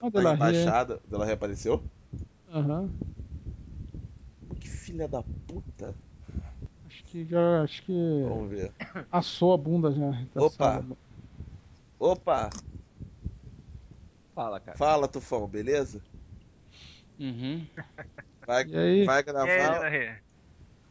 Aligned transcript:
Ah, 0.00 0.10
Dela 0.10 0.32
Ria. 0.34 0.34
embaixada. 0.34 1.00
Dela 1.06 1.24
reapareceu? 1.26 1.84
Aham. 2.48 2.92
Que 4.60 4.68
filha 4.68 5.08
da 5.08 5.24
puta. 5.46 5.98
Acho 6.84 7.04
que 7.04 7.24
já. 7.24 7.62
Acho 7.62 7.82
que. 7.84 7.92
Vamos 8.22 8.48
ver. 8.50 8.74
Assou 9.10 9.52
a 9.52 9.56
bunda 9.58 9.92
já. 9.92 10.10
Tá 10.32 10.42
Opa. 10.46 10.72
saindo. 10.72 10.98
Opa! 12.08 12.40
Fala, 14.34 14.60
cara. 14.60 14.80
Fala, 14.80 15.06
Tufão, 15.06 15.46
beleza? 15.46 16.02
Uhum. 17.18 17.68
Vai, 18.46 18.64
E 18.64 18.76
aí? 18.76 19.04
vai 19.04 19.22
E 19.42 19.48
aí, 19.48 19.68
gravar. 19.68 19.88
Rê? 19.90 20.22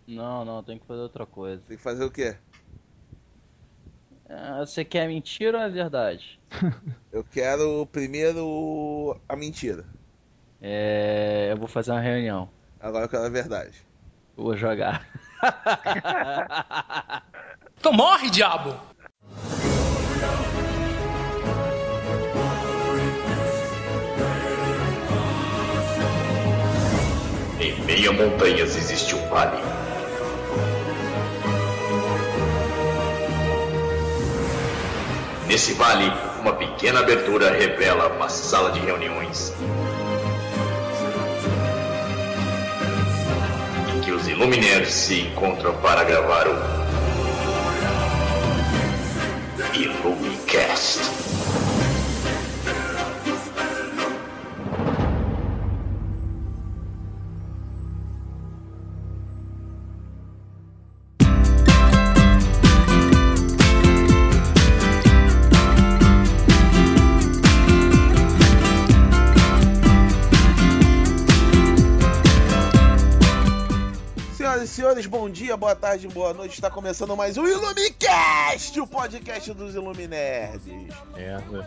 Não, 0.06 0.44
não, 0.44 0.62
tem 0.64 0.78
que 0.78 0.86
fazer 0.86 1.00
outra 1.02 1.26
coisa. 1.26 1.64
Tem 1.64 1.78
que 1.78 1.84
fazer 1.84 2.04
o 2.04 2.12
quê? 2.12 2.38
Ah, 4.30 4.60
você 4.60 4.86
quer 4.86 5.08
mentira 5.08 5.58
ou 5.58 5.64
é 5.64 5.70
verdade? 5.70 6.40
Eu 7.12 7.24
quero 7.24 7.88
primeiro 7.92 9.20
a 9.28 9.36
mentira. 9.36 9.84
É. 10.62 11.50
Eu 11.52 11.58
vou 11.58 11.68
fazer 11.68 11.92
uma 11.92 12.00
reunião. 12.02 12.50
Agora 12.80 13.06
eu 13.06 13.10
quero 13.10 13.24
a 13.24 13.30
verdade. 13.30 13.86
Vou 14.36 14.56
jogar. 14.56 15.06
Então 17.80 17.94
morre, 17.94 18.30
diabo! 18.30 18.76
Em 27.62 27.82
meio 27.86 28.10
a 28.10 28.14
montanhas 28.14 28.76
existe 28.76 29.16
um 29.16 29.30
vale. 29.30 29.79
Nesse 35.50 35.74
vale, 35.74 36.14
uma 36.42 36.54
pequena 36.54 37.00
abertura 37.00 37.52
revela 37.52 38.08
uma 38.10 38.30
sala 38.30 38.72
de 38.72 38.80
reuniões. 38.82 39.52
Em 43.92 44.00
que 44.02 44.12
os 44.12 44.28
Illuminaires 44.28 44.94
se 44.94 45.22
encontram 45.22 45.74
para 45.78 46.04
gravar 46.04 46.48
o 46.48 46.54
Illumicast. 49.74 51.29
Senhores, 74.90 75.06
bom 75.06 75.30
dia, 75.30 75.56
boa 75.56 75.76
tarde, 75.76 76.08
boa 76.08 76.34
noite. 76.34 76.54
Está 76.54 76.68
começando 76.68 77.16
mais 77.16 77.38
um 77.38 77.46
Illumicast, 77.46 78.80
o 78.80 78.88
podcast 78.88 79.54
dos 79.54 79.76
Illuminerds. 79.76 80.66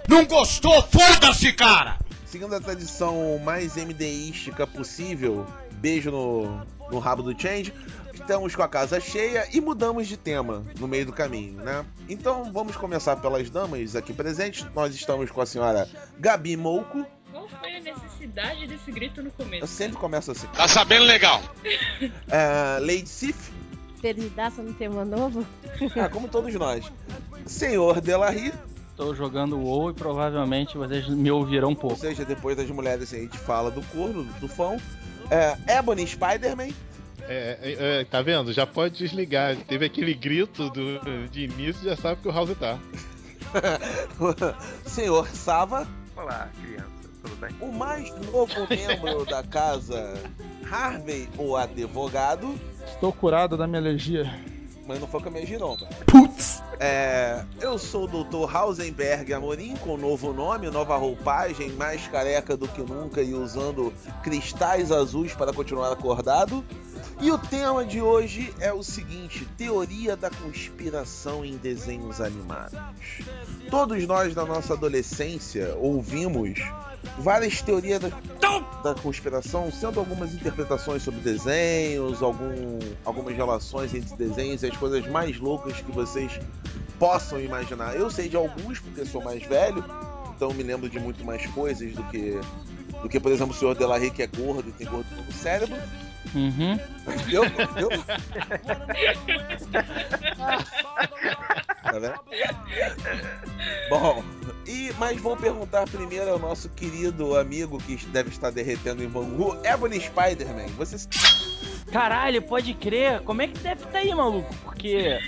Não 0.09 0.25
gostou? 0.25 0.83
Foda-se, 0.83 1.53
cara! 1.53 1.99
Seguindo 2.27 2.53
a 2.53 2.61
tradição 2.61 3.39
mais 3.39 3.77
MDística 3.77 4.67
possível, 4.67 5.47
beijo 5.71 6.11
no, 6.11 6.67
no 6.91 6.99
rabo 6.99 7.23
do 7.23 7.41
Change, 7.41 7.73
estamos 8.13 8.57
com 8.57 8.63
a 8.63 8.69
casa 8.69 8.99
cheia 8.99 9.47
e 9.53 9.61
mudamos 9.61 10.09
de 10.09 10.17
tema 10.17 10.65
no 10.81 10.89
meio 10.89 11.07
do 11.07 11.13
caminho, 11.13 11.63
né? 11.63 11.85
Então 12.09 12.53
vamos 12.53 12.75
começar 12.75 13.15
pelas 13.17 13.49
damas 13.49 13.95
aqui 13.95 14.13
presentes. 14.13 14.67
Nós 14.75 14.97
estamos 14.97 15.31
com 15.31 15.41
a 15.41 15.47
senhora 15.47 15.89
Gabi 16.19 16.57
Mouco. 16.57 17.07
Qual 17.33 17.49
foi 17.49 17.77
a 17.77 17.81
necessidade 17.81 18.67
desse 18.67 18.93
grito 18.93 19.23
no 19.23 19.29
Eu 19.29 19.33
começo? 19.33 19.67
sempre 19.67 19.97
começo 19.97 20.31
assim. 20.31 20.47
Tá 20.49 20.69
sabendo 20.69 21.05
legal? 21.05 21.41
É, 22.31 22.79
Lady 22.81 23.09
Sif, 23.09 23.51
Perdidaça 24.01 24.63
no 24.63 24.73
tema 24.75 25.05
novo? 25.05 25.47
ah, 26.01 26.09
como 26.09 26.29
todos 26.29 26.53
nós. 26.55 26.85
Senhor 27.47 28.01
Delarry, 28.01 28.53
Estou 28.91 29.15
jogando 29.15 29.59
WoW 29.59 29.91
e 29.91 29.95
provavelmente 29.95 30.77
vocês 30.77 31.09
me 31.09 31.31
ouvirão 31.31 31.69
um 31.69 31.71
ou 31.73 31.77
pouco. 31.77 31.97
seja, 31.97 32.25
depois 32.25 32.57
das 32.57 32.69
mulheres 32.69 33.13
a 33.15 33.17
gente 33.17 33.39
fala 33.39 33.71
do 33.71 33.81
corno, 33.87 34.25
do 34.39 34.47
fão. 34.49 34.77
É, 35.31 35.79
Ebony 35.79 36.07
Spider-Man. 36.07 36.69
É, 37.29 37.59
é, 37.63 38.01
é, 38.01 38.05
tá 38.05 38.21
vendo? 38.21 38.53
Já 38.53 38.67
pode 38.67 38.99
desligar. 38.99 39.57
Teve 39.57 39.87
aquele 39.87 40.13
grito 40.13 40.69
do, 40.71 41.01
de 41.31 41.45
início, 41.45 41.83
já 41.85 41.97
sabe 41.97 42.21
que 42.21 42.29
o 42.29 42.33
House 42.33 42.51
tá. 42.59 42.79
Senhor 44.87 45.27
Sava. 45.29 45.87
Olá, 46.17 46.51
criança. 46.61 47.02
Tudo 47.23 47.37
bem? 47.37 47.51
O 47.61 47.73
mais 47.73 48.13
novo 48.33 48.67
membro 48.69 49.25
da 49.25 49.43
casa, 49.43 50.15
Harvey, 50.71 51.29
o 51.39 51.57
advogado. 51.57 52.59
Estou 52.87 53.13
curado 53.13 53.57
da 53.57 53.67
minha 53.67 53.81
alergia. 53.81 54.33
Mas 54.87 54.99
não 54.99 55.07
foi 55.07 55.21
com 55.21 55.29
a 55.29 55.33
minha 55.33 55.47
giromba. 55.47 55.89
É, 56.81 57.45
eu 57.61 57.79
sou 57.79 58.05
o 58.05 58.25
Dr. 58.25 58.57
Hausenberg 58.57 59.33
Amorim, 59.33 59.77
com 59.77 59.97
novo 59.97 60.33
nome, 60.33 60.69
nova 60.69 60.97
roupagem, 60.97 61.71
mais 61.73 62.09
careca 62.09 62.57
do 62.57 62.67
que 62.67 62.83
nunca 62.83 63.23
e 63.23 63.33
usando 63.33 63.93
cristais 64.25 64.91
azuis 64.91 65.33
para 65.33 65.53
continuar 65.53 65.93
acordado. 65.93 66.65
E 67.21 67.31
o 67.31 67.39
tema 67.39 67.85
de 67.85 68.01
hoje 68.01 68.53
é 68.61 68.73
o 68.73 68.83
seguinte: 68.83 69.47
teoria 69.57 70.17
da 70.17 70.31
conspiração 70.31 71.45
em 71.45 71.57
desenhos 71.57 72.21
animados. 72.21 72.79
Todos 73.71 74.07
nós 74.07 74.35
na 74.35 74.45
nossa 74.45 74.75
adolescência 74.75 75.75
ouvimos 75.77 76.59
várias 77.19 77.61
teorias 77.63 78.01
da, 78.01 78.11
da 78.83 78.95
conspiração, 78.95 79.71
sendo 79.71 80.01
algumas 80.01 80.35
interpretações 80.35 81.03
sobre 81.03 81.21
desenhos, 81.21 82.23
algum, 82.23 82.79
algumas 83.05 83.37
relações 83.37 83.95
entre 83.95 84.17
desenhos 84.17 84.63
e 84.63 84.67
as 84.67 84.77
coisas 84.77 85.07
mais 85.09 85.39
loucas 85.39 85.81
que 85.81 85.93
vocês 85.93 86.41
possam 86.99 87.41
imaginar. 87.41 87.97
Eu 87.97 88.11
sei 88.11 88.29
de 88.29 88.37
alguns 88.37 88.79
porque 88.79 89.05
sou 89.05 89.23
mais 89.23 89.43
velho, 89.45 89.85
então 90.37 90.53
me 90.53 90.63
lembro 90.63 90.89
de 90.89 90.99
muito 90.99 91.25
mais 91.25 91.45
coisas 91.47 91.93
do 91.93 92.03
que 92.05 92.41
do 93.03 93.09
que, 93.09 93.19
por 93.19 93.33
exemplo, 93.33 93.55
o 93.55 93.59
senhor 93.59 93.75
Delarry 93.75 94.11
que 94.11 94.23
é 94.23 94.27
gordo 94.27 94.69
e 94.69 94.73
tem 94.73 94.87
gordo 94.87 95.07
no 95.17 95.33
cérebro. 95.33 95.77
Uhum. 96.35 96.79
Eu, 97.31 97.45
eu... 97.77 97.89
Tá 101.83 101.99
vendo? 101.99 102.15
Bom, 103.91 104.25
e, 104.67 104.93
mas 104.99 105.21
vou 105.21 105.37
perguntar 105.37 105.87
primeiro 105.89 106.31
ao 106.31 106.39
nosso 106.39 106.69
querido 106.71 107.37
amigo 107.37 107.79
que 107.79 107.97
deve 108.07 108.31
estar 108.31 108.51
derretendo 108.51 109.03
em 109.03 109.09
Bangu, 109.09 109.57
Ebony 109.65 110.01
Spider-Man. 110.01 110.69
Você 110.79 110.97
Caralho, 111.93 112.41
pode 112.43 112.73
crer. 112.75 113.21
Como 113.21 113.43
é 113.43 113.47
que 113.49 113.59
deve 113.59 113.85
estar 113.85 113.99
aí, 113.99 114.15
maluco? 114.15 114.53
Porque 114.65 115.19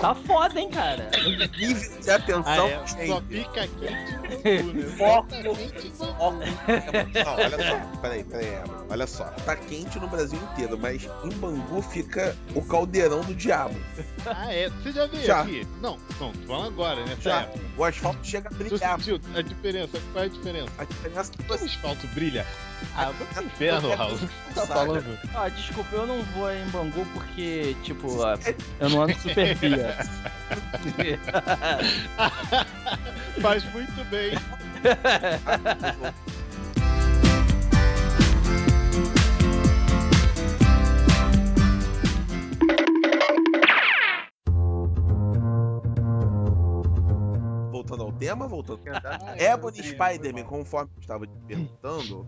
tá 0.00 0.14
foda, 0.14 0.58
hein, 0.60 0.70
cara? 0.70 1.10
nível 1.58 2.00
de 2.00 2.10
atenção 2.10 2.66
Ah, 2.66 2.68
é, 2.68 2.78
tem. 2.96 3.06
só 3.08 3.20
fica 3.22 3.68
quente 3.68 3.82
né? 3.82 4.96
Foco. 4.96 5.28
Ó, 6.18 6.30
Não, 6.32 7.34
olha 7.34 7.58
só, 7.58 7.98
peraí, 8.00 8.24
peraí, 8.24 8.48
olha 8.88 9.06
só. 9.06 9.24
Tá 9.44 9.56
quente 9.56 9.98
no 9.98 10.08
Brasil 10.08 10.38
inteiro, 10.52 10.78
mas 10.78 11.08
em 11.24 11.30
Bangu 11.30 11.82
fica 11.82 12.36
o 12.54 12.62
caldeirão 12.62 13.20
do 13.22 13.34
diabo. 13.34 13.74
Ah, 14.24 14.52
é. 14.52 14.70
Você 14.70 14.92
já 14.92 15.06
veio 15.06 15.24
Já. 15.24 15.40
aqui? 15.42 15.66
Não, 15.80 15.98
não, 16.20 16.32
tô 16.32 16.46
falando 16.46 16.68
agora, 16.68 17.04
né? 17.04 17.16
Já, 17.20 17.44
Sério. 17.46 17.60
o 17.76 17.84
asfalto 17.84 18.24
chega 18.26 18.48
a 18.48 18.52
brilhar. 18.54 18.98
sentiu 19.00 19.20
a 19.34 19.42
diferença? 19.42 20.00
Qual 20.12 20.22
é 20.24 20.26
a 20.26 20.30
diferença? 20.30 20.70
A 20.78 20.84
diferença 20.84 21.32
é 21.38 21.42
que 21.42 21.50
O 21.50 21.54
asfalto 21.54 22.06
brilha. 22.08 22.46
Ah, 22.94 23.10
vai 23.10 23.26
pro 23.26 23.44
inferno, 23.44 23.96
House. 23.96 24.20
Tá 24.54 24.66
falando? 24.66 25.18
Ah, 25.34 25.48
desculpa, 25.48 25.96
eu 25.96 26.06
não 26.06 26.22
vou 26.22 26.52
em 26.52 26.64
Bangu 26.68 27.04
porque, 27.12 27.74
tipo, 27.82 28.20
ah, 28.24 28.38
eu 28.80 28.90
não 28.90 29.02
ando 29.02 29.14
super 29.18 29.54
via. 29.56 29.96
Faz 33.40 33.64
muito 33.72 34.04
bem. 34.10 34.32
Voltando 47.70 48.02
ao 48.04 48.12
tema, 48.12 48.46
voltando. 48.46 48.80
Ah, 48.92 49.34
Ebony 49.36 49.82
Spider-Man, 49.82 50.44
conforme 50.44 50.90
eu 50.96 51.00
estava 51.00 51.26
te 51.26 51.32
perguntando, 51.46 52.26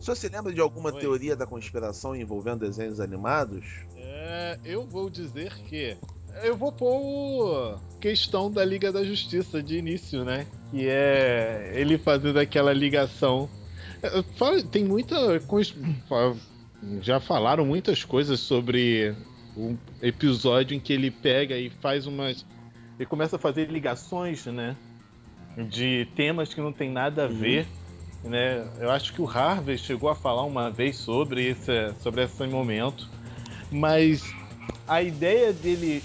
se 0.00 0.06
você 0.06 0.28
lembra 0.28 0.52
de 0.52 0.60
alguma 0.60 0.92
Oi. 0.92 0.98
teoria 0.98 1.36
da 1.36 1.46
conspiração 1.46 2.16
envolvendo 2.16 2.60
desenhos 2.60 3.00
animados? 3.00 3.64
É, 3.96 4.58
eu 4.64 4.86
vou 4.86 5.10
dizer 5.10 5.52
que. 5.66 5.96
Eu 6.42 6.56
vou 6.56 6.72
pôr 6.72 7.78
questão 8.00 8.50
da 8.50 8.64
Liga 8.64 8.90
da 8.90 9.04
Justiça 9.04 9.62
de 9.62 9.76
início, 9.76 10.24
né? 10.24 10.46
Que 10.70 10.88
é 10.88 11.72
ele 11.74 11.98
fazendo 11.98 12.38
aquela 12.38 12.72
ligação. 12.72 13.48
É, 14.02 14.62
Tem 14.70 14.84
muita. 14.84 15.16
Já 17.02 17.20
falaram 17.20 17.66
muitas 17.66 18.04
coisas 18.04 18.40
sobre 18.40 19.14
o 19.54 19.76
episódio 20.00 20.74
em 20.74 20.80
que 20.80 20.92
ele 20.92 21.10
pega 21.10 21.58
e 21.58 21.68
faz 21.68 22.06
umas. 22.06 22.46
Ele 22.98 23.06
começa 23.06 23.36
a 23.36 23.38
fazer 23.38 23.68
ligações, 23.68 24.46
né? 24.46 24.76
De 25.68 26.08
temas 26.16 26.54
que 26.54 26.60
não 26.60 26.72
tem 26.72 26.90
nada 26.90 27.24
a 27.24 27.28
ver. 27.28 27.66
Né? 28.24 28.66
Eu 28.78 28.90
acho 28.90 29.12
que 29.12 29.22
o 29.22 29.28
Harvey 29.28 29.78
chegou 29.78 30.10
a 30.10 30.14
falar 30.14 30.44
uma 30.44 30.70
vez 30.70 30.96
sobre 30.96 31.48
esse, 31.48 31.92
sobre 32.00 32.24
esse 32.24 32.46
momento, 32.46 33.08
mas 33.70 34.22
a 34.86 35.02
ideia 35.02 35.52
dele, 35.52 36.02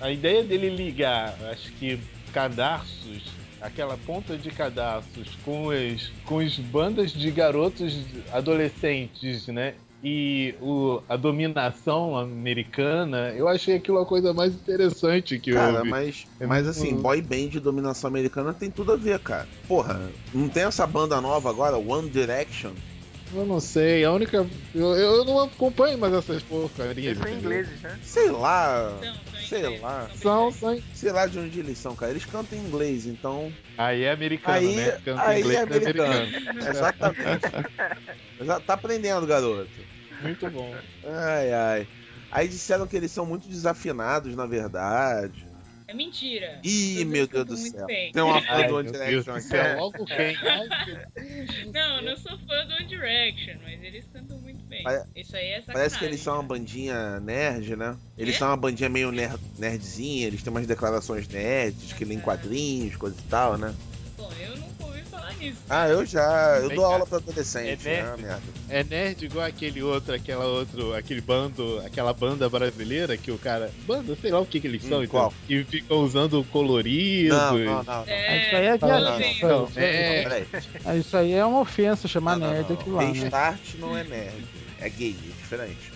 a 0.00 0.10
ideia 0.10 0.42
dele 0.44 0.68
ligar, 0.68 1.36
acho 1.50 1.72
que 1.72 1.98
cadarços, 2.32 3.32
aquela 3.60 3.96
ponta 3.96 4.36
de 4.36 4.50
cadarços 4.50 5.36
com 5.44 5.70
as, 5.70 6.12
com 6.24 6.38
as 6.38 6.58
bandas 6.58 7.12
de 7.12 7.30
garotos 7.30 8.04
adolescentes, 8.32 9.46
né? 9.46 9.74
E 10.04 10.54
o, 10.60 11.00
a 11.08 11.16
dominação 11.16 12.14
americana, 12.14 13.32
eu 13.34 13.48
achei 13.48 13.74
aquilo 13.76 13.98
a 13.98 14.04
coisa 14.04 14.34
mais 14.34 14.52
interessante 14.54 15.38
que 15.38 15.52
Cara, 15.54 15.78
houve. 15.78 15.88
mas, 15.88 16.26
mas 16.46 16.68
assim, 16.68 16.94
boy 16.96 17.22
band 17.22 17.48
de 17.48 17.60
dominação 17.60 18.08
americana 18.08 18.52
tem 18.52 18.70
tudo 18.70 18.92
a 18.92 18.96
ver, 18.96 19.18
cara. 19.18 19.48
Porra, 19.66 20.10
não 20.34 20.46
tem 20.46 20.64
essa 20.64 20.86
banda 20.86 21.18
nova 21.22 21.48
agora, 21.48 21.78
One 21.78 22.10
Direction? 22.10 22.72
Eu 23.32 23.46
não 23.46 23.58
sei, 23.58 24.04
a 24.04 24.12
única. 24.12 24.46
Eu, 24.74 24.94
eu 24.94 25.24
não 25.24 25.40
acompanho 25.40 25.96
mais 25.96 26.12
essas 26.12 26.42
porcarias. 26.42 27.16
Eles 27.16 27.18
são 27.18 27.38
ingleses, 27.38 27.80
né? 27.80 27.98
Sei 28.02 28.30
lá, 28.30 28.92
sei 29.48 29.58
ingleses, 29.60 29.80
lá. 29.80 30.10
São, 30.14 30.52
são. 30.52 30.82
sei 30.92 31.12
lá 31.12 31.26
de 31.26 31.38
onde 31.38 31.58
eles 31.58 31.78
são, 31.78 31.96
cara. 31.96 32.12
Eles 32.12 32.26
cantam 32.26 32.58
em 32.58 32.62
inglês, 32.62 33.06
então. 33.06 33.50
Aí 33.78 34.02
é 34.04 34.12
americano, 34.12 34.58
Aí, 34.58 34.76
né? 34.76 34.98
Canta 35.04 35.22
aí 35.26 35.40
inglês 35.40 35.56
é 35.58 35.60
é 35.60 35.62
americano. 35.62 36.32
Exatamente. 36.68 37.44
Exa- 38.40 38.60
tá 38.60 38.74
aprendendo, 38.74 39.26
garoto. 39.26 39.93
Muito 40.24 40.50
bom. 40.50 40.74
Ai, 41.04 41.52
ai. 41.52 41.88
Aí 42.30 42.48
disseram 42.48 42.86
que 42.86 42.96
eles 42.96 43.10
são 43.12 43.24
muito 43.24 43.46
desafinados, 43.48 44.34
na 44.34 44.46
verdade. 44.46 45.46
É 45.86 45.92
mentira. 45.94 46.60
Ih, 46.64 46.96
Todos 47.04 47.12
meu 47.12 47.26
Deus 47.26 47.46
do 47.46 47.56
céu. 47.56 47.86
bem. 47.86 48.10
Tem 48.10 48.22
uma 48.22 48.40
fã 48.40 48.46
Ai, 48.54 48.66
do 48.66 48.76
One 48.76 48.90
Direction 48.90 49.34
aqui. 49.34 49.76
logo 49.76 50.06
quem? 50.06 50.36
Não, 51.72 52.02
não 52.02 52.16
sou 52.16 52.38
fã 52.38 52.66
do 52.66 52.74
One 52.74 52.86
Direction, 52.86 53.54
mas 53.62 53.82
eles 53.82 54.04
cantam 54.12 54.38
muito 54.38 54.64
bem. 54.64 54.82
Pare- 54.82 55.04
Isso 55.14 55.36
aí 55.36 55.46
é 55.48 55.60
sacanagem. 55.60 55.72
Parece 55.74 55.98
que 55.98 56.04
eles 56.04 56.20
são 56.20 56.34
uma 56.34 56.42
bandinha 56.42 57.20
nerd, 57.20 57.76
né? 57.76 57.96
Eles 58.16 58.34
É? 58.36 58.38
são 58.38 58.48
uma 58.48 58.56
bandinha 58.56 58.88
meio 58.88 59.12
nerd, 59.12 59.38
nerdzinha, 59.58 60.26
eles 60.26 60.42
têm 60.42 60.50
umas 60.50 60.66
declarações 60.66 61.28
nerds, 61.28 61.92
que 61.92 62.04
lêem 62.04 62.20
quadrinhos, 62.20 62.96
coisa 62.96 63.16
e 63.18 63.28
tal, 63.28 63.58
né? 63.58 63.74
Bom, 64.16 64.30
eu 64.40 64.50
ouvi 64.52 64.62
falar 65.24 65.34
nisso. 65.38 65.58
Ah, 65.68 65.88
eu 65.88 66.04
já. 66.06 66.58
Eu 66.60 66.68
Vem 66.68 66.76
dou 66.76 66.86
cá. 66.86 66.92
aula 66.92 67.06
pra 67.06 67.18
adolescente, 67.18 67.88
É 67.88 68.02
né? 68.02 68.02
nerd. 68.02 68.22
Merda. 68.22 68.42
É 68.68 68.84
nerd 68.84 69.24
igual 69.24 69.46
aquele 69.46 69.82
outro, 69.82 70.14
aquela 70.14 70.44
outro, 70.44 70.94
aquele 70.94 71.20
bando, 71.20 71.80
aquela 71.84 72.12
banda 72.12 72.48
brasileira 72.48 73.16
que 73.16 73.30
o 73.30 73.38
cara. 73.38 73.70
Banda, 73.86 74.16
sei 74.20 74.30
lá 74.30 74.40
o 74.40 74.46
que, 74.46 74.60
que 74.60 74.66
eles 74.66 74.84
Hum, 74.84 74.88
são, 74.88 75.04
então. 75.04 75.20
qual? 75.20 75.34
E 75.48 75.62
ficam 75.64 75.98
usando 75.98 76.44
coloridos. 76.44 77.36
Não, 77.36 77.58
não, 77.58 77.64
não. 77.74 77.84
não. 77.84 78.04
É, 78.06 78.46
Isso 78.46 78.56
aí 78.56 78.66
é 78.66 78.70
não, 78.70 78.78
viadação. 78.78 79.48
não, 79.48 79.68
É. 79.82 80.22
Peraí. 80.22 80.46
Ah, 80.84 80.96
Isso 80.96 81.16
aí 81.16 81.32
é 81.32 81.44
uma 81.44 81.60
ofensa 81.60 82.06
chamar 82.08 82.36
Não, 82.36 82.46
não, 82.46 82.52
nerd 82.54 82.68
não. 82.68 82.76
aquilo 82.76 82.96
lá, 82.96 83.02
né? 83.04 83.58
Não 83.78 83.96
é 83.96 84.04
nerd. 84.04 84.44
É 84.80 84.88
gay, 84.88 85.16
é 85.18 85.42
diferente. 85.42 85.92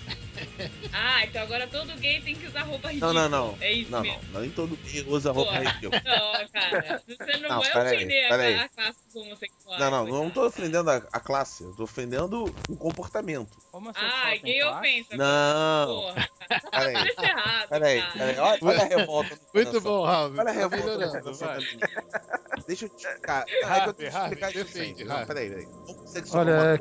Ah, 0.92 1.24
então 1.24 1.42
agora 1.42 1.66
todo 1.66 1.92
gay 1.98 2.20
tem 2.20 2.34
que 2.34 2.46
usar 2.46 2.62
roupa 2.62 2.88
Não, 2.88 2.94
ridícula. 2.94 3.28
não, 3.28 3.28
não. 3.48 3.58
É 3.60 3.72
isso 3.72 3.90
Não, 3.90 4.00
mesmo. 4.02 4.20
não. 4.32 4.40
Nem 4.40 4.50
todo 4.50 4.76
gay 4.76 5.04
usa 5.08 5.32
roupa 5.32 5.52
Porra. 5.52 5.64
ridícula. 5.70 6.02
Não, 6.04 6.48
cara. 6.48 7.02
Você 7.06 7.36
não, 7.38 7.48
Não, 7.48 7.60
vai 7.60 7.86
ofender 7.94 8.24
a- 8.24 8.28
peraí. 8.28 8.54
a, 8.58 8.68
classe 8.68 8.98
dos 9.06 9.16
homossexuais. 9.16 9.80
Não, 9.80 9.90
não, 9.90 10.06
não 10.06 10.30
tô 10.30 10.46
ofendendo 10.46 10.90
a, 10.90 10.96
a 10.96 11.20
classe, 11.20 11.62
eu 11.64 11.72
tô 11.74 11.82
ofendendo 11.84 12.44
o 12.68 12.76
comportamento. 12.76 13.56
Homossexual 13.72 14.10
Ah, 14.12 14.30
tem 14.30 14.42
gay 14.42 14.60
classe? 14.60 14.78
ofensa. 14.78 15.16
Não, 15.16 15.86
Porra. 15.86 16.28
peraí, 16.70 16.92
Parece 16.94 17.22
errado. 17.24 17.68
peraí, 17.68 18.00
cara. 18.00 18.12
peraí. 18.12 18.38
Olha, 18.38 18.58
olha 18.62 18.82
a 18.82 18.84
revolta 18.86 19.34
no 19.34 19.40
Muito 19.54 19.80
bom, 19.80 20.04
Raul. 20.04 20.32
Olha 20.32 20.42
a 20.42 20.44
Tá 20.44 20.52
revolta. 20.52 21.68
Deixa 22.66 22.84
eu 22.84 22.88
te 22.90 23.06
explicar. 23.06 23.44
Ah, 23.44 23.50
é 23.50 23.54
que 23.54 23.64
eu 23.64 23.68
Harvey, 23.70 23.94
tenho 23.94 24.10
que 24.10 24.16
Harvey, 24.16 24.32
explicar 24.38 24.50
isso 24.50 24.64
defende. 24.64 25.04
Não, 25.04 25.26
peraí, 25.26 25.48
peraí. 25.50 25.68
Homossexual 25.86 26.40
Olha, 26.42 26.50
é 26.50 26.54
uma 26.54 26.78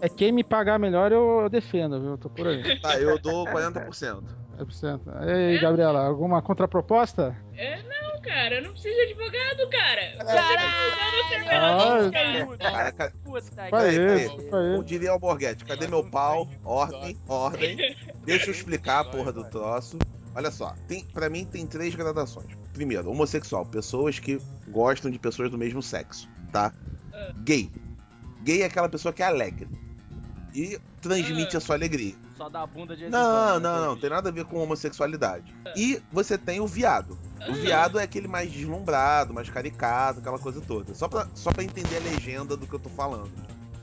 é, 0.00 0.04
é- 0.04 0.06
é 0.06 0.08
quem 0.08 0.32
me 0.32 0.42
pagar 0.44 0.78
melhor 0.78 1.12
eu, 1.12 1.40
eu 1.42 1.48
defendo, 1.48 2.00
viu? 2.00 2.10
Eu 2.12 2.18
tô 2.18 2.28
por 2.30 2.46
aí. 2.46 2.62
Tá, 2.80 2.98
eu 2.98 3.18
dou 3.18 3.46
40%. 3.46 4.22
É 4.58 4.64
por 4.64 4.72
cento. 4.72 5.10
E 5.22 5.30
aí, 5.30 5.58
Gabriela, 5.60 6.06
alguma 6.06 6.40
contraproposta? 6.40 7.36
É, 7.54 7.82
não, 7.82 8.20
cara. 8.22 8.54
Eu 8.56 8.62
não 8.62 8.70
preciso 8.72 8.94
de 8.94 9.02
advogado, 9.12 9.68
cara. 9.70 10.24
Caralho. 11.44 11.46
Ah, 11.48 12.10
Cara, 12.58 12.92
ca- 12.92 13.12
Puta 13.24 13.50
que 13.50 13.54
Vai 13.56 13.70
Peraí, 13.70 13.88
aí, 13.88 14.06
peraí. 14.06 14.26
vai 14.28 14.50
Como 14.50 14.80
aí. 14.80 14.84
diria 14.84 15.10
o 15.10 15.12
Alborguete, 15.14 15.64
cadê 15.64 15.86
meu 15.86 16.04
pau? 16.08 16.48
Ordem, 16.64 17.16
ordem. 17.28 17.76
Deixa 18.24 18.46
eu 18.46 18.52
explicar 18.52 19.00
a 19.00 19.04
porra 19.04 19.32
do 19.32 19.44
troço. 19.44 19.98
Olha 20.34 20.50
só, 20.50 20.74
tem, 20.86 21.04
pra 21.04 21.28
mim 21.30 21.44
tem 21.44 21.66
três 21.66 21.94
gradações. 21.94 22.46
Primeiro, 22.72 23.10
homossexual, 23.10 23.64
pessoas 23.64 24.18
que 24.18 24.38
gostam 24.68 25.10
de 25.10 25.18
pessoas 25.18 25.50
do 25.50 25.56
mesmo 25.58 25.82
sexo, 25.82 26.28
tá? 26.52 26.72
Ah. 27.12 27.32
Gay. 27.44 27.70
Gay 28.42 28.62
é 28.62 28.66
aquela 28.66 28.88
pessoa 28.88 29.12
que 29.12 29.22
é 29.22 29.26
alegre. 29.26 29.68
E 30.56 30.80
transmite 31.02 31.54
Ah. 31.54 31.58
a 31.58 31.60
sua 31.60 31.74
alegria. 31.74 32.14
Só 32.36 32.48
dá 32.48 32.62
a 32.62 32.66
bunda 32.66 32.96
de 32.96 33.08
Não, 33.10 33.60
não, 33.60 33.84
não, 33.84 33.96
tem 33.96 34.08
nada 34.08 34.30
a 34.30 34.32
ver 34.32 34.44
com 34.46 34.56
homossexualidade. 34.56 35.54
E 35.76 36.00
você 36.10 36.38
tem 36.38 36.60
o 36.60 36.66
viado. 36.66 37.18
O 37.48 37.52
viado 37.52 37.98
é 37.98 38.02
aquele 38.02 38.26
mais 38.26 38.50
deslumbrado, 38.50 39.34
mais 39.34 39.50
caricato, 39.50 40.20
aquela 40.20 40.38
coisa 40.38 40.60
toda. 40.62 40.94
Só 40.94 41.08
pra, 41.08 41.28
só 41.34 41.52
pra 41.52 41.62
entender 41.62 41.96
a 41.98 42.00
legenda 42.00 42.56
do 42.56 42.66
que 42.66 42.72
eu 42.72 42.78
tô 42.78 42.88
falando. 42.88 43.30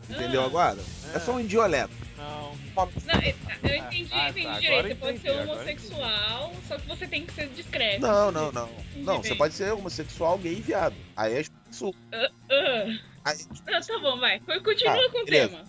Entendeu 0.10 0.42
Ah. 0.42 0.46
agora? 0.48 0.80
É 1.14 1.20
só 1.20 1.34
um 1.34 1.40
idioleto. 1.40 1.94
Não. 2.24 2.54
Não, 2.76 3.22
eu 3.22 3.70
eu 3.70 3.76
entendi, 3.76 4.10
Ah, 4.14 4.18
tá, 4.18 4.30
entendi 4.30 4.48
agora 4.48 4.60
direito. 4.60 4.88
Você 4.88 4.92
eu 4.92 4.98
pode 4.98 5.18
entendi, 5.18 5.22
ser 5.22 5.30
eu 5.30 5.52
homossexual, 5.52 6.54
só 6.68 6.78
que 6.78 6.88
você 6.88 7.08
tem 7.08 7.26
que 7.26 7.34
ser 7.34 7.48
discreto. 7.50 8.02
Não, 8.02 8.32
não, 8.32 8.52
não. 8.52 8.70
Não, 8.96 9.22
você 9.24 9.36
pode 9.36 9.54
ser 9.54 9.74
homossexual, 9.74 10.38
gay 10.38 10.54
e 10.54 10.62
viado. 10.62 10.96
Aí 11.16 11.34
é 11.34 11.42
isso. 11.72 11.94
Ah, 12.14 12.30
Aí, 13.26 13.38
ah, 13.68 13.80
tá 13.82 14.00
bom, 14.00 14.20
vai. 14.20 14.40
Continua 14.40 14.96
Tá, 14.98 15.10
com 15.12 15.22
o 15.22 15.26
beleza. 15.26 15.50
tema. 15.50 15.64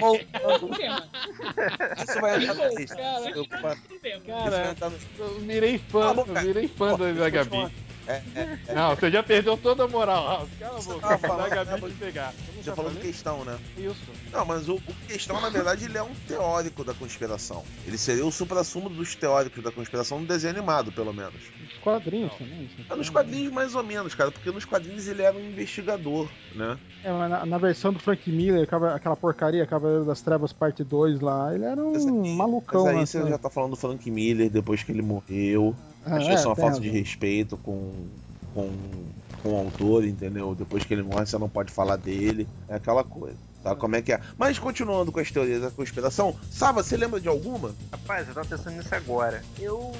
Continua 0.00 0.58
com 0.58 0.66
o 0.66 0.76
tema. 0.76 1.08
isso 2.06 2.20
vai 2.20 2.36
entrar 2.44 2.54
no 2.54 2.74
texto. 2.74 2.96
Cara, 2.96 3.30
Eu- 3.30 3.46
Cara, 4.26 4.76
eu 4.80 5.24
eu 5.24 5.40
virei 5.40 5.78
fã 5.78 6.14
Pô, 6.14 6.96
da, 6.98 7.04
deixa 7.12 7.20
da 7.20 7.26
eu 7.26 7.30
Gabi. 7.30 7.50
continuar. 7.50 7.70
É, 8.06 8.22
é, 8.34 8.74
Não, 8.74 8.94
você 8.94 9.10
já 9.10 9.22
perdeu 9.22 9.56
toda 9.56 9.84
a 9.84 9.88
moral, 9.88 10.26
Raul. 10.26 10.48
Cala 10.58 10.76
a 10.76 10.80
Você 10.80 10.92
boca. 10.92 11.18
falando, 11.18 11.48
da 11.50 11.64
Gabi 11.64 11.88
de- 11.90 11.94
pegar. 11.94 12.34
já 12.62 12.74
falando 12.76 13.00
questão, 13.00 13.44
né? 13.44 13.58
Isso. 13.78 14.02
Não, 14.30 14.44
mas 14.44 14.68
o, 14.68 14.74
o 14.74 14.94
questão, 15.08 15.40
na 15.40 15.48
verdade, 15.48 15.86
ele 15.86 15.96
é 15.96 16.02
um 16.02 16.14
teórico 16.28 16.84
da 16.84 16.92
conspiração. 16.92 17.62
Ele 17.86 17.96
seria 17.96 18.26
o 18.26 18.30
supra-sumo 18.30 18.88
dos 18.90 19.14
teóricos 19.14 19.62
da 19.64 19.70
conspiração 19.72 20.20
no 20.20 20.26
desenho 20.26 20.54
animado, 20.54 20.92
pelo 20.92 21.12
menos. 21.14 21.34
Os 21.72 21.78
quadrinhos 21.82 22.32
também. 22.34 22.64
isso. 22.64 22.92
É 22.92 22.94
nos 22.96 23.08
quadrinhos, 23.08 23.52
mais 23.52 23.74
ou 23.74 23.82
menos, 23.82 24.14
cara, 24.14 24.30
porque 24.30 24.50
nos 24.50 24.64
quadrinhos 24.64 25.08
ele 25.08 25.22
era 25.22 25.36
um 25.36 25.40
investigador, 25.48 26.28
né? 26.54 26.78
É, 27.02 27.10
mas 27.12 27.30
na, 27.30 27.46
na 27.46 27.58
versão 27.58 27.92
do 27.92 27.98
Frank 27.98 28.30
Miller, 28.30 28.68
aquela, 28.94 29.16
porcaria, 29.16 29.66
Cavaleiro 29.66 30.04
das 30.04 30.20
Trevas 30.20 30.52
parte 30.52 30.84
2 30.84 31.20
lá, 31.20 31.54
ele 31.54 31.64
era 31.64 31.82
um 31.82 31.92
Mas 31.92 32.06
aí- 32.06 32.36
malucão, 32.36 32.84
Mas 32.84 32.92
aí 32.94 33.00
né? 33.00 33.06
você 33.06 33.30
já 33.30 33.38
tá 33.38 33.48
falando 33.50 33.70
do 33.70 33.76
Frank 33.76 34.10
Miller 34.10 34.50
depois 34.50 34.82
que 34.82 34.92
ele 34.92 35.02
morreu. 35.02 35.74
Ah, 36.04 36.16
Acho 36.16 36.28
que 36.28 36.34
isso 36.34 36.44
é 36.44 36.48
uma 36.48 36.56
tem 36.56 36.64
falta 36.64 36.80
de 36.80 36.88
respeito 36.90 37.56
com, 37.58 37.92
com, 38.54 38.70
com 39.42 39.52
o 39.52 39.56
autor, 39.56 40.04
entendeu? 40.04 40.54
Depois 40.54 40.84
que 40.84 40.94
ele 40.94 41.02
morre, 41.02 41.26
você 41.26 41.38
não 41.38 41.48
pode 41.48 41.72
falar 41.72 41.96
dele. 41.96 42.46
É 42.68 42.76
aquela 42.76 43.02
coisa. 43.04 43.36
Sabe 43.62 43.80
como 43.80 43.96
é 43.96 44.02
que 44.02 44.12
é? 44.12 44.20
Mas 44.36 44.58
continuando 44.58 45.10
com 45.10 45.20
as 45.20 45.30
teorias 45.30 45.62
da 45.62 45.70
conspiração, 45.70 46.36
Sava, 46.50 46.82
você 46.82 46.96
lembra 46.98 47.18
de 47.18 47.28
alguma? 47.28 47.74
Rapaz, 47.90 48.28
eu 48.28 48.34
tava 48.34 48.46
pensando 48.46 48.76
nisso 48.76 48.94
agora. 48.94 49.42
Eu 49.58 49.92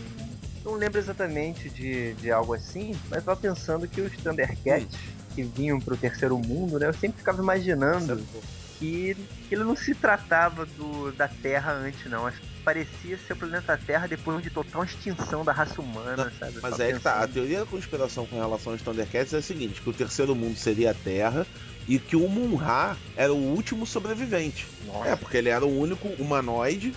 não 0.62 0.74
lembro 0.74 0.98
exatamente 0.98 1.70
de, 1.70 2.12
de 2.14 2.30
algo 2.30 2.52
assim, 2.52 2.94
mas 3.08 3.20
eu 3.20 3.24
tava 3.24 3.40
pensando 3.40 3.88
que 3.88 4.02
os 4.02 4.14
Thundercats 4.18 4.98
que 5.34 5.42
vinham 5.42 5.80
pro 5.80 5.96
terceiro 5.96 6.38
mundo, 6.38 6.78
né? 6.78 6.86
Eu 6.86 6.94
sempre 6.94 7.18
ficava 7.18 7.42
imaginando 7.42 8.16
que, 8.16 8.40
que 8.78 9.16
ele 9.50 9.64
não 9.64 9.76
se 9.76 9.94
tratava 9.94 10.66
do, 10.66 11.12
da 11.12 11.28
Terra 11.28 11.72
antes, 11.72 12.10
não. 12.10 12.26
Acho 12.26 12.40
que 12.40 12.46
parecia 12.64 13.18
ser 13.18 13.34
o 13.34 13.36
planeta 13.36 13.78
Terra 13.78 14.06
depois 14.06 14.42
de 14.42 14.50
total 14.50 14.84
extinção 14.84 15.44
da 15.44 15.52
raça 15.52 15.80
humana, 15.80 16.32
sabe? 16.38 16.56
Eu 16.56 16.62
Mas 16.62 16.80
é 16.80 16.92
que 16.92 17.00
tá. 17.00 17.22
A 17.22 17.28
teoria 17.28 17.60
da 17.60 17.66
conspiração 17.66 18.26
com 18.26 18.36
relação 18.36 18.72
aos 18.72 18.82
Thundercats 18.82 19.32
é 19.34 19.38
a 19.38 19.42
seguinte: 19.42 19.80
que 19.80 19.90
o 19.90 19.92
terceiro 19.92 20.34
mundo 20.34 20.56
seria 20.56 20.90
a 20.90 20.94
Terra 20.94 21.46
e 21.86 21.98
que 21.98 22.16
o 22.16 22.28
Munra 22.28 22.96
era 23.16 23.32
o 23.32 23.36
último 23.36 23.86
sobrevivente. 23.86 24.66
Nossa. 24.86 25.10
É, 25.10 25.16
porque 25.16 25.36
ele 25.36 25.50
era 25.50 25.64
o 25.64 25.78
único 25.78 26.08
humanoide 26.20 26.94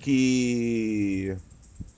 que. 0.00 1.36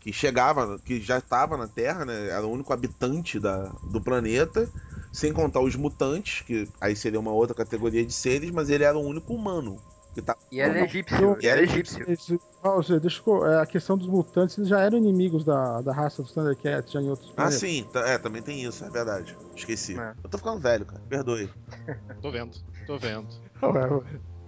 que 0.01 0.13
chegava, 0.13 0.79
que 0.79 1.01
já 1.01 1.19
estava 1.19 1.57
na 1.57 1.67
Terra, 1.67 2.05
né? 2.05 2.29
Era 2.29 2.47
o 2.47 2.53
único 2.53 2.73
habitante 2.73 3.39
da, 3.39 3.71
do 3.91 4.01
planeta. 4.01 4.69
Sem 5.13 5.33
contar 5.33 5.61
os 5.61 5.75
mutantes, 5.75 6.43
que 6.43 6.69
aí 6.81 6.95
seria 6.95 7.19
uma 7.19 7.33
outra 7.33 7.55
categoria 7.55 8.05
de 8.05 8.13
seres, 8.13 8.51
mas 8.51 8.71
ele 8.71 8.85
era 8.85 8.97
o 8.97 9.03
único 9.03 9.35
humano. 9.35 9.77
Que 10.15 10.21
tá... 10.21 10.37
E 10.51 10.61
é 10.61 10.85
egípcio. 10.85 11.37
E 11.41 11.47
era 11.47 11.61
era 11.63 11.63
egípcio. 11.63 12.05
Você- 12.63 12.99
deixa 13.01 13.23
eu, 13.27 13.47
é, 13.47 13.61
a 13.63 13.67
questão 13.67 13.97
dos 13.97 14.09
mutantes, 14.09 14.59
eles 14.59 14.69
já 14.69 14.81
eram 14.81 14.99
inimigos 14.99 15.45
da, 15.45 15.81
da 15.81 15.93
raça 15.93 16.21
dos 16.23 16.33
Thundercats, 16.33 16.93
já 16.93 17.01
em 17.01 17.09
outros 17.09 17.31
Ah, 17.31 17.35
planetas. 17.37 17.61
sim, 17.61 17.87
tá- 17.93 18.09
é, 18.09 18.19
também 18.19 18.43
tem 18.43 18.63
isso, 18.65 18.85
é 18.85 18.91
verdade. 18.91 19.37
Esqueci. 19.55 19.99
É. 19.99 20.13
Eu 20.23 20.29
tô 20.29 20.37
ficando 20.37 20.61
velho, 20.61 20.85
cara. 20.85 21.01
Perdoe. 21.09 21.49
Tô 22.21 22.31
vendo, 22.31 22.57
tô 22.87 22.99
vendo. 22.99 23.29
Ué. 23.63 24.03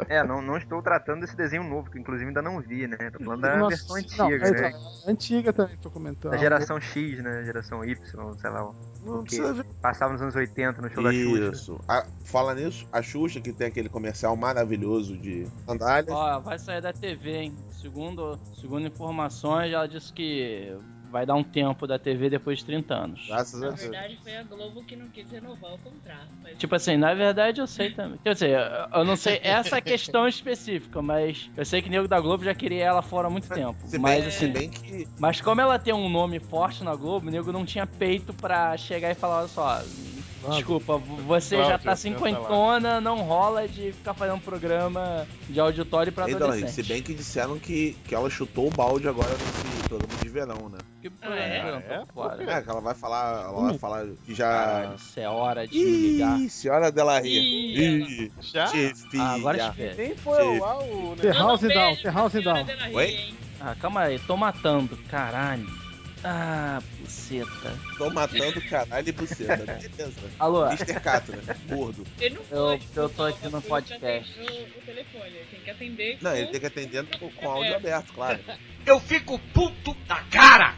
É, 0.13 0.23
não, 0.23 0.43
não 0.43 0.57
estou 0.57 0.83
tratando 0.83 1.21
desse 1.21 1.37
desenho 1.37 1.65
novo, 1.65 1.91
que 1.91 1.99
inclusive 1.99 2.29
ainda 2.29 2.43
não 2.43 2.61
vi, 2.61 2.87
né? 2.87 2.97
Tô 3.11 3.25
falando 3.25 3.41
da 3.41 3.57
Nossa, 3.57 3.95
versão 3.95 3.97
não, 4.19 4.27
antiga, 4.27 4.47
é, 4.47 4.61
né? 4.61 4.73
antiga 5.07 5.53
também, 5.53 5.77
tô 5.79 5.91
comentando. 5.91 6.33
Da 6.33 6.39
geração 6.39 6.81
X, 6.81 7.23
né? 7.23 7.45
Geração 7.45 7.85
Y, 7.85 8.35
sei 8.39 8.51
lá. 8.51 8.71
Não 9.05 9.23
precisa 9.23 9.55
ver. 9.55 9.65
passava 9.81 10.13
nos 10.13 10.23
anos 10.23 10.35
80 10.35 10.83
no 10.83 10.91
show 10.91 11.03
da 11.03 11.13
Xuxa. 11.13 11.51
Isso. 11.53 11.81
Fala 12.25 12.55
nisso, 12.55 12.87
a 12.93 13.01
Xuxa, 13.01 13.41
que 13.41 13.53
tem 13.53 13.69
aquele 13.69 13.89
comercial 13.89 14.37
maravilhoso 14.37 15.17
de 15.17 15.47
sandálias. 15.67 16.15
Ó, 16.15 16.41
vai 16.41 16.59
sair 16.59 16.81
da 16.81 16.93
TV, 16.93 17.31
hein? 17.31 17.57
Segundo, 17.71 18.39
segundo 18.55 18.87
informações, 18.87 19.73
ela 19.73 19.87
disse 19.87 20.13
que 20.13 20.77
vai 21.13 21.27
dar 21.27 21.35
um 21.35 21.45
tempo 21.45 21.87
da 21.87 21.99
TV 21.99 22.31
depois 22.31 22.59
de 22.61 22.65
30 22.65 22.95
anos. 22.95 23.27
Graças 23.29 23.63
a 23.63 23.67
Na 23.67 23.69
Deus. 23.73 23.81
verdade, 23.83 24.19
foi 24.23 24.35
a 24.37 24.43
Globo 24.43 24.83
que 24.83 24.97
não 24.97 25.09
quis 25.11 25.31
renovar 25.31 25.75
o 25.75 25.79
contrato. 25.79 26.29
Mas 26.43 26.57
Tipo 26.59 26.75
assim, 26.75 26.97
na 26.97 27.13
verdade 27.13 27.61
eu 27.61 27.67
sei 27.67 27.91
também. 27.91 28.19
Quer 28.25 28.33
dizer, 28.33 28.59
eu- 28.95 29.05
não 29.05 29.15
sei 29.15 29.39
essa 29.43 29.81
questão 29.81 30.27
específica, 30.27 31.03
mas 31.03 31.51
eu 31.57 31.65
sei 31.67 31.83
que 31.83 31.89
o 31.89 31.91
Nego 31.93 32.09
da 32.09 32.19
Globo 32.19 32.43
já 32.45 32.55
queria 32.55 32.85
ela 32.85 33.03
fora 33.03 33.29
há 33.29 33.31
muito 33.31 33.47
tempo. 33.49 33.77
Se 33.87 33.99
Mas 33.99 34.23
bem, 34.23 34.31
se 34.31 34.45
assim, 34.45 34.53
bem 34.53 34.71
que. 34.71 35.07
mas 35.19 35.41
como 35.41 35.61
ela 35.61 35.79
tem 35.79 35.93
um 35.93 36.09
nome 36.09 36.39
forte 36.41 36.83
na 36.83 36.95
Globo, 36.97 37.29
o 37.29 37.31
Nego 37.31 37.53
não 37.53 37.67
tinha 37.67 37.87
peito 37.87 38.33
pra 38.33 38.75
chegar 38.79 39.11
e 39.11 39.15
falar, 39.15 39.41
olha 39.41 39.49
só, 39.49 39.83
desculpa, 40.51 40.99
você 40.99 41.57
já 41.57 41.79
tá 41.79 41.95
cinquentona, 41.97 43.01
não 43.01 43.19
rola 43.23 43.69
de 43.69 43.93
ficar 43.93 44.15
fazendo 44.15 44.37
um 44.37 44.41
programa 44.41 45.27
de 45.49 45.61
auditório 45.61 46.13
pra 46.13 46.25
adolescente. 46.25 46.73
se 46.73 46.83
bem 46.83 47.03
que 47.03 47.15
disseram 47.15 47.59
que, 47.59 47.97
que 48.07 48.15
ela 48.15 48.29
chutou 48.29 48.67
o 48.67 48.71
balde 48.71 49.09
agora 49.09 49.31
nesse 49.31 49.89
programa 49.89 50.15
de 50.23 50.29
verão, 50.29 50.69
né? 50.69 50.79
Que 51.01 51.09
é? 51.09 51.11
programa, 51.11 51.81
tô 51.83 51.95
É? 51.95 52.07
fora. 52.15 52.43
É, 52.51 52.63
que 52.63 52.71
ela 52.71 52.81
vai 52.81 52.95
falar. 52.95 53.43
Ela 53.45 53.63
vai 53.63 53.79
falar 53.79 54.07
que 54.25 54.35
já. 54.35 54.49
Caralho, 54.49 54.95
isso 54.97 55.21
é 55.21 55.29
hora 55.29 55.67
de 55.67 55.79
me 55.79 55.85
ligar. 55.85 56.41
Ih, 56.41 56.49
senhora 56.49 56.93
dela 56.93 57.21
Ih, 57.27 57.29
Ih, 57.79 58.33
Já? 58.41 58.71
Ah, 59.19 59.35
agora 59.35 59.59
espera. 59.59 59.95
Nem 59.95 60.17
foi 60.17 60.59
lá 60.59 60.79
o. 60.79 61.17
The 61.17 61.33
House 61.33 61.61
Down, 61.61 61.97
The 61.97 62.11
House 62.11 62.33
Down. 62.35 62.67
Oi? 62.95 63.35
Ah, 63.61 63.77
calma 63.81 64.03
aí, 64.03 64.19
tô 64.21 64.37
matando, 64.37 64.97
caralho. 65.09 65.82
Ah, 66.25 66.81
buceta. 67.01 67.77
Tô 67.99 68.09
matando 68.11 68.61
caralho 68.69 69.09
e 69.09 69.13
buceta. 69.13 69.57
Beleza. 69.97 70.21
Alô, 70.39 70.67
Mr. 70.69 71.01
Catra, 71.01 71.39
gordo. 71.69 72.05
Ele 72.21 72.37
não 72.37 72.43
Eu- 72.51 72.79
pode 72.79 72.89
eu 72.95 73.09
tô 73.09 73.25
aqui 73.25 73.49
no 73.49 73.61
podcast. 73.63 74.39
atender 74.41 74.41
O, 74.41 74.43
o 74.45 74.83
telefone, 74.87 75.25
ele 75.27 75.47
tem 75.51 75.61
que 75.61 75.71
atender. 75.71 76.19
Não, 76.23 76.31
com- 76.31 76.37
ele 76.37 76.47
tem 76.49 76.61
que 76.61 76.67
atender 76.67 77.19
com, 77.19 77.29
com 77.31 77.51
áudio 77.51 77.75
aberto, 77.77 78.13
claro. 78.13 78.39
Eu 78.87 78.99
fico 79.01 79.39
puto 79.53 79.95
da 80.09 80.23
cara! 80.25 80.75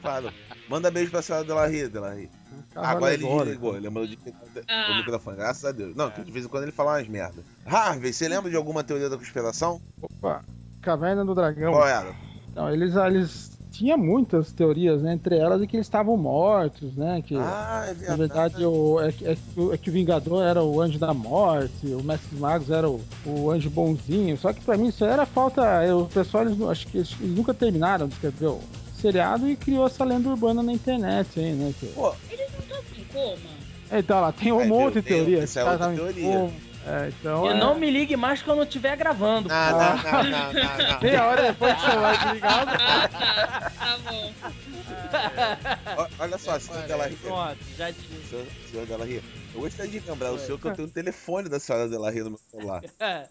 Claro. 0.00 0.32
Manda 0.68 0.90
beijo 0.90 1.10
pra 1.10 1.20
senhora 1.22 1.44
Dela 1.44 1.66
Ria, 1.66 1.88
Dela 1.88 2.14
Ria. 2.14 2.28
Carro 2.74 2.86
Agora 2.96 3.14
ele 3.14 3.26
desligou, 3.26 3.76
ele 3.76 3.86
lembrou 3.86 4.06
de 4.06 4.18
Ah. 4.68 4.90
o 4.92 4.96
microfone, 4.96 5.36
graças 5.36 5.64
a 5.64 5.72
Deus. 5.72 5.94
Não, 5.94 6.10
que 6.10 6.22
de 6.22 6.30
vez 6.32 6.44
em 6.44 6.48
quando 6.48 6.62
ele 6.64 6.72
fala 6.72 6.92
umas 6.92 7.06
merda. 7.08 7.42
Harvey, 7.66 8.12
você 8.12 8.26
lembra 8.28 8.50
de 8.50 8.56
alguma 8.56 8.82
teoria 8.82 9.08
da 9.10 9.16
conspiração? 9.16 9.80
Opa, 10.00 10.42
Caverna 10.80 11.24
do 11.24 11.34
Dragão. 11.34 11.72
Qual 11.72 11.86
era? 11.86 12.14
Não, 12.54 12.70
eles, 12.70 12.94
eles 12.96 13.51
tinham 13.72 13.96
muitas 13.98 14.52
teorias, 14.52 15.02
né? 15.02 15.14
Entre 15.14 15.36
elas 15.36 15.60
é 15.62 15.66
que 15.66 15.76
eles 15.76 15.86
estavam 15.86 16.16
mortos, 16.16 16.94
né? 16.94 17.22
Que 17.26 17.34
Ah, 17.36 17.86
é 18.00 18.08
na 18.08 18.16
verdade 18.16 18.64
o, 18.64 19.00
é, 19.00 19.10
que- 19.10 19.26
é 19.26 19.32
é 19.72 19.76
que 19.78 19.88
o 19.90 19.92
Vingador 19.92 20.42
era 20.44 20.62
o 20.62 20.80
anjo 20.80 20.98
da 20.98 21.12
morte, 21.14 21.86
o 21.86 22.02
Mestre 22.04 22.28
dos 22.30 22.38
Magos 22.38 22.70
era 22.70 22.88
o, 22.88 23.00
o 23.26 23.50
anjo 23.50 23.70
bonzinho. 23.70 24.36
Só 24.36 24.52
que 24.52 24.60
pra 24.60 24.76
mim 24.76 24.88
isso 24.88 25.04
era 25.04 25.24
falta. 25.26 25.62
eu- 25.84 26.00
O 26.02 26.06
pessoal, 26.06 26.44
eles, 26.44 26.60
acho 26.62 26.86
que 26.86 26.98
eles, 26.98 27.16
eles 27.20 27.34
nunca 27.36 27.52
terminaram 27.54 28.06
de 28.06 28.14
escrever 28.14 28.46
o 28.48 28.60
seriado 28.94 29.48
e 29.48 29.56
criou 29.56 29.86
essa 29.86 30.04
lenda 30.04 30.28
urbana 30.28 30.62
na 30.62 30.72
internet 30.72 31.40
aí, 31.40 31.52
né? 31.52 31.72
Que, 31.80 31.86
Pô, 31.86 32.12
Eles 32.30 32.46
não 32.52 32.58
estão 32.60 32.78
em 32.98 33.04
coma? 33.12 33.50
então 33.98 34.20
lá, 34.20 34.32
tem 34.32 34.52
um 34.52 34.58
Aí, 34.60 34.68
monte 34.68 34.94
de 34.94 35.02
tem- 35.02 35.02
tem- 35.02 35.16
teoria. 35.24 35.42
essa 35.44 35.60
é 35.60 35.64
outra 35.70 35.92
teoria. 35.92 36.32
coma. 36.38 36.71
É, 36.86 37.08
então. 37.08 37.46
e 37.46 37.48
é- 37.50 37.54
não 37.54 37.74
me 37.76 37.90
ligue 37.90 38.16
mais 38.16 38.42
quando 38.42 38.58
eu 38.58 38.64
estiver 38.64 38.96
gravando. 38.96 39.48
não, 39.48 39.70
não, 39.70 39.78
não, 39.78 40.02
não, 40.02 40.22
não, 40.24 40.52
não. 40.92 41.00
Meia 41.00 41.24
hora 41.26 41.42
depois 41.42 41.74
que 41.74 41.80
o 41.80 41.90
celular 41.90 42.16
desligado. 42.18 42.70
Ah, 42.72 43.08
tá. 43.08 43.70
Tá 43.70 43.98
bom. 44.10 44.32
Ó, 45.96 46.06
Olha 46.18 46.38
só, 46.38 46.58
senhora 46.58 46.86
Dela 46.86 47.06
Ria. 47.06 47.16
Pronto, 47.22 47.58
já 47.76 47.90
disse. 47.90 48.28
Senhor, 48.28 48.46
senhor 48.70 48.86
Dela 48.86 49.04
Ria. 49.04 49.22
Eu 49.54 49.60
gostaria 49.60 50.00
de 50.00 50.08
lembrar 50.10 50.32
o 50.32 50.38
senhor 50.38 50.58
que 50.58 50.66
eu 50.66 50.74
tenho 50.74 50.88
o 50.88 50.90
telefone 50.90 51.48
da 51.48 51.60
senhora 51.60 51.88
Dela 51.88 52.10
Ria 52.10 52.24
no 52.24 52.30
meu 52.30 52.38
celular. 52.50 52.82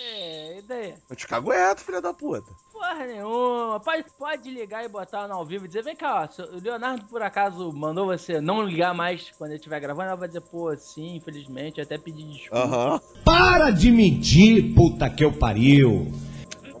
É, 0.00 0.58
ideia. 0.60 0.94
Eu 1.10 1.16
te 1.16 1.26
cagueto, 1.26 1.82
filha 1.82 2.00
da 2.00 2.14
puta. 2.14 2.50
Porra 2.72 3.06
nenhuma. 3.06 3.78
Pode, 3.80 4.04
pode 4.16 4.50
ligar 4.50 4.82
e 4.84 4.88
botar 4.88 5.28
no 5.28 5.34
ao 5.34 5.44
vivo 5.44 5.64
e 5.64 5.68
dizer, 5.68 5.82
vem 5.82 5.94
cá, 5.96 6.26
ó, 6.38 6.42
o 6.56 6.60
Leonardo 6.60 7.04
por 7.06 7.20
acaso 7.22 7.70
mandou 7.72 8.06
você 8.06 8.40
não 8.40 8.62
ligar 8.62 8.94
mais 8.94 9.30
quando 9.36 9.50
ele 9.50 9.58
estiver 9.58 9.78
gravando, 9.80 10.08
ela 10.08 10.16
vai 10.16 10.28
dizer, 10.28 10.40
pô, 10.42 10.74
sim, 10.76 11.16
infelizmente, 11.16 11.80
até 11.80 11.98
pedi 11.98 12.22
desculpa. 12.22 12.58
Aham. 12.64 13.00
Para 13.24 13.70
de 13.70 13.90
mentir, 13.90 14.74
puta 14.74 15.10
que 15.10 15.24
eu 15.24 15.32
pariu! 15.32 16.10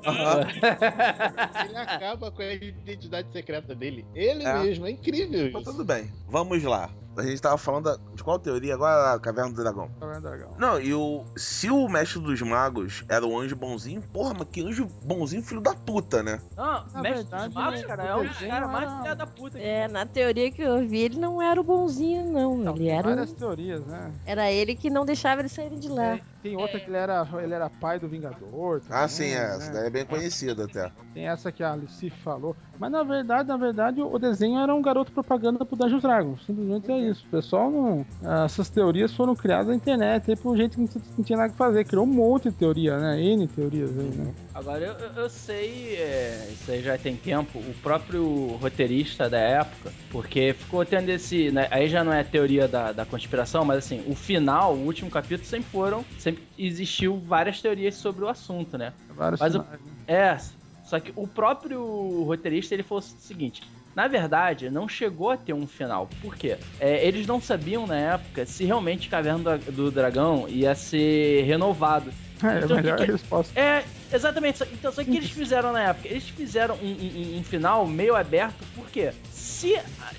Aham. 0.06 0.46
Ele 1.68 1.76
acaba 1.76 2.30
com 2.30 2.40
a 2.40 2.52
identidade 2.54 3.30
secreta 3.32 3.74
dele. 3.74 4.06
Ele 4.14 4.44
É. 4.44 4.58
mesmo, 4.60 4.86
é 4.86 4.90
incrível 4.92 5.50
Mas 5.52 5.62
isso. 5.62 5.72
tudo 5.72 5.84
bem. 5.84 6.10
Vamos 6.28 6.62
lá. 6.62 6.88
A 7.18 7.22
gente 7.26 7.40
tava 7.42 7.58
falando 7.58 7.84
da- 7.84 7.98
de 8.14 8.22
qual 8.22 8.38
teoria 8.38 8.74
agora? 8.74 9.14
A 9.14 9.18
Caverna 9.18 9.50
do 9.52 9.62
Dragão. 9.62 9.90
Caverna 9.98 10.20
do 10.20 10.28
Dragão. 10.28 10.54
Não, 10.58 10.80
e 10.80 10.94
o. 10.94 11.24
Se 11.36 11.70
o 11.70 11.88
mestre 11.88 12.20
dos 12.20 12.40
magos 12.42 13.04
era 13.08 13.26
o 13.26 13.38
anjo 13.38 13.56
bonzinho, 13.56 14.00
porra, 14.12 14.34
mas 14.38 14.48
que 14.50 14.60
anjo 14.62 14.86
bonzinho, 15.04 15.42
filho 15.42 15.60
da 15.60 15.74
puta, 15.74 16.22
né? 16.22 16.40
Não, 16.56 16.84
Na 16.94 17.02
mestre 17.02 17.22
verdade, 17.24 17.44
dos 17.46 17.54
magos, 17.54 17.80
o 17.80 17.86
cara, 17.86 18.02
é 18.04 18.14
um 18.16 18.22
desenho 18.26 18.50
caras 18.50 18.70
mais 18.70 18.92
filha 18.98 19.14
da 19.16 19.26
puta. 19.26 19.58
que 19.58 19.64
É, 19.64 19.88
na 19.88 20.06
teoria 20.06 20.50
que 20.50 20.62
eu 20.62 20.86
vi, 20.86 20.98
ele 21.02 21.18
não 21.18 21.42
era 21.42 21.60
o 21.60 21.64
bonzinho, 21.64 22.24
não. 22.30 22.56
Não, 22.56 22.74
ele 22.76 22.84
tem 22.86 22.90
era, 22.96 23.08
várias 23.08 23.30
o- 23.30 23.34
teorias, 23.34 23.84
né? 23.86 24.12
era 24.24 24.50
ele 24.50 24.74
que 24.74 24.88
não 24.90 25.04
deixava 25.04 25.40
eles 25.40 25.52
saírem 25.52 25.78
de 25.78 25.88
lá. 25.88 26.14
É, 26.16 26.20
tem 26.42 26.56
outra 26.56 26.78
que 26.78 26.88
ele 26.88 26.96
era, 26.96 27.26
ele 27.42 27.54
era 27.54 27.68
pai 27.68 27.98
do 27.98 28.08
Vingador. 28.08 28.80
Ah, 28.88 28.92
também, 28.92 29.08
sim, 29.08 29.30
é. 29.32 29.40
né? 29.48 29.56
Essa 29.56 29.72
daí 29.72 29.86
é 29.86 29.90
bem 29.90 30.06
conhecida 30.06 30.64
até. 30.64 30.92
Tem 31.14 31.26
essa 31.28 31.50
que 31.50 31.62
a 31.62 31.72
Alice 31.72 32.10
falou. 32.22 32.56
Mas 32.78 32.92
na 32.92 33.02
verdade, 33.02 33.48
na 33.48 33.56
verdade, 33.56 34.00
o 34.00 34.18
desenho 34.18 34.60
era 34.60 34.72
um 34.72 34.80
garoto 34.80 35.10
propaganda 35.10 35.64
pro 35.64 35.76
Dungeons 35.76 36.02
Dragons. 36.02 36.44
Simplesmente 36.46 36.90
é 36.92 36.98
isso. 37.00 37.07
O 37.10 37.30
pessoal 37.30 37.70
não. 37.70 38.06
Essas 38.44 38.68
teorias 38.68 39.12
foram 39.12 39.34
criadas 39.34 39.68
na 39.68 39.74
internet 39.74 40.30
aí 40.30 40.36
por 40.36 40.56
gente 40.56 40.72
que 40.74 40.80
não 40.80 40.86
tinha- 40.88 41.04
não 41.16 41.24
tinha 41.24 41.36
nada 41.36 41.50
que 41.50 41.56
fazer. 41.56 41.84
Criou 41.84 42.04
um 42.04 42.08
monte 42.08 42.44
de 42.50 42.56
teoria, 42.56 42.98
né? 42.98 43.20
N 43.22 43.46
teorias 43.48 43.90
aí, 43.98 44.06
né? 44.10 44.34
Agora, 44.54 44.84
eu, 44.84 45.22
eu- 45.22 45.30
sei, 45.30 45.94
é, 45.96 46.48
isso 46.52 46.70
aí 46.70 46.82
já 46.82 46.96
tem 46.98 47.14
tempo, 47.16 47.58
o 47.58 47.74
próprio 47.82 48.56
roteirista 48.60 49.28
da 49.30 49.38
época, 49.38 49.92
porque 50.10 50.52
ficou 50.52 50.84
tendo 50.84 51.08
esse. 51.10 51.50
né, 51.52 51.68
aí 51.70 51.88
já 51.88 52.02
não 52.02 52.12
é 52.12 52.24
teoria 52.24 52.66
da, 52.66 52.92
da 52.92 53.04
conspiração, 53.04 53.64
mas 53.64 53.78
assim, 53.78 54.02
o 54.06 54.14
final, 54.14 54.74
o 54.74 54.84
último 54.84 55.10
capítulo, 55.10 55.46
sempre 55.46 55.70
foram. 55.70 56.04
Sempre 56.18 56.42
existiu 56.58 57.18
várias 57.18 57.60
teorias 57.60 57.94
sobre 57.94 58.24
o 58.24 58.28
assunto, 58.28 58.76
né? 58.76 58.92
Vários 59.14 59.40
Mas 59.40 59.54
o- 59.54 59.58
né? 59.58 59.64
É, 60.06 60.36
só 60.84 60.98
que 60.98 61.12
o 61.14 61.26
próprio 61.26 62.22
roteirista 62.24 62.74
ele 62.74 62.82
falou 62.82 63.00
o 63.02 63.20
seguinte: 63.22 63.62
na 63.98 64.06
verdade, 64.06 64.70
não 64.70 64.88
chegou 64.88 65.30
a 65.30 65.36
ter 65.36 65.52
um 65.52 65.66
final. 65.66 66.08
Por 66.22 66.36
quê? 66.36 66.56
É, 66.78 67.04
eles 67.04 67.26
não 67.26 67.40
sabiam 67.40 67.84
na 67.84 67.96
época 67.96 68.46
se 68.46 68.64
realmente 68.64 69.08
Caverna 69.08 69.58
do, 69.58 69.72
do 69.72 69.90
Dragão 69.90 70.46
ia 70.48 70.72
ser 70.76 71.42
renovado. 71.42 72.12
É, 72.40 72.60
Então, 72.64 72.76
a 72.78 72.80
melhor 72.80 72.96
que 72.98 73.10
resposta. 73.10 73.58
É, 73.60 73.82
exatamente. 74.12 74.62
Então, 74.72 74.92
só 74.92 75.02
que 75.02 75.10
eles 75.16 75.32
fizeram 75.32 75.72
na 75.72 75.82
época? 75.82 76.06
Eles 76.06 76.28
fizeram 76.28 76.76
um, 76.76 76.86
um- 76.86 77.38
um 77.38 77.42
final 77.42 77.84
meio 77.88 78.14
aberto, 78.14 78.64
porque 78.72 79.10
se 79.32 79.74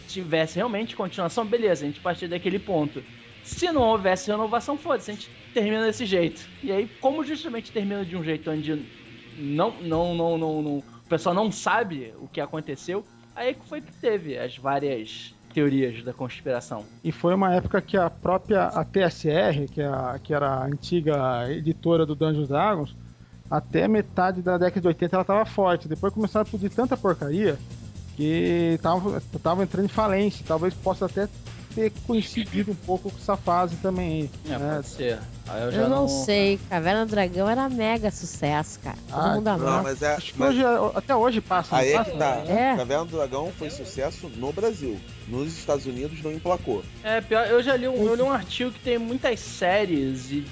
tivesse 0.10 0.58
realmente 0.58 0.94
continuação, 0.94 1.46
beleza, 1.46 1.86
a 1.86 1.88
gente 1.88 2.02
partir 2.02 2.28
daquele 2.28 2.60
ponto. 2.60 3.02
Se 3.42 3.72
não 3.72 3.84
houvesse 3.84 4.30
renovação, 4.30 4.78
foda-se, 4.78 5.10
a 5.10 5.14
gente 5.14 5.32
termina 5.54 5.86
desse 5.86 6.06
jeito. 6.06 6.50
E 6.62 6.70
aí, 6.70 6.86
como 7.00 7.24
justamente 7.24 7.72
termina 7.72 8.06
de 8.06 8.18
um 8.18 8.24
jeito 8.26 8.52
onde 8.52 8.76
não, 9.38 9.80
não, 9.80 10.14
não, 10.14 10.38
não, 10.38 10.62
não- 10.62 10.78
o 10.80 11.08
pessoal 11.08 11.34
não 11.34 11.50
sabe 11.50 12.14
o 12.20 12.28
que 12.28 12.42
aconteceu, 12.42 13.06
aí 13.40 13.54
que 13.54 13.66
foi 13.66 13.82
que 13.82 13.92
teve 13.94 14.38
as 14.38 14.58
várias 14.58 15.34
teorias 15.54 16.04
da 16.04 16.14
conspiração. 16.14 16.86
E 17.04 17.12
foi 17.12 17.34
uma 17.34 17.54
época 17.56 17.82
que 17.82 17.98
a 17.98 18.10
própria 18.10 18.66
a 18.66 18.84
TSR, 18.84 19.68
que, 19.72 19.82
é 19.82 19.88
a, 19.88 20.20
que 20.22 20.34
era 20.34 20.48
a 20.48 20.66
antiga 20.66 21.50
editora 21.50 22.06
do 22.06 22.14
Dungeons 22.14 22.50
Dragons, 22.50 22.96
até 23.50 23.88
metade 23.88 24.42
da 24.42 24.58
década 24.58 24.82
de 24.82 24.88
80 24.88 25.16
ela 25.16 25.26
tava 25.26 25.46
forte. 25.46 25.88
Depois 25.88 26.14
começaram 26.14 26.46
a 26.48 26.52
pedir 26.52 26.70
tanta 26.70 26.96
porcaria 26.96 27.58
que 28.16 28.78
tava, 28.82 29.22
tava 29.42 29.64
entrando 29.64 29.86
em 29.86 29.90
falência. 29.90 30.46
Talvez 30.48 30.74
possa 30.74 31.06
até 31.06 31.28
ter 31.74 31.92
coincidido 32.08 32.72
um 32.72 32.76
pouco 32.76 33.10
com 33.12 33.18
essa 33.18 33.38
fase 33.38 33.76
também. 33.78 34.30
É, 34.46 34.58
né? 34.58 34.76
pode 34.76 34.88
ser. 34.88 35.20
Eu 35.48 35.56
Eu, 35.56 35.72
já 35.72 35.88
não, 35.90 36.08
sei, 36.08 36.60
Caverna 36.70 37.06
do 37.08 37.10
Dragão 37.10 37.50
era 37.50 37.68
mega 37.68 38.12
sucesso, 38.12 38.80
cara. 38.82 38.98
Todo 39.10 39.20
Ah, 39.20 39.34
mundo 39.36 39.46
Não, 39.46 39.54
amava. 39.54 39.84
mas 39.84 40.02
é. 40.04 40.14
Acho 40.16 40.34
que 40.34 40.40
mas 40.40 40.50
hoje, 40.56 40.64
até 40.94 41.16
hoje 41.16 41.42
passa. 41.42 41.72
não 41.76 41.82
aí 41.82 41.92
é 41.92 41.98
passa? 41.98 42.12
que 42.12 42.18
tá. 42.18 42.36
É. 42.48 42.76
Caverna 42.76 43.06
do 43.06 43.18
Dragão 43.18 43.52
foi 43.58 43.70
sucesso 43.72 44.30
no 44.36 44.54
Brasil. 44.54 45.00
Nos 45.28 45.58
Estados 45.58 45.86
Unidos 45.88 46.22
não 46.24 46.32
emplacou. 46.32 46.84
É, 47.04 47.20
pior, 47.22 47.48
eu 47.48 47.62
já 47.64 47.76
li 47.76 47.88
um, 47.88 47.96
eu 48.04 48.14
li 48.16 48.22
um 48.22 48.32
artigo 48.32 48.72
que 48.72 48.80
tem 48.80 48.98
muitas 49.00 49.40
séries, 49.40 50.32
e 50.32 50.46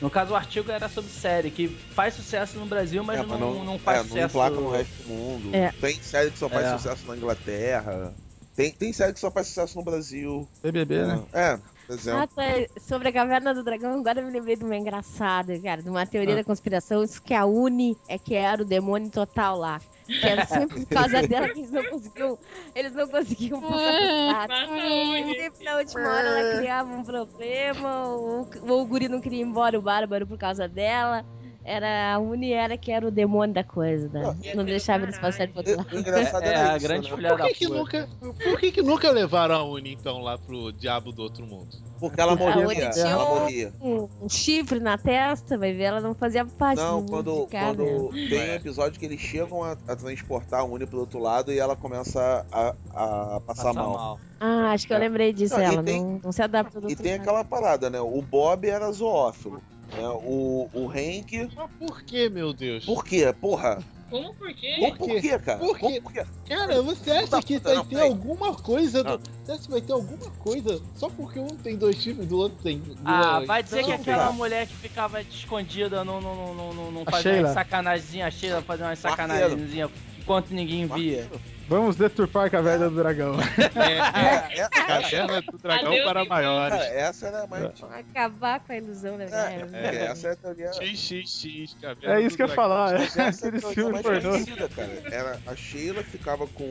no 0.00 0.08
caso 0.10 0.32
o 0.32 0.36
artigo 0.36 0.70
era 0.70 0.88
sobre 0.88 1.10
série, 1.10 1.50
que 1.50 1.68
faz 1.94 2.14
sucesso 2.14 2.58
no 2.58 2.64
Brasil, 2.66 3.02
mas, 3.04 3.20
É, 3.20 3.24
não, 3.26 3.64
não, 3.64 3.78
faz 3.78 3.98
é, 3.98 4.00
não 4.02 4.08
sucesso. 4.08 4.26
emplaca 4.26 4.56
no 4.56 4.70
resto 4.70 5.02
do 5.02 5.08
mundo. 5.08 5.50
É. 5.54 5.72
Tem 5.80 5.94
série 6.02 6.30
que 6.30 6.38
só 6.38 6.48
faz 6.48 6.66
É. 6.66 6.76
sucesso 6.78 7.06
na 7.06 7.16
Inglaterra. 7.16 8.12
Tem, 8.54 8.70
tem 8.70 8.92
série 8.92 9.12
que 9.12 9.20
só 9.20 9.30
faz 9.30 9.46
sucesso 9.48 9.78
no 9.78 9.84
Brasil. 9.84 10.46
BBB, 10.62 11.06
né? 11.06 11.22
É, 11.32 11.56
por 11.86 11.94
exemplo. 11.94 12.20
Ah, 12.20 12.26
tá. 12.26 12.80
Sobre 12.80 13.08
a 13.08 13.12
Caverna 13.12 13.54
do 13.54 13.62
Dragão, 13.64 13.98
agora 13.98 14.20
eu 14.20 14.26
me 14.26 14.32
lembrei 14.32 14.56
de 14.56 14.64
uma 14.64 14.76
engraçada, 14.76 15.58
cara, 15.58 15.82
de 15.82 15.88
uma 15.88 16.04
teoria 16.06 16.34
Ah. 16.34 16.38
da 16.38 16.44
conspiração, 16.44 17.02
isso 17.02 17.22
que 17.22 17.32
a 17.32 17.46
Uni 17.46 17.96
é 18.08 18.18
que 18.18 18.34
era 18.34 18.62
o 18.62 18.64
demônio 18.64 19.10
total 19.10 19.56
lá. 19.58 19.80
Que 20.06 20.26
era 20.26 20.44
sempre 20.44 20.84
por 20.84 20.94
causa 20.94 21.22
dela 21.26 21.48
que 21.48 21.60
eles 21.60 21.70
não 21.70 21.84
conseguiam. 21.84 22.38
Eles 22.74 22.92
não 22.94 23.08
conseguiam 23.08 23.60
passar. 23.62 24.48
Uni. 24.68 25.34
Sempre 25.38 25.64
na 25.64 25.76
última 25.78 26.00
hora 26.08 26.28
ela 26.28 26.58
criava 26.58 26.92
um 26.94 27.04
problema, 27.04 28.06
ou, 28.08 28.50
ou 28.68 28.82
o 28.82 28.84
guri 28.86 29.08
não 29.08 29.20
queria 29.20 29.40
ir 29.40 29.42
embora 29.46 29.78
o 29.78 29.82
bárbaro 29.82 30.26
por 30.26 30.36
causa 30.36 30.68
dela. 30.68 31.24
Era 31.64 32.14
a 32.14 32.18
Uni 32.18 32.52
era 32.52 32.76
que 32.76 32.90
era 32.90 33.06
o 33.06 33.10
demônio 33.10 33.54
da 33.54 33.62
coisa, 33.62 34.08
né? 34.08 34.20
Não, 34.22 34.54
Não 34.56 34.64
deixava 34.64 35.04
eles 35.04 35.16
passarem 35.18 35.52
pro 35.52 35.58
outro 35.60 35.74
O 35.74 35.76
lado. 35.76 35.96
engraçado 35.98 36.42
É, 36.42 36.46
é 36.48 36.50
era 36.54 36.72
a 36.72 36.76
isso, 36.76 36.86
grande 36.88 37.10
né? 37.10 37.16
filha 37.16 37.28
Por 37.28 37.38
da 37.38 37.44
que, 37.46 37.54
que 37.54 37.66
puta. 37.68 37.78
nunca, 37.78 38.08
por 38.42 38.58
que, 38.60 38.72
que 38.72 38.82
nunca 38.82 39.10
levaram 39.12 39.54
a 39.54 39.62
Uni, 39.64 39.92
então, 39.92 40.18
lá 40.18 40.36
pro 40.36 40.72
diabo 40.72 41.12
do 41.12 41.22
outro 41.22 41.46
mundo? 41.46 41.68
Porque 42.00 42.20
ela 42.20 42.32
A 42.32 42.36
morria. 42.36 42.66
Uni 42.66 42.90
tinha 42.90 43.06
Ela 43.06 43.24
um- 43.32 43.38
morria. 43.40 43.72
Um, 43.80 44.08
um 44.22 44.28
chifre 44.28 44.80
na 44.80 44.98
testa, 44.98 45.56
vai 45.56 45.72
ver, 45.72 45.84
ela 45.84 46.00
não 46.00 46.14
fazia 46.14 46.44
parte 46.44 46.78
do 46.78 46.82
Não, 46.84 46.96
mundo 47.00 47.12
quando, 47.12 47.48
né? 47.52 47.60
quando 47.60 48.10
tem 48.28 48.50
um 48.50 48.54
episódio 48.54 48.98
que 48.98 49.06
eles 49.06 49.20
chegam 49.20 49.62
a, 49.62 49.76
a 49.86 49.94
transportar 49.94 50.60
a 50.60 50.64
Uni 50.64 50.84
pro 50.84 50.98
outro 50.98 51.20
lado 51.20 51.52
e 51.52 51.60
ela 51.60 51.76
começa 51.76 52.44
a, 52.50 52.74
a 52.92 53.40
passar 53.40 53.66
Passa 53.66 53.72
mal. 53.72 53.92
mal. 53.94 54.20
Ah, 54.40 54.72
acho 54.72 54.88
que 54.88 54.92
eu 54.92 54.98
lembrei 54.98 55.32
disso, 55.32 55.54
Não, 55.54 55.62
ela 55.62 55.82
tem- 55.84 56.02
não, 56.02 56.20
não 56.24 56.32
se 56.32 56.42
adapta 56.42 56.80
do 56.80 56.90
E 56.90 56.96
tem 56.96 57.12
lado. 57.12 57.20
aquela 57.20 57.44
parada, 57.44 57.88
né? 57.88 58.00
O 58.00 58.20
Bob 58.20 58.68
era 58.68 58.90
zoófilo. 58.90 59.62
Né? 59.96 60.08
O, 60.24 60.68
o 60.72 60.88
Hank. 60.88 61.50
Mas 61.54 61.70
por 61.78 62.02
que, 62.02 62.28
meu 62.28 62.52
Deus? 62.52 62.84
Por 62.84 63.04
quê? 63.04 63.34
Porra! 63.40 63.82
Como 64.12 64.34
por 64.34 64.52
quê? 64.52 64.76
Por, 64.78 64.98
por 64.98 65.20
quê, 65.22 65.38
cara? 65.38 65.58
Por 65.58 65.78
quê? 65.78 66.00
Por 66.02 66.12
quê? 66.12 66.22
Cara, 66.46 66.82
você 66.82 67.10
acha 67.12 67.42
que 67.42 67.58
vai 67.58 67.74
não, 67.76 67.84
ter 67.86 68.00
alguma 68.02 68.54
coisa? 68.54 69.02
Do... 69.02 69.18
Você 69.42 69.52
acha 69.52 69.62
que 69.62 69.70
vai 69.70 69.80
ter 69.80 69.92
alguma 69.94 70.30
coisa 70.32 70.82
só 70.96 71.08
porque 71.08 71.38
um 71.38 71.46
tem 71.46 71.76
dois 71.78 71.96
chifres 71.96 72.26
e 72.26 72.28
do 72.28 72.36
outro 72.36 72.58
tem 72.62 72.78
duas? 72.78 72.98
Ah, 73.06 73.40
vai 73.46 73.62
dizer 73.62 73.80
Não, 73.80 73.86
que 73.86 73.92
aquela 73.92 74.24
cara. 74.24 74.32
mulher 74.32 74.66
que 74.66 74.76
ficava 74.76 75.22
escondida 75.22 76.04
não, 76.04 76.20
não, 76.20 76.54
não, 76.54 76.74
não, 76.74 76.92
não, 76.92 77.04
fazia 77.06 77.40
umas 77.40 77.54
sacanagemzinhas, 77.54 78.28
a 78.28 78.30
Sheila 78.30 78.60
fazia 78.60 78.94
sacanagemzinhas 78.96 79.90
enquanto 80.18 80.50
ninguém 80.50 80.86
via. 80.86 81.30
Vamos 81.72 81.96
deturpar 81.96 82.44
a 82.46 82.50
Caverna 82.50 82.90
do 82.90 82.96
Dragão. 82.96 83.34
É, 83.40 84.60
é, 84.60 84.68
Caverna 84.68 85.40
do 85.40 85.56
dragão 85.56 85.92
Adeus, 85.92 86.04
para 86.04 86.24
maiores. 86.26 86.78
cara, 86.78 86.84
essa 86.92 87.26
era 87.28 87.42
a 87.44 87.46
mais. 87.46 87.64
Acabar 87.82 88.60
com 88.60 88.72
a 88.72 88.76
ilusão, 88.76 89.16
né? 89.16 89.26
É, 89.32 89.68
é, 89.72 90.04
essa 90.04 90.28
é 90.28 90.32
a 90.32 90.36
teoria. 90.36 90.70
XXX, 90.74 91.74
Caverna 91.80 92.14
É 92.14 92.20
isso 92.20 92.36
que 92.36 92.42
eu 92.42 92.48
ia 92.48 92.54
falar, 92.54 93.00
é 93.00 93.04
essa 93.04 93.48
é 93.48 93.50
mais 93.52 93.64
pornô. 94.02 94.02
conhecida, 94.02 94.68
cara. 94.68 95.02
Era, 95.10 95.40
a 95.46 95.56
Sheila 95.56 96.02
ficava 96.02 96.46
com 96.46 96.68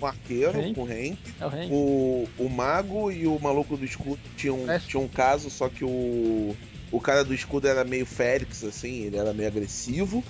o 0.00 0.06
arqueiro, 0.06 0.58
Hank. 0.58 0.74
com 0.74 0.82
o 0.82 0.86
Hank. 0.86 1.18
É 1.40 1.44
o 1.46 1.48
Hank. 1.48 1.68
O, 1.70 2.28
o 2.38 2.48
mago 2.48 3.12
e 3.12 3.28
o 3.28 3.38
maluco 3.38 3.76
do 3.76 3.84
escudo 3.84 4.18
tinham, 4.36 4.68
É. 4.68 4.80
tinham 4.80 5.04
um 5.04 5.08
caso, 5.08 5.48
só 5.50 5.68
que 5.68 5.84
o. 5.84 6.56
O 6.92 7.00
cara 7.00 7.24
do 7.24 7.34
escudo 7.34 7.66
era 7.66 7.84
meio 7.84 8.06
Félix, 8.06 8.62
assim, 8.64 9.02
ele 9.02 9.16
era 9.16 9.32
meio 9.32 9.48
agressivo. 9.48 10.22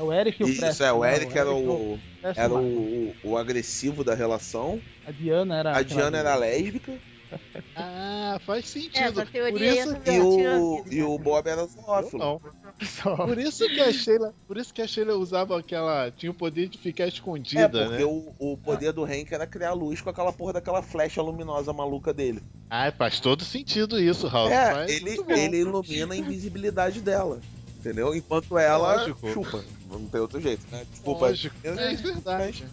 É 0.00 0.02
o 0.02 0.10
Eric 0.12 0.40
e 0.40 0.44
o 0.44 0.48
Isso, 0.48 0.60
Preston. 0.60 0.84
é, 0.84 0.92
o 0.92 1.04
não, 1.04 1.10
Eric 1.12 1.36
era 1.38 1.50
Eric 1.50 1.68
o, 1.68 1.98
era 2.34 2.54
o, 2.54 3.14
o 3.22 3.36
agressivo 3.36 4.02
da 4.02 4.14
relação. 4.14 4.80
A 5.04 5.12
Diana 5.12 5.58
era. 5.58 5.76
A 5.76 5.82
Diana 5.82 6.16
era 6.18 6.34
lésbica. 6.36 6.98
Ah, 7.76 8.38
faz 8.44 8.66
É, 8.66 8.70
sentido. 8.70 9.12
essa 9.12 9.26
Por 9.26 9.30
teoria 9.30 9.72
isso, 9.72 9.88
E 10.06 10.18
o, 10.20 10.84
e 10.90 11.02
o 11.02 11.18
Bob 11.18 11.46
era 11.48 11.64
zoófilo. 11.66 12.18
não. 12.18 12.40
Por 13.26 13.38
isso 13.38 13.68
que 13.68 13.80
a 13.80 13.92
Sheila, 13.92 14.34
por 14.48 14.56
isso 14.56 14.72
que 14.72 14.80
a 14.80 14.86
Sheila 14.86 15.14
usava 15.14 15.58
aquela, 15.58 16.10
tinha 16.10 16.32
o 16.32 16.34
poder 16.34 16.66
de 16.68 16.78
ficar 16.78 17.04
É, 17.04 17.08
escondida, 17.08 17.88
porque 17.88 18.02
né? 18.02 18.04
o, 18.04 18.32
o 18.38 18.56
poder 18.56 18.92
do 18.92 19.04
Hank 19.04 19.30
era 19.32 19.46
criar 19.46 19.74
luz 19.74 20.00
com 20.00 20.08
aquela 20.08 20.32
porra 20.32 20.54
daquela 20.54 20.80
flecha 20.82 21.20
luminosa 21.20 21.72
maluca 21.74 22.12
dele. 22.14 22.42
Ah, 22.70 22.90
faz 22.90 23.20
todo 23.20 23.44
sentido 23.44 24.00
isso, 24.00 24.26
Raul. 24.26 24.50
É, 24.50 24.70
Faz 24.72 24.90
ele, 24.90 25.10
ele 25.28 25.56
ilumina 25.58 26.14
a 26.14 26.16
invisibilidade 26.16 27.00
dela. 27.00 27.40
Entendeu? 27.80 28.14
Enquanto 28.14 28.58
ela 28.58 28.94
Lógico. 28.96 29.32
chupa. 29.32 29.64
Não 29.90 30.04
tem 30.04 30.20
outro 30.20 30.38
jeito, 30.38 30.62
né? 30.70 30.84
Desculpa. 30.90 31.28
Lógico. 31.28 31.56
É 31.64 31.94
verdade. 31.94 32.66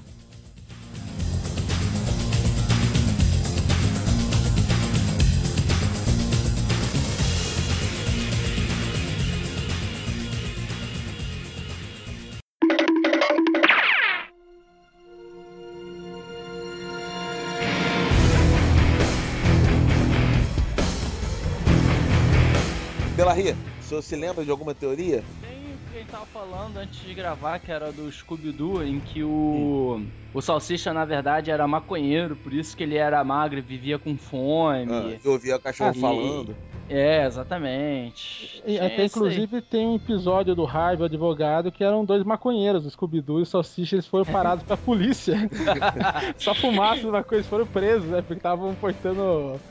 Senhor 24.01 24.21
se 24.21 24.27
lembra 24.27 24.45
de 24.45 24.51
alguma 24.51 24.73
teoria? 24.73 25.23
Tem 25.41 25.73
o 25.73 25.89
que 25.89 25.97
a 25.97 25.99
gente 25.99 26.10
tava 26.12 26.25
falando 26.25 26.77
antes 26.77 26.99
de 26.99 27.13
gravar, 27.13 27.60
que 27.60 27.71
era 27.71 27.91
do 27.91 28.12
Scooby-Doo, 28.12 28.83
em 28.83 28.99
que 28.99 29.23
o, 29.23 30.01
o 30.33 30.41
Salsicha, 30.41 30.93
na 30.93 31.05
verdade, 31.05 31.51
era 31.51 31.67
maconheiro, 31.67 32.36
por 32.36 32.53
isso 32.53 32.75
que 32.75 32.83
ele 32.83 32.95
era 32.97 33.23
magro 33.23 33.60
e 33.60 33.62
vivia 33.62 33.97
com 33.99 34.17
fome. 34.17 34.91
Ah, 34.91 35.19
eu 35.23 35.31
ouvi 35.31 35.51
a 35.51 35.60
cachorro 35.60 35.91
Ah, 35.93 35.97
e- 35.97 36.01
falando. 36.01 36.55
É, 36.89 37.25
exatamente. 37.25 38.63
E 38.65 38.79
até 38.79 39.03
inclusive 39.03 39.62
tem 39.62 39.86
um 39.88 39.95
episódio 39.95 40.55
do 40.55 40.65
Harvey, 40.65 41.01
o 41.01 41.05
advogado, 41.05 41.69
que 41.69 41.83
eram 41.83 42.05
dois 42.05 42.23
maconheiros, 42.23 42.86
o 42.86 42.89
Scooby-Doo 42.89 43.39
e 43.39 43.41
o 43.41 43.45
Salsicha, 43.45 43.95
eles 43.95 44.07
foram 44.07 44.23
parados 44.23 44.63
pela 44.63 44.77
polícia. 44.77 45.36
Só 46.38 46.55
fumaça 46.55 47.05
uma 47.05 47.23
coisa, 47.23 47.39
eles 47.41 47.47
foram 47.47 47.67
presos, 47.67 48.10
né? 48.10 48.21
Porque 48.21 48.36
estavam 48.36 48.73
portando 48.73 49.62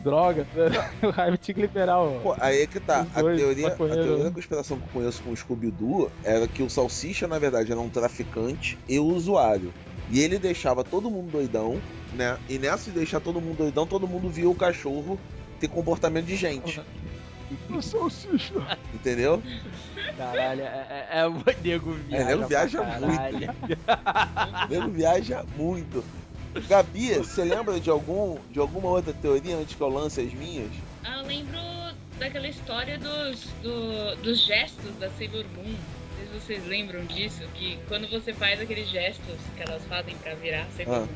droga. 0.00 0.46
O 1.02 1.08
Harvey 1.08 1.38
tinha 1.38 1.54
que 1.54 1.60
liberar 1.60 2.00
o. 2.00 2.20
Pô, 2.20 2.36
aí 2.40 2.62
é 2.62 2.66
que 2.66 2.80
tá. 2.80 3.06
A 3.14 3.22
teoria, 3.22 3.68
a 3.68 3.70
teoria 3.70 4.16
né? 4.16 4.24
da 4.24 4.30
conspiração 4.30 4.78
que 4.78 4.84
eu 4.84 4.88
conheço 4.92 5.22
com 5.22 5.30
o 5.30 5.36
Scooby-Doo 5.36 6.10
era 6.24 6.46
que 6.48 6.62
o 6.62 6.70
Salsicha, 6.70 7.26
na 7.26 7.38
verdade, 7.38 7.70
era 7.70 7.80
um 7.80 7.88
traficante 7.88 8.78
e 8.88 8.98
usuário. 8.98 9.72
E 10.10 10.20
ele 10.20 10.38
deixava 10.38 10.84
todo 10.84 11.10
mundo 11.10 11.32
doidão, 11.32 11.80
né? 12.14 12.38
E 12.48 12.58
nessa 12.58 12.90
de 12.90 12.98
deixar 12.98 13.20
todo 13.20 13.40
mundo 13.40 13.58
doidão, 13.58 13.86
todo 13.86 14.06
mundo 14.06 14.28
via 14.28 14.48
o 14.48 14.54
cachorro 14.54 15.18
ter 15.58 15.68
comportamento 15.68 16.26
de 16.26 16.36
gente. 16.36 16.80
O 17.70 17.80
Salsicha. 17.80 18.78
Entendeu? 18.92 19.42
Caralho, 20.16 20.62
é, 20.62 21.06
é, 21.10 21.18
é 21.20 21.28
o 21.28 21.42
nego 21.62 21.92
viaja. 21.92 22.24
nego 22.24 22.38
pra 22.38 22.48
viaja 22.48 22.78
caralho. 22.84 23.54
O 24.66 24.72
nego 24.72 24.90
viaja 24.90 25.44
muito. 25.56 26.04
Gabi, 26.60 27.14
você 27.14 27.44
lembra 27.44 27.78
de, 27.80 27.90
algum, 27.90 28.38
de 28.50 28.58
alguma 28.58 28.88
outra 28.88 29.12
teoria 29.12 29.56
antes 29.56 29.74
que 29.74 29.80
eu 29.80 29.88
lance 29.88 30.20
as 30.20 30.32
minhas? 30.32 30.70
Ah, 31.04 31.20
eu 31.20 31.26
lembro 31.26 31.58
daquela 32.18 32.48
história 32.48 32.98
dos, 32.98 33.44
do- 33.62 34.16
dos 34.22 34.44
gestos 34.44 34.94
da 34.98 35.10
Sailor 35.10 35.44
Moon. 35.56 35.64
Não 35.64 36.16
sei 36.16 36.26
se 36.26 36.46
vocês 36.46 36.66
lembram 36.66 37.04
disso, 37.04 37.42
que 37.54 37.78
quando 37.88 38.08
você 38.08 38.32
faz 38.32 38.60
aqueles 38.60 38.88
gestos 38.88 39.36
que 39.56 39.62
elas 39.62 39.84
fazem 39.84 40.14
pra 40.16 40.34
virar 40.34 40.66
Sailor 40.76 40.94
Ah. 40.96 41.00
Moon, 41.00 41.08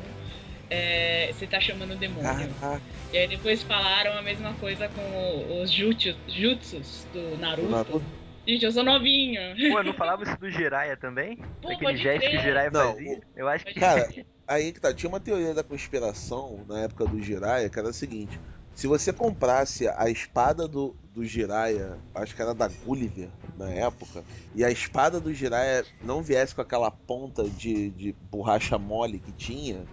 é, 0.69 1.31
você 1.33 1.45
tá 1.47 1.59
chamando 1.59 1.91
o 1.93 1.95
demônio. 1.97 2.49
Ah, 2.61 2.79
E 3.11 3.17
aí 3.17 3.27
depois 3.27 3.61
falaram 3.63 4.13
a 4.17 4.21
mesma 4.21 4.53
coisa 4.53 4.87
com 4.89 5.61
os 5.61 5.69
jutsu, 5.71 6.15
jutsus 6.29 7.05
do 7.11 7.37
Naruto. 7.37 7.67
Do 7.67 7.71
Naruto? 7.71 8.03
Gente, 8.47 8.65
eu 8.65 8.71
sou 8.71 8.83
novinho. 8.83 9.39
Pô, 9.71 9.83
não 9.83 9.93
falava 9.93 10.23
isso 10.23 10.35
do 10.39 10.49
Jiraiya 10.49 10.97
também? 10.97 11.37
Pô, 11.61 11.69
Daquele 11.69 11.79
pode 11.91 11.97
gesto 12.01 12.29
que 12.29 12.37
o. 12.37 12.41
Jiraiya 12.41 12.71
Não, 12.71 12.93
fazia? 12.93 13.19
Eu 13.35 13.47
acho 13.47 13.65
que. 13.65 13.79
Cara, 13.79 14.09
aí 14.51 14.71
que 14.71 14.79
tá. 14.79 14.93
Tinha 14.93 15.09
uma 15.09 15.19
teoria 15.19 15.53
da 15.53 15.63
conspiração 15.63 16.59
na 16.67 16.79
época 16.79 17.05
do 17.05 17.21
Jiraiya 17.21 17.69
que 17.69 17.79
era 17.79 17.89
a 17.89 17.93
seguinte: 17.93 18.39
se 18.75 18.87
você 18.87 19.13
comprasse 19.13 19.87
a 19.87 20.09
espada 20.09 20.67
do, 20.67 20.95
do 21.13 21.23
Jiraiya, 21.25 21.97
acho 22.13 22.35
que 22.35 22.41
era 22.41 22.53
da 22.53 22.67
Gulliver 22.67 23.29
na 23.57 23.69
época, 23.69 24.23
e 24.55 24.63
a 24.63 24.71
espada 24.71 25.19
do 25.19 25.33
Jiraiya 25.33 25.85
não 26.03 26.21
viesse 26.21 26.53
com 26.55 26.61
aquela 26.61 26.91
ponta 26.91 27.43
de, 27.43 27.89
de 27.91 28.15
borracha 28.29 28.77
mole 28.77 29.19
que 29.19 29.31
tinha, 29.31 29.85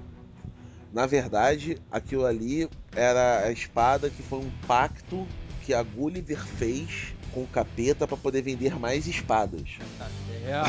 na 0.92 1.06
verdade 1.06 1.80
aquilo 1.90 2.24
ali 2.24 2.68
era 2.94 3.44
a 3.44 3.52
espada 3.52 4.08
que 4.08 4.22
foi 4.22 4.38
um 4.38 4.50
pacto 4.66 5.26
que 5.64 5.74
a 5.74 5.82
Gulliver 5.82 6.42
fez 6.42 7.14
com 7.38 7.44
o 7.44 7.46
capeta 7.46 8.06
pra 8.06 8.16
poder 8.16 8.42
vender 8.42 8.78
mais 8.78 9.06
espadas. 9.06 9.78
É. 10.44 10.62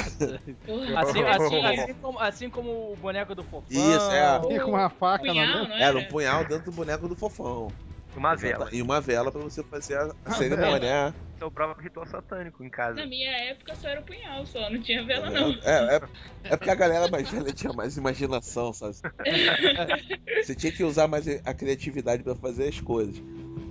Porra, 0.66 1.00
Assim, 1.02 1.24
assim, 1.24 1.66
assim, 1.66 1.94
como, 1.96 2.20
assim 2.20 2.50
como 2.50 2.92
o 2.92 2.96
boneco 2.96 3.34
do 3.34 3.44
fofão. 3.44 3.66
Isso, 3.70 4.12
é. 4.12 4.60
Com 4.60 4.72
uma 4.72 4.90
faca 4.90 5.26
na 5.26 5.34
punhal, 5.34 5.58
mão. 5.60 5.68
não 5.68 5.76
Era 5.76 5.98
um 5.98 6.06
punhal 6.06 6.46
dentro 6.46 6.66
do 6.66 6.72
boneco 6.72 7.08
do 7.08 7.16
fofão. 7.16 7.72
Uma 8.16 8.36
vela. 8.36 8.68
E 8.72 8.82
uma 8.82 9.00
vela 9.00 9.32
pra 9.32 9.42
você 9.42 9.64
fazer 9.64 9.96
a, 9.96 10.12
a 10.26 10.32
cerimônia. 10.32 10.88
é. 10.88 11.14
Esse 11.40 11.44
é 11.44 11.46
o 11.46 11.52
próprio 11.52 11.82
ritual 11.82 12.06
satânico 12.06 12.64
em 12.64 12.70
casa. 12.70 12.96
Na 12.96 13.06
minha 13.06 13.32
época 13.32 13.74
só 13.76 13.88
era 13.88 14.02
o 14.02 14.04
punhal, 14.04 14.46
só 14.46 14.70
não 14.70 14.82
tinha 14.82 15.06
vela 15.06 15.30
não. 15.30 15.52
É, 15.64 15.96
é, 15.96 16.02
é 16.44 16.58
porque 16.58 16.70
a 16.70 16.76
galera 16.76 17.10
mais 17.10 17.30
velha 17.30 17.54
tinha 17.54 17.72
mais 17.72 17.96
imaginação, 17.96 18.74
sabe? 18.74 18.96
Você 20.44 20.54
tinha 20.54 20.72
que 20.72 20.84
usar 20.84 21.08
mais 21.08 21.26
a 21.46 21.54
criatividade 21.54 22.24
pra 22.24 22.36
fazer 22.36 22.68
as 22.68 22.82
coisas. 22.82 23.16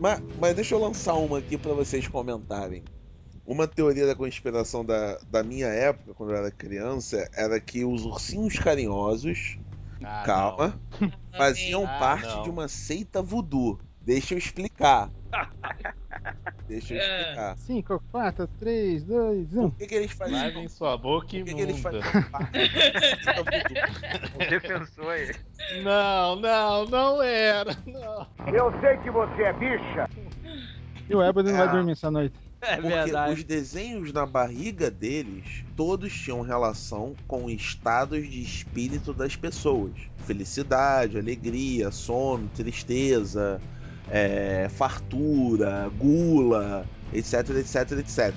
Mas, 0.01 0.20
mas 0.40 0.55
deixa 0.55 0.74
eu 0.74 0.79
lançar 0.81 1.14
uma 1.14 1.38
aqui 1.38 1.57
pra 1.59 1.72
vocês 1.72 2.07
comentarem. 2.07 2.83
Uma 3.44 3.66
teoria 3.66 4.07
da 4.07 4.14
conspiração 4.14 4.85
da, 4.85 5.18
da 5.31 5.42
minha 5.42 5.68
época, 5.68 6.12
quando 6.14 6.31
eu 6.33 6.37
era 6.37 6.51
criança, 6.51 7.29
era 7.35 7.59
que 7.59 7.85
os 7.85 8.05
ursinhos 8.05 8.59
carinhosos, 8.59 9.59
Ah, 10.05 10.22
calma, 10.24 10.81
faziam 11.37 11.85
Ah, 11.85 11.98
parte 11.98 12.29
não. 12.29 12.42
de 12.42 12.51
uma 12.51 12.68
seita 12.68 13.22
voodoo. 13.22 13.79
Deixa 14.01 14.35
eu 14.35 14.38
explicar. 14.38 15.11
Deixa 16.68 16.94
eu 16.94 17.00
É. 17.00 17.20
explicar. 17.22 17.57
5, 17.59 18.02
4, 18.12 18.46
3, 18.59 19.04
2, 19.04 19.54
1. 19.54 19.70
Por 19.70 19.78
que, 19.78 19.87
que 19.87 19.94
eles 19.94 20.12
faziam? 20.12 20.38
Lavem 20.40 20.68
sua 20.68 20.96
boca 20.98 21.20
Por 21.26 21.26
que, 21.31 21.37
imunda. 21.38 21.54
que 21.54 21.61
eles 21.62 21.78
faziam 21.81 22.02
parte 22.31 22.59
Um 24.35 24.50
defensor 24.50 25.11
aí. 25.11 25.35
Não, 25.83 26.37
não, 26.37 26.85
não 26.87 27.22
era. 27.22 27.76
Não. 27.87 28.26
E 31.09 31.14
o 31.14 31.22
Ebony 31.22 31.50
não 31.50 31.59
vai 31.59 31.68
Ah. 31.68 31.72
dormir 31.72 31.92
essa 31.92 32.11
noite. 32.11 32.35
É 32.61 32.74
Porque 32.74 32.88
verdade. 32.88 33.33
os 33.35 33.44
desenhos 33.44 34.12
na 34.12 34.26
barriga 34.26 34.90
deles, 34.90 35.64
todos 35.76 36.12
tinham 36.12 36.40
relação 36.40 37.14
com 37.28 37.48
estados 37.48 38.28
de 38.28 38.42
espírito 38.42 39.12
das 39.14 39.37
pessoas. 39.37 39.92
Felicidade, 40.26 41.16
alegria, 41.16 41.90
sono, 41.92 42.48
tristeza, 42.57 43.61
é, 44.10 44.68
fartura, 44.70 45.90
gula, 45.98 46.86
etc, 47.12 47.50
etc, 47.50 47.92
etc. 47.98 48.34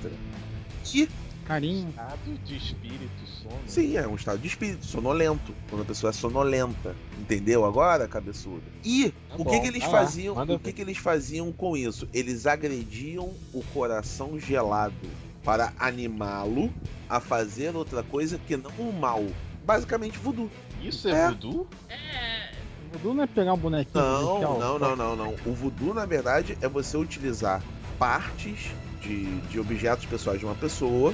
E, 0.94 1.08
Carinho. 1.46 1.90
Estado 1.90 2.38
de 2.46 2.56
espírito, 2.56 3.26
sono. 3.42 3.60
sim, 3.68 3.98
é 3.98 4.08
um 4.08 4.16
estado 4.16 4.40
de 4.40 4.48
espírito, 4.48 4.86
sonolento. 4.86 5.54
Quando 5.70 5.82
a 5.82 5.86
pessoa 5.86 6.12
é 6.12 6.14
sonolenta. 6.14 6.96
Entendeu 7.20 7.66
agora, 7.66 8.08
cabeçudo? 8.08 8.62
E 8.86 9.12
Tá 9.28 9.36
o 9.38 9.44
bom, 9.44 9.50
que, 9.52 9.60
que 9.60 9.68
eles 9.68 9.84
faziam? 9.84 10.36
O 10.38 10.60
que, 10.60 10.72
que 10.72 10.82
eles 10.82 10.98
faziam 10.98 11.52
com 11.52 11.76
isso? 11.76 12.08
Eles 12.14 12.46
agrediam 12.46 13.34
o 13.54 13.62
coração 13.74 14.40
gelado 14.40 14.94
para 15.44 15.74
animá-lo 15.80 16.72
a 17.10 17.20
fazer 17.20 17.76
outra 17.76 18.04
coisa 18.04 18.38
que 18.48 18.56
não 18.56 18.72
o 18.78 18.94
mal. 18.94 19.26
Basicamente 19.66 20.18
voodoo. 20.20 20.50
Isso 20.82 21.10
é, 21.10 21.12
É. 21.12 21.28
voodoo? 21.28 21.68
É. 21.90 22.41
O 22.92 22.98
Voodoo 22.98 23.14
não 23.14 23.24
é 23.24 23.28
pegar 23.28 23.54
um 23.54 23.58
bonequinho. 23.58 24.04
Não, 24.04 24.60
não, 24.60 24.80
não, 24.80 24.96
não, 24.96 25.16
não. 25.16 25.36
O 25.46 25.54
voodoo, 25.54 25.94
na 25.94 26.06
verdade, 26.06 26.58
é 26.62 26.68
você 26.68 26.98
utilizar 26.98 27.64
partes 27.98 28.72
de, 29.02 29.40
de 29.42 29.60
objetos 29.60 30.06
pessoais 30.06 30.40
de 30.40 30.46
uma 30.46 30.56
pessoa, 30.56 31.14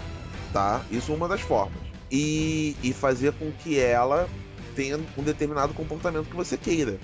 tá? 0.51 0.81
Isso 0.89 1.11
é 1.11 1.15
uma 1.15 1.27
das 1.27 1.41
formas. 1.41 1.77
E, 2.11 2.75
e 2.81 2.93
fazer 2.93 3.31
com 3.33 3.51
que 3.51 3.79
ela 3.79 4.27
tenha 4.75 4.99
um 5.17 5.23
determinado 5.23 5.73
comportamento 5.73 6.29
que 6.29 6.35
você 6.35 6.57
queira, 6.57 6.97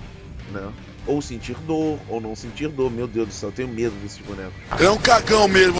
né? 0.51 0.73
Ou 1.05 1.21
sentir 1.21 1.55
dor, 1.67 1.99
ou 2.09 2.19
não 2.19 2.35
sentir 2.35 2.69
dor. 2.69 2.89
Meu 2.89 3.07
Deus 3.07 3.27
do 3.27 3.33
céu, 3.33 3.49
eu 3.49 3.53
tenho 3.53 3.67
medo 3.67 3.93
desses 4.01 4.19
bonecos. 4.19 4.53
É 4.79 4.89
um 4.89 4.97
cagão 4.97 5.47
mesmo. 5.47 5.79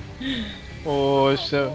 Poxa. 0.84 1.71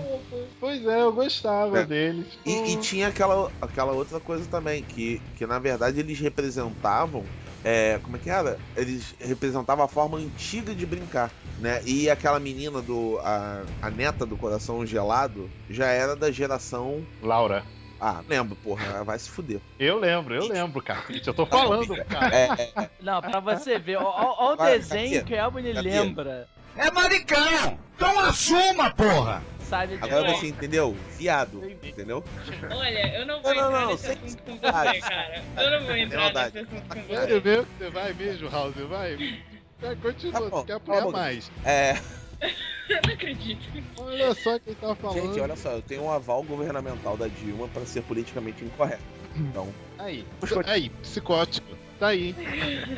Pois 0.61 0.85
é, 0.87 1.01
eu 1.03 1.12
gostava 1.12 1.81
É. 1.81 1.85
deles. 1.85 2.27
E, 2.44 2.72
e 2.72 2.77
tinha 2.77 3.09
aquela, 3.09 3.51
aquela 3.61 3.92
outra 3.92 4.18
coisa 4.20 4.44
também, 4.48 4.83
que, 4.83 5.20
que 5.37 5.46
na 5.46 5.59
verdade 5.59 6.01
eles 6.01 6.18
representavam. 6.18 7.24
é, 7.64 7.98
como 8.03 8.16
é 8.16 8.18
que 8.20 8.31
era? 8.31 8.59
Eles 8.77 9.14
representavam 9.20 9.85
a 9.85 9.88
forma 9.88 10.18
antiga 10.18 10.74
de 10.74 10.87
brincar, 10.87 11.31
né? 11.59 11.81
E 11.85 12.09
aquela 12.09 12.38
menina 12.40 12.81
do. 12.81 13.18
A, 13.22 13.62
a 13.83 13.90
neta 13.90 14.24
do 14.24 14.37
coração 14.37 14.85
gelado 14.87 15.51
já 15.68 15.87
era 15.87 16.14
da 16.16 16.31
geração. 16.31 17.05
Laura. 17.22 17.64
Ah, 18.01 18.22
lembro, 18.29 18.55
porra, 18.55 19.03
vai 19.03 19.18
se 19.18 19.29
fuder. 19.29 19.61
Eu 19.77 19.98
lembro, 19.98 20.33
eu 20.33 20.46
lembro, 20.46 20.81
cara. 20.81 21.03
Eu 21.09 21.35
tô 21.35 21.44
falando, 21.44 21.96
cara. 22.05 22.33
É, 22.33 22.70
é, 22.77 22.90
Não, 23.03 23.20
pra 23.20 23.40
você 23.40 23.77
ver, 23.77 23.96
ó 24.01 24.53
o 24.53 24.57
desenho 24.57 25.24
que 25.24 25.35
o 25.35 25.37
Ebony 25.37 25.72
Aqui. 25.72 25.81
lembra. 25.83 26.48
É 26.77 26.92
maricão! 26.92 27.77
Então 27.96 28.20
assuma, 28.20 28.88
porra! 28.92 29.42
Sabe 29.68 29.96
de 29.98 30.04
agora 30.04 30.24
quê? 30.33 30.35
você 30.38 30.46
entendeu? 30.48 30.96
Viado, 31.18 31.62
entendeu? 31.83 32.24
Olha, 32.70 33.18
eu 33.18 33.26
não 33.26 33.42
vou 33.42 33.54
Não, 33.54 33.61
não, 33.62 33.68
entrar 33.68 33.81
não, 33.83 33.90
nesse 33.90 34.07
sem 34.07 34.12
assunto 34.16 34.42
com 34.42 34.52
você, 34.57 35.00
cara. 35.00 35.44
Eu 35.57 35.70
não 35.70 35.87
vou 35.87 35.96
entrar 35.96 36.33
nesse 36.35 36.59
assunto 36.59 36.88
com 36.88 37.14
Sério 37.14 37.40
você. 37.42 37.48
mesmo 37.48 37.66
que 37.66 37.85
você 37.85 37.90
vai 37.90 38.12
mesmo, 38.14 38.50
House? 38.50 38.74
Vai. 38.76 39.42
Vai, 39.81 39.96
continua, 39.96 40.33
Tá 40.33 40.40
bom, 40.50 40.64
quer 40.64 40.72
tá 40.72 40.76
apanhar 40.76 41.02
bom. 41.04 41.12
mais. 41.12 41.50
É, 41.64 41.92
Eu 42.40 42.96
não 43.07 43.12
acredito. 43.12 43.61
Olha 43.98 44.35
só 44.35 44.59
quem 44.59 44.74
tá 44.74 44.94
falando. 44.94 45.20
gente, 45.22 45.40
olha 45.40 45.57
só, 45.57 45.70
eu 45.72 45.83
tenho 45.83 46.02
um 46.04 46.11
aval 46.11 46.42
governamental 46.42 47.16
da 47.16 47.28
Dilma 47.28 47.68
para 47.68 47.85
ser 47.85 48.02
politicamente 48.02 48.64
incorreto. 48.64 49.02
Então, 49.37 49.68
Aí, 49.98 50.24
aí, 50.66 50.88
psicótico. 51.02 51.68
Tá 52.00 52.09
aí. 52.09 52.33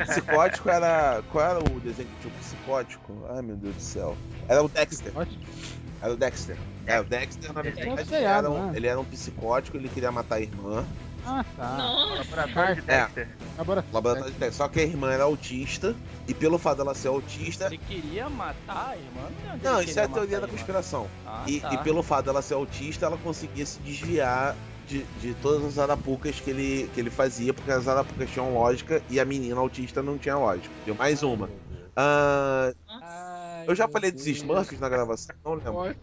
Psicótico 0.05 0.69
era. 0.69 1.23
Qual 1.31 1.43
era 1.43 1.59
o 1.59 1.79
desenho 1.79 2.07
que 2.07 2.21
tinha 2.21 2.33
o 2.33 2.37
psicótico? 2.37 3.25
Ai 3.29 3.41
meu 3.41 3.55
Deus 3.55 3.75
do 3.75 3.81
céu. 3.81 4.15
Era 4.47 4.63
o 4.63 4.69
Dexter. 4.69 5.11
Ótimo. 5.17 5.41
Era 6.01 6.13
o 6.13 6.17
Dexter. 6.17 6.57
É, 6.87 6.99
o 6.99 7.03
Dexter, 7.03 7.53
na 7.53 7.61
verdade, 7.61 7.87
É 7.89 8.15
ele 8.17 8.25
era, 8.25 8.49
um, 8.49 8.75
ele 8.75 8.87
era 8.87 8.99
um 8.99 9.05
psicótico, 9.05 9.77
ele 9.77 9.87
queria 9.89 10.11
matar 10.11 10.35
a 10.35 10.41
irmã. 10.41 10.85
Ah, 11.23 11.45
tá. 11.55 11.77
Nossa. 11.77 12.15
Laboratório 12.15 12.81
de 12.81 12.91
É. 12.91 13.01
Dexter. 13.03 13.29
Agora, 13.57 13.85
Laboratório 13.93 14.33
de 14.33 14.39
Dexter. 14.39 14.53
Só 14.57 14.67
que 14.67 14.79
a 14.79 14.83
irmã 14.83 15.11
era 15.11 15.23
autista, 15.23 15.95
e 16.27 16.33
pelo 16.33 16.57
fato 16.57 16.77
dela 16.79 16.95
ser 16.95 17.09
autista. 17.09 17.67
Ele 17.67 17.77
queria 17.77 18.27
matar 18.29 18.89
a 18.89 18.97
irmã? 18.97 19.29
Não, 19.63 19.73
Não, 19.73 19.81
isso 19.83 19.99
é 19.99 20.03
a 20.03 20.07
teoria 20.07 20.39
da 20.39 20.47
conspiração. 20.47 21.07
Ah, 21.25 21.43
E, 21.45 21.59
tá. 21.59 21.73
e 21.73 21.77
pelo 21.77 22.01
fato 22.01 22.25
dela 22.25 22.41
ser 22.41 22.55
autista, 22.55 23.05
ela 23.05 23.17
conseguia 23.17 23.65
se 23.65 23.79
desviar 23.81 24.55
de, 24.87 25.03
de 25.21 25.35
todas 25.35 25.63
as 25.63 25.77
arapucas 25.77 26.39
que 26.39 26.49
ele, 26.49 26.89
que 26.95 26.99
ele 26.99 27.11
fazia, 27.11 27.53
porque 27.53 27.71
as 27.71 27.87
arapucas 27.87 28.27
tinham 28.31 28.51
lógica 28.55 29.03
e 29.07 29.19
a 29.19 29.23
menina 29.25 29.59
autista 29.59 30.01
não 30.01 30.17
tinha 30.17 30.35
lógica. 30.35 30.73
Deu 30.85 30.95
mais 30.95 31.21
uma. 31.21 31.47
Ah, 31.95 32.71
Ai, 32.89 33.30
eu 33.67 33.75
já 33.75 33.87
falei 33.87 34.11
dos. 34.11 34.25
Smurfs 34.25 34.79
na 34.79 34.89
gravação, 34.89 35.35
não 35.43 35.53
lembro. 35.53 35.95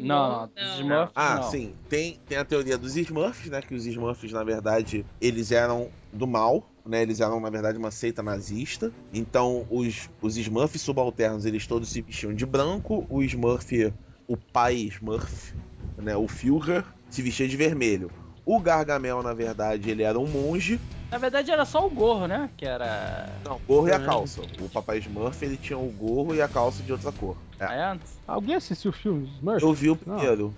Não, 0.00 0.30
Não. 0.30 0.44
os 0.44 0.78
Smurfs 0.78 1.12
Ah, 1.14 1.36
não. 1.36 1.50
sim. 1.50 1.74
Tem, 1.88 2.18
tem 2.26 2.38
a 2.38 2.44
teoria 2.44 2.76
dos 2.78 2.96
Smurfs, 2.96 3.50
né? 3.50 3.60
Que 3.62 3.74
os 3.74 3.86
Smurfs, 3.86 4.32
na 4.32 4.44
verdade, 4.44 5.04
eles 5.20 5.52
eram 5.52 5.90
do 6.12 6.26
mal, 6.26 6.68
né? 6.86 7.02
Eles 7.02 7.20
eram, 7.20 7.40
na 7.40 7.50
verdade, 7.50 7.78
uma 7.78 7.90
seita 7.90 8.22
nazista. 8.22 8.92
Então, 9.12 9.66
os, 9.70 10.08
os 10.20 10.36
Smurfs 10.36 10.80
subalternos, 10.82 11.44
eles 11.44 11.66
todos 11.66 11.88
se 11.88 12.00
vestiam 12.02 12.34
de 12.34 12.46
branco. 12.46 13.06
O 13.08 13.22
Smurf, 13.22 13.92
o 14.28 14.36
pai 14.36 14.74
Smurf, 14.90 15.54
né? 15.96 16.16
O 16.16 16.28
Führer, 16.28 16.84
se 17.10 17.22
vestia 17.22 17.48
de 17.48 17.56
vermelho. 17.56 18.10
O 18.44 18.60
Gargamel, 18.60 19.22
na 19.22 19.34
verdade, 19.34 19.90
ele 19.90 20.02
era 20.02 20.18
um 20.18 20.26
monge. 20.26 20.80
Na 21.16 21.20
verdade 21.20 21.50
era 21.50 21.64
só 21.64 21.86
o 21.86 21.88
gorro, 21.90 22.26
né? 22.26 22.50
Que 22.58 22.66
era. 22.66 23.26
Não, 23.42 23.58
gorro 23.66 23.88
e 23.88 23.92
a 23.92 23.94
É. 23.96 24.04
calça. 24.04 24.42
O 24.60 24.68
papai 24.68 24.98
Smurf, 24.98 25.42
ele 25.42 25.56
tinha 25.56 25.78
o 25.78 25.90
gorro 25.90 26.34
e 26.34 26.42
a 26.42 26.46
calça 26.48 26.82
de 26.82 26.92
outra 26.92 27.10
cor. 27.10 27.38
É. 27.58 27.64
É? 27.64 27.98
alguém 28.28 28.54
assistiu 28.54 28.90
o 28.90 28.94
filme 28.94 29.26
Smurf? 29.38 29.62
Eu 29.62 29.72
vi 29.72 29.88
o 29.88 29.98
Não. 30.04 30.16
primeiro. 30.18 30.54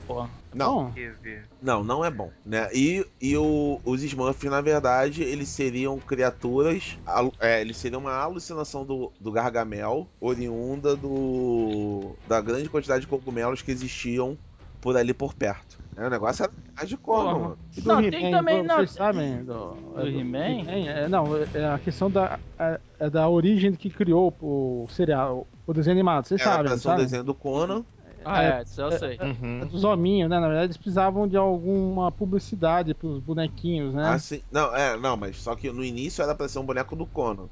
Não, 0.52 0.90
Teve. 0.90 1.42
Não, 1.62 1.84
não 1.84 2.04
é 2.04 2.10
bom, 2.10 2.30
né? 2.44 2.68
E, 2.74 3.06
e 3.20 3.36
o- 3.36 3.78
os 3.84 4.02
Smurfs, 4.02 4.50
na 4.50 4.60
verdade, 4.60 5.22
eles 5.22 5.48
seriam 5.50 5.96
criaturas. 6.00 6.96
é, 7.38 7.60
eles 7.60 7.76
seriam 7.76 8.00
uma 8.00 8.14
alucinação 8.16 8.84
do, 8.84 9.12
do 9.20 9.30
Gargamel, 9.30 10.08
oriunda 10.20 10.96
do 10.96 12.16
da 12.26 12.40
grande 12.40 12.68
quantidade 12.68 13.02
de 13.02 13.06
cogumelos 13.06 13.62
que 13.62 13.70
existiam 13.70 14.36
por 14.80 14.96
ali 14.96 15.12
por 15.14 15.34
perto. 15.34 15.78
É, 15.96 16.06
o 16.06 16.10
negócio 16.10 16.44
era 16.44 16.86
de 16.86 16.96
como, 16.96 17.22
Porra. 17.24 17.38
mano. 17.38 17.58
e 17.76 17.80
do 17.80 17.88
Não, 17.88 18.02
tem 18.10 18.30
também- 18.30 18.62
não, 18.62 18.76
vocês 18.76 18.94
tem- 18.94 18.98
sabem 18.98 19.44
do, 19.44 19.74
Do 19.74 20.06
He-Man? 20.08 20.64
é, 20.70 21.08
não, 21.08 21.36
é 21.36 21.66
a 21.74 21.78
questão 21.78 22.10
da, 22.10 22.38
é, 22.58 22.80
é 23.00 23.10
da 23.10 23.28
origem 23.28 23.72
que 23.74 23.90
criou 23.90 24.34
o 24.40 24.86
serial, 24.90 25.46
o 25.66 25.72
desenho 25.72 25.96
animado, 25.96 26.26
vocês 26.26 26.40
Era 26.40 26.50
sabem, 26.52 26.68
ser 26.68 26.74
um 26.74 26.78
sabem? 26.78 27.04
desenho 27.04 27.24
do 27.24 27.34
Conan. 27.34 27.84
Ah, 28.24 28.42
É, 28.42 28.58
é, 28.58 28.62
isso 28.62 28.80
eu 28.80 28.92
sei. 28.92 29.16
É 29.20 29.24
Uhum. 29.24 29.66
dos 29.68 29.84
hominhos, 29.84 30.28
né? 30.28 30.38
Na 30.40 30.46
verdade, 30.48 30.66
eles 30.66 30.76
precisavam 30.76 31.26
de 31.28 31.36
alguma 31.36 32.10
publicidade 32.12 32.92
pros 32.94 33.20
bonequinhos, 33.20 33.94
né? 33.94 34.08
Assim, 34.10 34.42
não, 34.50 34.74
é, 34.74 34.96
não, 34.98 35.16
mas 35.16 35.36
só 35.36 35.54
que 35.54 35.70
no 35.72 35.84
início 35.84 36.22
era 36.22 36.34
pra 36.34 36.48
ser 36.48 36.58
um 36.58 36.64
boneco 36.66 36.94
do 36.96 37.06
Conan. 37.06 37.48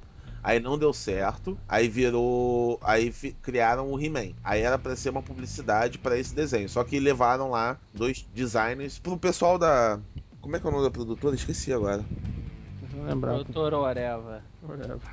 Aí 0.46 0.60
não 0.60 0.78
deu 0.78 0.92
certo, 0.92 1.58
aí 1.68 1.88
virou. 1.88 2.78
Aí 2.80 3.12
criaram 3.42 3.90
o 3.90 4.00
He-Man. 4.00 4.28
Aí 4.44 4.62
era 4.62 4.78
pra 4.78 4.94
ser 4.94 5.10
uma 5.10 5.20
publicidade 5.20 5.98
pra 5.98 6.16
esse 6.16 6.32
desenho. 6.32 6.68
Só 6.68 6.84
que 6.84 7.00
levaram 7.00 7.50
lá 7.50 7.76
dois 7.92 8.24
designers 8.32 8.96
pro 8.96 9.18
pessoal 9.18 9.58
da. 9.58 9.98
Como 10.40 10.54
é 10.54 10.60
que 10.60 10.64
é 10.64 10.68
o 10.68 10.72
nome 10.72 10.84
da 10.84 10.90
produtora? 10.92 11.34
Esqueci 11.34 11.72
agora. 11.72 12.04
Não 12.94 13.06
lembrar. 13.06 13.32
Doutor 13.32 13.74
Oreva. 13.74 14.40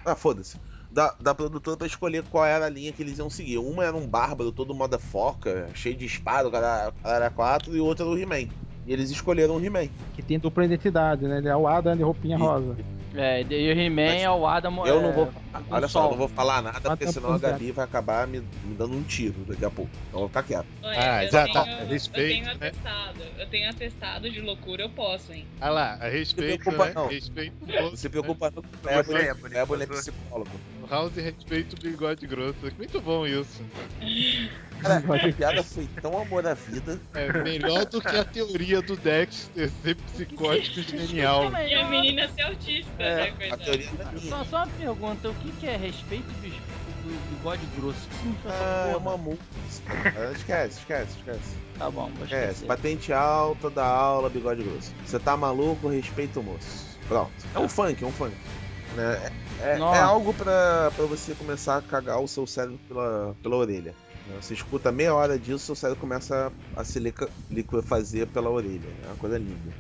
Ah, 0.06 0.14
foda-se. 0.14 0.56
Da, 0.92 1.16
da 1.20 1.34
produtora 1.34 1.78
pra 1.78 1.88
escolher 1.88 2.24
qual 2.30 2.46
era 2.46 2.68
a 2.68 2.70
linha 2.70 2.92
que 2.92 3.02
eles 3.02 3.18
iam 3.18 3.28
seguir. 3.28 3.58
Uma 3.58 3.84
era 3.84 3.98
um 3.98 4.06
bárbaro 4.06 4.52
todo 4.52 4.76
moda 4.76 5.00
foca, 5.00 5.68
cheio 5.74 5.96
de 5.96 6.06
espada, 6.06 6.48
o 6.48 6.52
cara, 6.52 6.90
o 6.90 7.04
cara 7.04 7.16
era 7.16 7.30
quatro, 7.32 7.76
e 7.76 7.82
o 7.82 7.86
outro 7.86 8.06
era 8.06 8.14
o 8.14 8.20
He-Man. 8.20 8.52
E 8.86 8.94
eles 8.94 9.10
escolheram 9.10 9.56
o 9.56 9.66
He-Man. 9.66 9.88
Que 10.16 10.22
tem 10.22 10.38
dupla 10.38 10.64
identidade, 10.64 11.26
né? 11.26 11.40
Ele 11.40 11.48
é 11.48 11.56
o 11.56 11.68
Adam 11.68 11.98
de 11.98 12.04
roupinha 12.04 12.38
E- 12.38 12.40
rosa. 12.40 12.78
É, 13.16 13.42
e 13.48 13.72
o 13.72 13.80
He-Man 13.80 14.16
é 14.16 14.30
o 14.30 14.48
Adam. 14.48 14.86
Eu 14.88 15.00
é, 15.00 15.02
não 15.04 15.12
vou. 15.14 15.28
com 15.28 15.44
Olha 15.70 15.88
só, 15.88 16.06
eu 16.06 16.10
não 16.12 16.18
vou 16.18 16.28
falar 16.28 16.62
nada, 16.64 16.82
porque 16.82 17.12
senão 17.12 17.32
a 17.32 17.38
Gabi 17.38 17.72
vai 17.72 17.86
acabar 17.86 18.26
me, 18.26 18.40
me 18.40 18.74
dando 18.76 18.96
um 18.96 19.04
tiro 19.04 19.36
daqui 19.48 19.64
a 19.64 19.70
pouco. 19.70 19.92
Então 20.08 20.14
eu 20.14 20.20
vou 20.22 20.28
ficar 20.30 20.44
quieto. 20.44 20.66
Olha, 20.82 20.98
Ah, 21.18 21.24
eu 21.24 21.32
já 21.32 21.44
tenho, 21.44 21.54
tá. 21.54 21.72
Eu 21.82 21.88
Respeito, 21.88 22.28
tenho 22.34 22.46
né? 22.46 22.52
atestado. 22.54 23.24
Eu 23.38 23.48
tenho 23.48 23.70
atestado 23.70 24.30
de 24.32 24.42
loucura, 24.42 24.82
eu 24.84 24.90
posso, 24.90 25.32
hein? 25.32 25.46
Ah 25.62 25.70
lá, 25.70 25.94
a 26.02 26.08
respeito, 26.10 26.64
preocupa, 26.64 26.86
né? 26.88 26.92
não. 26.96 27.08
Respeito 27.08 27.54
Não 27.68 27.96
se 27.96 28.10
preocupa 28.10 28.52
não, 28.56 28.64
Você 28.64 28.90
é, 28.90 29.26
é, 29.26 29.28
é, 29.30 29.34
bonito, 29.34 29.56
é, 29.56 29.60
é 29.60 29.66
você- 29.66 30.12
psicólogo. 30.12 30.50
né? 30.82 30.88
House 30.90 31.16
respeito 31.16 31.74
o 31.76 31.80
bigode 31.82 32.26
grosso. 32.28 32.58
Muito 32.78 33.00
bom 33.00 33.26
isso. 33.28 33.64
Cara, 34.82 34.98
a 34.98 35.34
piada 35.34 35.64
foi 35.64 35.88
tão 36.02 36.20
amor 36.22 36.46
à 36.46 36.54
vida. 36.54 37.00
É 37.14 37.32
melhor 37.42 37.86
do 37.86 38.02
que 38.02 38.16
a 38.18 38.24
teoria 38.26 38.82
do 38.82 38.98
Dexter 38.98 39.70
ser 39.82 39.96
psicótico 39.96 40.80
e 40.80 40.84
genial. 41.08 41.50
E 41.54 41.56
a 41.74 41.82
eu- 41.84 41.88
menina 41.88 42.28
ser 42.28 42.42
autista, 42.42 43.03
É, 43.04 43.32
né, 43.32 43.50
a 43.52 43.58
teoria 43.58 43.92
da. 43.92 44.18
Só, 44.20 44.44
só 44.44 44.58
uma 44.58 44.68
pergunta, 44.68 45.30
o 45.30 45.34
que, 45.36 45.52
que 45.54 45.68
é 45.68 45.76
respeito 45.78 46.26
dos, 46.42 46.52
do 46.54 47.30
bigode 47.36 47.66
grosso. 47.78 48.00
O 48.06 48.10
que 48.10 48.16
significa 48.18 48.50
essa 48.50 48.64
Ah, 48.64 48.88
é 48.90 48.94
porra? 48.94 48.98
uma 49.00 49.18
multa. 49.18 49.44
Ah, 49.88 50.32
Esquece, 50.32 50.80
esquece, 50.80 51.18
esquece. 51.18 51.56
Tá 51.78 51.90
bom, 51.92 52.10
vou 52.16 52.24
Esquece. 52.24 52.44
esquecer. 52.46 52.66
Patente 52.68 53.14
alta 53.14 53.70
da 53.70 53.86
aula, 53.86 54.30
bigode 54.30 54.64
grosso. 54.64 54.94
Você 55.06 55.20
tá 55.20 55.36
maluco, 55.36 55.88
respeita 55.90 56.40
o 56.40 56.44
moço. 56.44 56.98
Pronto. 57.08 57.32
É 57.54 57.60
um 57.60 57.68
funk, 57.68 58.04
é 58.04 58.08
um 58.08 58.12
funk. 58.12 58.36
Né? 58.96 59.32
É, 59.62 59.72
é- 59.74 59.78
Nossa. 59.78 59.98
é 59.98 60.02
algo 60.02 60.34
pra, 60.34 60.92
pra 60.96 61.06
você 61.06 61.34
começar 61.34 61.78
a 61.78 61.82
cagar 61.82 62.20
o 62.22 62.28
seu 62.28 62.46
cérebro 62.46 62.80
pela, 62.88 63.36
pela 63.42 63.56
orelha. 63.56 63.94
né? 64.28 64.38
Você 64.40 64.54
escuta 64.54 64.92
meia 64.92 65.14
hora 65.14 65.38
disso, 65.38 65.60
seu 65.66 65.76
cérebro 65.76 66.00
começa 66.00 66.52
a 66.78 66.84
se 66.84 67.00
lica- 67.00 67.30
liquefazer 67.50 68.28
pela 68.28 68.50
orelha. 68.50 68.88
É 69.04 69.08
uma 69.08 69.16
coisa 69.16 69.38
linda. 69.38 69.74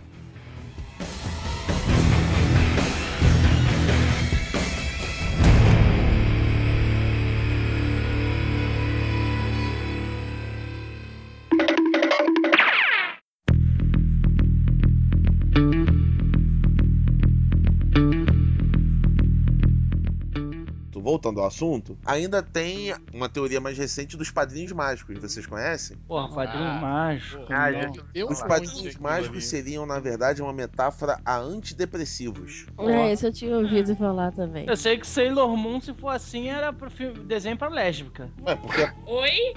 Voltando 21.03 21.41
ao 21.41 21.47
assunto, 21.47 21.97
ainda 22.05 22.41
tem 22.41 22.93
uma 23.13 23.27
teoria 23.27 23.59
mais 23.59 23.77
recente 23.77 24.15
dos 24.15 24.31
padrinhos 24.31 24.71
mágicos. 24.71 25.17
Vocês 25.19 25.45
conhecem? 25.45 25.97
Porra, 26.07 26.33
padrinho 26.33 26.63
Ah, 26.63 26.79
mágico. 26.79 27.43
Ah, 27.49 27.69
Eu 28.15 28.27
Os 28.29 28.39
padrinhos 28.41 28.95
mágicos 28.95 29.37
ali. 29.37 29.41
seriam, 29.45 29.85
na 29.85 29.99
verdade, 29.99 30.41
uma 30.41 30.53
metáfora 30.53 31.19
a 31.25 31.37
antidepressivos. 31.37 32.67
É, 32.79 33.11
isso 33.11 33.27
eu 33.27 33.33
tinha 33.33 33.57
ouvido 33.57 33.93
falar 33.97 34.31
também. 34.31 34.65
Eu 34.65 34.77
sei 34.77 34.97
que 34.97 35.05
Sailor 35.05 35.57
Moon, 35.57 35.81
se 35.81 35.93
for 35.93 36.09
assim, 36.09 36.49
era 36.49 36.71
pro 36.71 36.89
filme, 36.89 37.19
desenho 37.25 37.57
pra 37.57 37.67
lésbica. 37.67 38.29
Ué, 38.41 38.55
porque 38.55 38.81
Oi? 39.05 39.53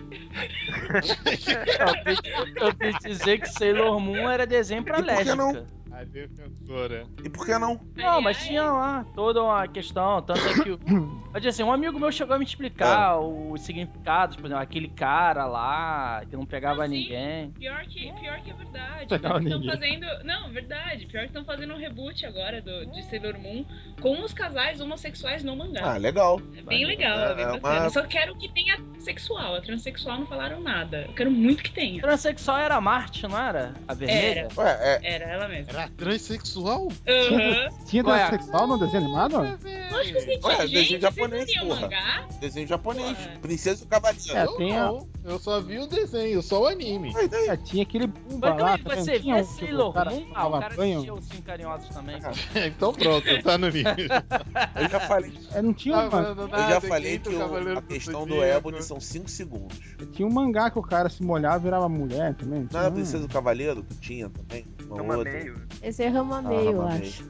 Eu 2.61 2.75
quis 2.75 2.97
dizer 3.05 3.41
que 3.41 3.49
Sailor 3.49 4.01
Moon 4.01 4.29
era 4.29 4.47
desenho 4.47 4.83
pra 4.83 4.99
E 4.99 5.03
por 5.03 5.07
que 5.09 5.15
lésbica. 5.15 5.37
não? 5.37 5.67
A 5.99 6.05
defensora. 6.05 7.07
E 7.25 7.31
por 7.31 7.47
que 7.47 7.57
não? 7.59 7.81
Não, 7.97 8.21
mas 8.21 8.37
tinha 8.45 8.63
lá 8.65 9.07
toda 9.15 9.43
uma 9.43 9.67
questão, 9.67 10.21
tanto 10.21 10.41
é 10.41 10.63
que. 10.63 10.71
o- 10.73 10.81
Mas 11.37 11.45
assim, 11.45 11.63
um 11.63 11.71
amigo 11.73 11.99
meu 12.01 12.11
chegou 12.11 12.35
a 12.35 12.39
me 12.39 12.45
É. 12.47 12.49
explicar 12.49 13.19
os 13.19 13.61
significados, 13.61 14.37
por 14.37 14.47
exemplo, 14.47 14.63
aquele 14.63 14.89
cara 14.89 15.45
lá 15.45 16.23
que 16.29 16.35
não 16.35 16.47
pegava 16.47 16.87
sim. 16.87 16.93
ninguém. 16.95 17.51
Pior 17.51 17.83
que, 17.87 18.11
pior 18.13 18.41
que 18.41 18.51
é 18.51 18.55
verdade. 18.55 19.07
Legal, 19.11 19.39
Estão 19.39 19.59
ninguém. 19.59 19.71
fazendo. 19.71 20.07
Não, 20.25 20.51
verdade. 20.51 21.05
Pior 21.07 21.21
que 21.23 21.27
estão 21.27 21.45
fazendo 21.45 21.75
um 21.75 21.77
reboot 21.79 22.25
agora 22.25 22.63
do, 22.63 22.87
de 22.87 23.03
Sailor 23.05 23.39
Moon 23.39 23.67
com 24.01 24.23
os 24.23 24.33
casais 24.33 24.81
homossexuais 24.81 25.45
no 25.45 25.55
mangá. 25.55 25.95
Ah, 25.95 25.97
legal. 25.99 26.41
é 26.57 26.63
bem 26.63 26.87
legal, 26.87 27.19
é, 27.19 27.35
bem 27.35 27.45
é 27.45 27.49
bacana. 27.53 27.81
uma- 27.83 27.91
Só 27.91 28.03
quero 28.05 28.35
que 28.39 28.49
tenha 28.53 28.79
sexual. 28.99 29.57
A 29.57 29.61
transexual 29.61 30.19
não 30.21 30.27
falaram 30.27 30.61
nada. 30.63 31.03
Eu 31.07 31.13
quero 31.13 31.31
muito 31.31 31.63
que 31.63 31.71
tenha. 31.73 32.01
Transexual 32.01 32.57
era 32.59 32.81
Marte, 32.81 33.27
não 33.29 33.39
era? 33.39 33.75
A 33.87 33.93
vermelha? 33.95 34.49
Ué, 34.57 35.01
é. 35.03 35.15
Era 35.17 35.25
ela 35.27 35.49
mesma. 35.49 35.71
Era 35.73 35.86
transexual? 35.88 36.88
Aham. 37.09 37.68
Tinha 37.87 38.03
Qual 38.05 38.16
é? 38.16 38.27
transexual 38.29 38.66
no 38.66 38.79
desenho 38.79 39.05
animado? 39.05 39.37
Lógico 39.90 40.18
que 40.20 40.31
Ué, 40.31 40.38
tinha, 40.38 40.57
desenho 40.59 40.85
gente. 40.85 41.01
japonês, 41.01 41.55
porra. 41.59 41.81
mangá? 41.81 42.25
Desenho 42.40 42.66
japonês. 42.66 43.18
Princesa 43.40 43.83
e 43.83 43.87
o 43.87 43.88
Cavaleiro. 43.88 44.37
É, 44.37 44.44
eu 44.44 44.57
tem 44.57 44.77
a- 44.77 44.87
não. 44.87 45.09
Eu 45.25 45.38
só 45.40 45.61
vi 45.61 45.79
o 45.81 45.87
desenho, 45.88 46.40
só 46.40 46.62
o 46.62 46.66
anime. 46.68 47.12
Ué? 47.14 47.29
É, 47.49 47.57
tinha 47.57 47.83
aquele 47.83 48.07
Bumba 48.07 48.51
Mas 48.55 48.62
lá. 48.62 48.79
também, 48.79 49.05
você 49.05 49.18
tinha 49.20 49.37
um 49.37 49.44
Sailor 49.44 49.88
o 49.88 49.92
cara 49.92 50.11
Moon? 50.11 50.27
Ah, 50.35 50.46
o 50.46 50.51
cara 50.53 50.66
assistia 50.68 51.14
os 51.14 51.25
Sim 51.25 51.40
Carinhosos 51.42 51.88
também. 51.88 52.16
então 52.66 52.92
pronto, 52.92 53.42
tá 53.42 53.59
no 53.59 53.68
nível. 53.68 53.92
Eu 54.81 54.88
já 54.88 55.01
falei, 55.01 55.33
É, 55.53 55.62
não 55.62 55.72
tinha, 55.75 55.99
um, 55.99 56.11
falando 56.11 56.42
eu 56.42 56.49
nada, 56.49 56.75
já 56.75 56.81
falei 56.81 57.18
que 57.18 57.29
o- 57.31 57.79
a 57.79 57.83
questão 57.83 58.27
do. 58.27 58.42
Ebony 58.44 58.83
são 58.83 59.01
5 59.01 59.29
segundos. 59.29 59.79
tinha 60.12 60.27
um 60.29 60.33
mangá 60.33 60.70
que 60.70 60.79
o 60.79 60.83
cara 60.83 61.09
se 61.09 61.22
molhava 61.22 61.57
e 61.59 61.61
virava 61.62 61.88
mulher 61.88 62.35
também. 62.35 62.61
Não 62.61 62.66
Tinha 62.68 62.81
era 62.81 62.88
a 62.88 62.92
Princesa 62.92 63.25
e 63.25 63.27
o 63.27 63.29
Cavaleiro 63.29 63.83
que 63.83 63.94
tinha 63.96 64.29
também? 64.31 64.64
Meio. 65.25 65.55
Esse 65.83 66.03
é 66.03 66.09
Rama 66.09 66.38
Ah, 66.38 66.42
meio, 66.42 66.70
eu 66.72 66.83
acho. 66.83 67.25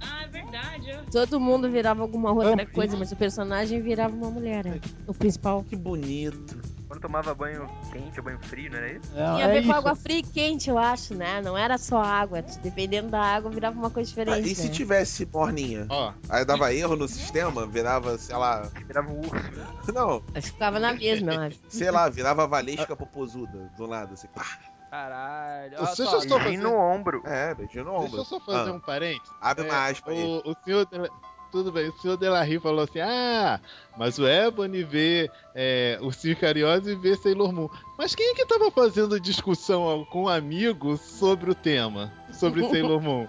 Ah, 0.00 0.24
é 0.24 0.28
verdade. 0.28 0.90
eu- 0.90 1.04
Todo 1.10 1.40
mundo 1.40 1.68
virava 1.70 2.02
alguma 2.02 2.32
outra 2.32 2.64
coisa, 2.66 2.96
mas 2.96 3.10
o 3.10 3.16
personagem 3.16 3.80
virava 3.82 4.14
uma 4.14 4.30
mulher, 4.30 4.64
né? 4.64 4.80
O 5.06 5.14
principal. 5.14 5.64
Que 5.64 5.74
bonito. 5.76 6.56
Quando 6.86 7.00
tomava 7.00 7.34
banho 7.34 7.68
quente 7.92 8.18
ou 8.18 8.24
banho 8.24 8.38
frio, 8.40 8.70
não 8.70 8.78
era 8.78 8.92
isso? 8.92 9.10
É, 9.12 9.14
Tinha 9.16 9.34
a 9.34 9.40
é 9.40 9.52
ver 9.52 9.58
isso. 9.60 9.68
com 9.68 9.74
água 9.74 9.94
fria 9.94 10.18
e 10.18 10.22
quente, 10.22 10.70
eu 10.70 10.78
acho, 10.78 11.14
né? 11.14 11.42
Não 11.42 11.56
era 11.56 11.76
só 11.76 12.00
água. 12.02 12.42
Dependendo 12.62 13.08
da 13.10 13.20
água, 13.20 13.50
virava 13.50 13.78
uma 13.78 13.90
coisa 13.90 14.08
Ah, 14.08 14.10
diferente. 14.10 14.50
e 14.50 14.54
se 14.54 14.68
né? 14.68 14.72
tivesse 14.72 15.28
morninha? 15.30 15.86
Ó, 15.90 16.12
Aí 16.30 16.44
dava 16.46 16.72
erro 16.72 16.96
no 16.96 17.06
sistema, 17.06 17.66
virava, 17.66 18.16
sei 18.16 18.36
lá. 18.36 18.70
Virava 18.86 19.10
um 19.10 19.18
urso. 19.18 19.92
Não, 19.92 20.22
Acho 20.34 20.46
que 20.46 20.52
ficava 20.52 20.78
na 20.78 20.92
mesma, 20.94 21.32
eu 21.34 21.40
acho. 21.40 21.58
sei 21.68 21.90
lá, 21.90 22.08
virava 22.08 22.46
valesca 22.46 22.96
popozuda 22.96 23.70
do 23.76 23.84
lado, 23.86 24.14
assim. 24.14 24.28
pá. 24.28 24.46
Caralho. 24.90 25.78
Você 25.78 26.04
só, 26.04 26.18
Beijinho 26.18 26.38
fazendo- 26.40 26.62
no 26.62 26.74
ombro. 26.76 27.22
É, 27.26 27.54
beijinho 27.54 27.84
no 27.84 27.90
deixa 27.92 28.06
ombro. 28.06 28.20
eu 28.20 28.24
só 28.24 28.40
fazer 28.40 28.70
Ah, 28.70 28.72
um 28.72 28.80
parênteses. 28.80 29.30
Abre 29.40 29.64
uma 29.68 29.74
É, 29.88 29.90
aspa 29.90 30.10
aí. 30.10 30.24
o, 30.24 30.50
o 30.50 30.56
senhor. 30.64 30.86
Dela- 30.86 31.08
Tudo 31.50 31.72
bem, 31.72 31.88
o 31.88 31.92
senhor 31.98 32.16
Delarry 32.18 32.58
falou 32.60 32.84
assim: 32.84 33.00
ah, 33.00 33.58
mas 33.96 34.18
o 34.18 34.28
Ebony 34.28 34.82
vê 34.82 35.30
é, 35.54 35.98
o 36.02 36.12
Circo 36.12 36.42
Cariosa 36.42 36.92
e 36.92 36.94
vê 36.94 37.16
Sailor 37.16 37.52
Moon. 37.54 37.68
Mas 37.96 38.14
quem 38.14 38.32
é 38.32 38.34
que 38.34 38.44
tava 38.44 38.70
fazendo 38.70 39.18
discussão 39.18 40.04
com 40.10 40.24
um 40.24 40.28
amigo 40.28 40.98
sobre 40.98 41.50
o 41.50 41.54
tema? 41.54 42.12
Sobre 42.34 42.60
Sailor 42.68 43.00
Moon? 43.00 43.26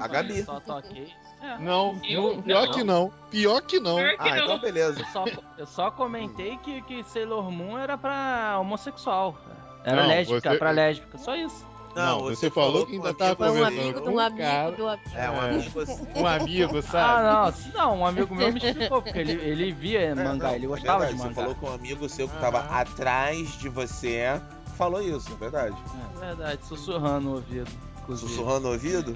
A 0.00 0.06
Gabi. 0.06 0.42
Só 0.44 0.60
toquei. 0.60 1.12
Não, 1.58 1.98
Eu? 2.04 2.40
pior 2.42 2.66
Não. 2.66 2.72
que 2.72 2.84
não. 2.84 3.12
Pior 3.30 3.60
que 3.62 3.80
não. 3.80 3.96
Pior 3.96 4.16
que 4.16 4.28
Ah, 4.28 4.38
então 4.38 4.58
beleza. 4.60 5.00
Eu 5.00 5.06
só, 5.06 5.24
eu 5.58 5.66
só 5.66 5.90
comentei 5.90 6.58
que, 6.58 6.80
que 6.82 7.02
Sailor 7.02 7.50
Moon 7.50 7.76
era 7.78 7.98
pra 7.98 8.56
homossexual. 8.60 9.36
Era 9.84 10.02
Não, 10.02 10.08
lésbica, 10.08 10.50
você- 10.50 10.58
pra 10.58 10.70
lésbica, 10.70 11.18
só 11.18 11.34
isso. 11.36 11.68
Não, 11.94 12.20
você 12.22 12.48
falou 12.48 12.86
que 12.86 12.96
com 12.96 13.04
ainda 13.06 13.10
um 13.10 13.14
tava 13.14 13.48
amigo 13.48 13.92
Foi 13.98 14.00
um 14.00 14.04
de 14.04 14.08
um 14.10 14.18
amigo 14.20 14.36
cara. 14.38 14.70
do 14.70 14.88
amigo. 14.88 15.10
É, 15.12 15.30
um 15.30 15.42
É. 15.42 15.50
amigo 15.50 15.80
assim. 15.80 16.06
Um 16.14 16.26
amigo, 16.26 16.78
Ah, 16.78 16.82
sabe? 16.82 17.72
não, 17.74 17.82
não, 17.82 17.98
um 18.00 18.06
amigo 18.06 18.34
meu 18.34 18.52
me 18.52 18.58
explicou, 18.58 19.02
porque 19.02 19.18
ele, 19.18 19.32
ele 19.42 19.72
via 19.72 20.00
É, 20.02 20.14
mangá, 20.14 20.48
não, 20.50 20.54
ele 20.54 20.66
é 20.66 20.68
gostava 20.68 20.98
verdade, 21.06 21.14
de 21.14 21.18
Você 21.18 21.24
mangá. 21.28 21.34
falou 21.42 21.54
que 21.56 21.64
um 21.64 21.72
amigo 21.74 22.08
seu 22.08 22.28
que 22.28 22.36
tava 22.38 22.58
Aham. 22.60 22.80
atrás 22.80 23.48
de 23.58 23.68
você 23.68 24.40
falou 24.78 25.02
isso, 25.02 25.32
é 25.32 25.34
verdade. 25.36 25.76
É 26.22 26.26
verdade, 26.26 26.64
sussurrando 26.64 27.20
no 27.28 27.34
ouvido. 27.36 27.70
Inclusive. 28.14 28.28
Sussurrando 28.30 28.60
no 28.66 28.72
ouvido? 28.72 29.14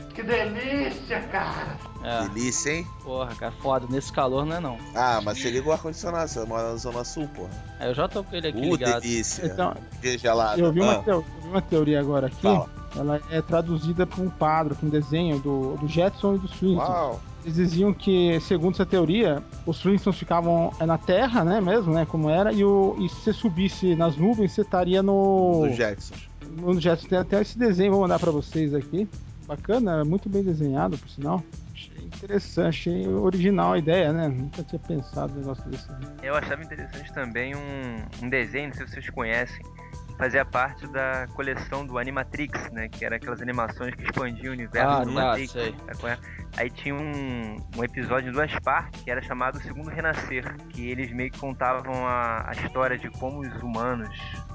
É, 2.02 2.28
Delícia, 2.28 2.70
hein? 2.72 2.86
porra, 3.02 3.34
cara, 3.34 3.52
foda, 3.62 3.86
nesse 3.88 4.12
calor 4.12 4.44
não 4.44 4.56
é 4.56 4.60
não. 4.60 4.78
Ah, 4.94 5.20
mas 5.24 5.38
você 5.38 5.50
liga 5.50 5.68
o 5.68 5.72
ar-condicionado, 5.72 6.28
você 6.28 6.44
mora 6.44 6.70
na 6.70 6.76
Zona 6.76 7.04
Sul, 7.04 7.28
porra. 7.34 7.50
Aí 7.78 7.88
eu 7.88 7.94
já 7.94 8.06
tô 8.08 8.22
com 8.22 8.36
ele 8.36 8.48
aqui 8.48 8.58
Uh, 8.58 8.76
ligado. 8.76 9.00
delícia. 9.02 9.46
Então, 9.46 9.74
Que 10.00 10.18
gelado. 10.18 10.60
eu 10.60 10.72
vi, 10.72 10.80
uma 10.80 10.92
Ah, 10.98 11.02
eu 11.06 11.22
vi 11.42 11.48
uma 11.48 11.62
teoria 11.62 12.00
agora 12.00 12.26
aqui. 12.26 12.42
Fala. 12.42 12.68
Ela 12.96 13.20
é 13.30 13.42
traduzida 13.42 14.06
por 14.06 14.20
um 14.24 14.30
quadro, 14.30 14.76
com 14.76 14.86
um 14.86 14.88
desenho 14.90 15.38
do, 15.40 15.76
do 15.78 15.88
Jetson 15.88 16.36
e 16.36 16.38
do 16.38 16.48
Flintstones. 16.48 16.88
Uau. 16.88 17.20
Eles 17.42 17.56
diziam 17.56 17.92
que, 17.92 18.40
segundo 18.40 18.74
essa 18.74 18.86
teoria, 18.86 19.42
os 19.66 19.82
Flintstones 19.82 20.18
ficavam 20.18 20.72
é, 20.78 20.86
na 20.86 20.96
Terra, 20.96 21.44
né, 21.44 21.60
mesmo, 21.60 21.92
né, 21.92 22.06
como 22.06 22.30
era, 22.30 22.52
e, 22.52 22.64
o, 22.64 22.96
e 22.98 23.08
se 23.08 23.16
você 23.16 23.32
subisse 23.34 23.94
nas 23.96 24.16
nuvens, 24.16 24.52
você 24.52 24.62
estaria 24.62 25.02
no... 25.02 25.66
Dos 25.66 25.76
Jacksons. 25.76 26.28
No 26.50 26.80
Jetson. 26.80 27.08
Tem 27.08 27.18
até 27.18 27.40
esse 27.40 27.58
desenho, 27.58 27.92
vou 27.92 28.00
mandar 28.00 28.18
pra 28.18 28.30
vocês 28.30 28.74
aqui. 28.74 29.08
Bacana, 29.46 30.04
muito 30.04 30.28
bem 30.28 30.42
desenhado, 30.42 30.96
por 30.96 31.08
sinal. 31.08 31.42
Achei 31.74 32.04
interessante, 32.04 32.68
achei 32.68 33.08
original 33.08 33.72
a 33.74 33.78
ideia, 33.78 34.12
né? 34.12 34.28
Nunca 34.28 34.62
tinha 34.62 34.78
pensado 34.78 35.32
no 35.34 35.40
negócio 35.40 35.64
desse. 35.70 35.86
Eu 36.22 36.34
achava 36.34 36.62
interessante 36.62 37.12
também 37.12 37.54
um, 37.54 38.24
um 38.24 38.28
desenho, 38.28 38.68
não 38.68 38.74
sei 38.74 38.86
se 38.86 38.92
vocês 38.94 39.10
conhecem, 39.10 39.60
fazia 40.16 40.44
parte 40.44 40.86
da 40.86 41.26
coleção 41.34 41.84
do 41.84 41.98
Animatrix, 41.98 42.70
né? 42.72 42.88
Que 42.88 43.04
era 43.04 43.16
aquelas 43.16 43.42
animações 43.42 43.94
que 43.94 44.04
expandiam 44.04 44.50
o 44.50 44.54
universo 44.54 44.88
Ah, 44.88 45.04
do 45.04 45.12
tá, 45.12 45.24
Matrix. 45.26 45.52
sei. 45.52 45.74
Qual 46.00 46.12
é? 46.12 46.18
Aí 46.56 46.70
tinha 46.70 46.94
um, 46.94 47.56
um 47.76 47.84
episódio 47.84 48.30
em 48.30 48.32
duas 48.32 48.52
partes 48.60 49.02
que 49.02 49.10
era 49.10 49.20
chamado 49.20 49.60
Segundo 49.60 49.90
Renascer, 49.90 50.56
que 50.70 50.88
eles 50.88 51.12
meio 51.12 51.30
que 51.30 51.38
contavam 51.38 52.06
a, 52.06 52.48
a 52.48 52.52
história 52.52 52.96
de 52.96 53.10
como 53.10 53.40
os 53.40 53.62
humanos 53.62 54.08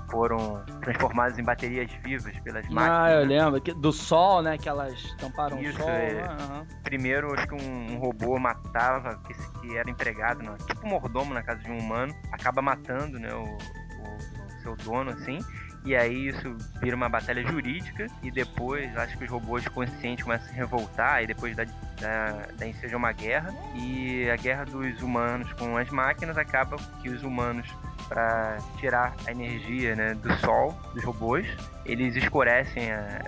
foram 0.10 0.64
transformados 0.82 1.38
em 1.38 1.44
baterias 1.44 1.92
vivas 2.04 2.38
pelas 2.40 2.66
Ah, 2.68 2.72
máquinas. 2.72 3.14
eu 3.14 3.28
né? 3.28 3.46
lembro. 3.50 3.76
Do 3.76 3.92
sol, 3.92 4.42
né? 4.42 4.58
Que 4.58 4.68
elas 4.70 5.02
tamparam 5.18 5.60
Isso, 5.62 5.80
o 5.80 5.84
sol. 5.84 5.90
é. 5.90 6.22
aham. 6.24 6.68
Primeiro, 6.84 7.34
acho 7.34 7.48
que 7.48 7.56
um, 7.56 7.94
um 7.94 7.98
robô 8.00 8.38
matava, 8.40 9.20
que, 9.28 9.34
que 9.60 9.78
era 9.78 9.90
empregado, 9.90 10.42
né? 10.44 10.56
tipo 10.66 10.86
um 10.86 10.90
mordomo 10.90 11.34
na 11.34 11.44
casa 11.44 11.62
de 11.62 11.72
um 11.72 11.78
humano, 11.78 12.14
acaba 12.32 12.62
matando 12.62 13.20
né, 13.20 13.34
o, 13.34 13.44
o- 13.44 14.46
o 14.46 14.62
seu 14.62 14.76
dono, 14.78 15.12
assim. 15.12 15.40
E 15.86 15.96
aí 15.96 16.28
isso 16.28 16.58
vira 16.82 16.96
uma 16.96 17.08
batalha 17.08 17.42
jurídica 17.48 18.08
e 18.22 18.30
depois 18.30 18.96
acho 18.98 19.18
que 19.18 19.24
os 19.24 19.30
robôs 19.30 19.66
conscientes 19.70 20.24
começam 20.24 20.46
a 20.46 20.50
se 20.50 20.56
revoltar 20.56 21.24
e 21.24 21.28
depois 21.28 21.56
da, 21.56 21.64
da, 21.64 22.48
da 22.58 22.68
enseja 22.68 22.98
uma 22.98 23.14
guerra 23.14 23.54
e 23.76 24.30
a 24.30 24.36
guerra 24.36 24.66
dos 24.66 25.02
humanos 25.02 25.52
com 25.54 25.78
as 25.78 25.90
máquinas 25.90 26.38
acaba 26.38 26.76
que 27.02 27.08
os 27.10 27.24
humanos 27.24 27.66
para 28.10 28.58
tirar 28.78 29.14
a 29.26 29.32
energia 29.32 29.96
né, 29.96 30.16
do 30.16 30.34
sol 30.40 30.78
dos 30.94 31.04
robôs 31.04 31.48
eles 31.86 32.16
escurecem 32.16 32.92
a- 32.92 33.22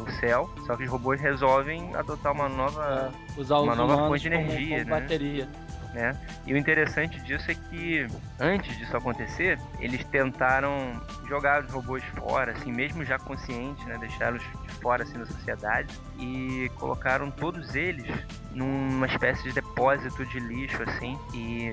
o 0.00 0.10
céu 0.12 0.48
só 0.66 0.76
que 0.76 0.84
os 0.84 0.90
robôs 0.90 1.20
resolvem 1.20 1.94
adotar 1.94 2.32
uma 2.32 2.48
nova 2.48 3.12
Usar 3.36 3.58
Uma 3.58 3.74
nova 3.74 3.96
fonte 4.08 4.22
de 4.22 4.30
como- 4.30 4.40
energia, 4.50 4.78
como 4.84 4.90
né? 4.94 5.00
bateria. 5.00 5.48
Né? 5.92 6.16
E 6.46 6.52
o 6.52 6.56
interessante 6.56 7.20
disso 7.20 7.50
é 7.50 7.54
que 7.54 8.06
antes 8.38 8.76
disso 8.78 8.96
acontecer, 8.96 9.58
eles 9.80 10.04
tentaram 10.04 11.00
jogar 11.28 11.64
os 11.64 11.72
robôs 11.72 12.02
fora, 12.16 12.52
assim, 12.52 12.72
mesmo 12.72 13.04
já 13.04 13.18
conscientes, 13.18 13.84
né? 13.86 13.96
Deixá-los 13.98 14.42
de 14.42 14.72
fora 14.80 15.02
assim 15.02 15.18
da 15.18 15.26
sociedade 15.26 15.92
e 16.18 16.70
colocaram 16.76 17.30
todos 17.30 17.74
eles 17.74 18.06
numa 18.52 19.06
espécie 19.06 19.42
de 19.44 19.52
depósito 19.52 20.24
de 20.26 20.40
lixo, 20.40 20.82
assim, 20.82 21.18
e 21.34 21.70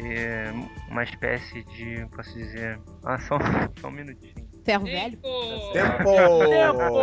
uma 0.89 1.04
espécie 1.04 1.63
de, 1.63 2.06
posso 2.15 2.34
dizer, 2.34 2.80
ah, 3.04 3.17
só, 3.19 3.38
só 3.80 3.88
um 3.88 3.91
minutinho. 3.91 4.45
Ferro 4.63 4.86
velho? 4.86 5.17
Tempo! 5.17 5.73
Tempo! 5.73 6.95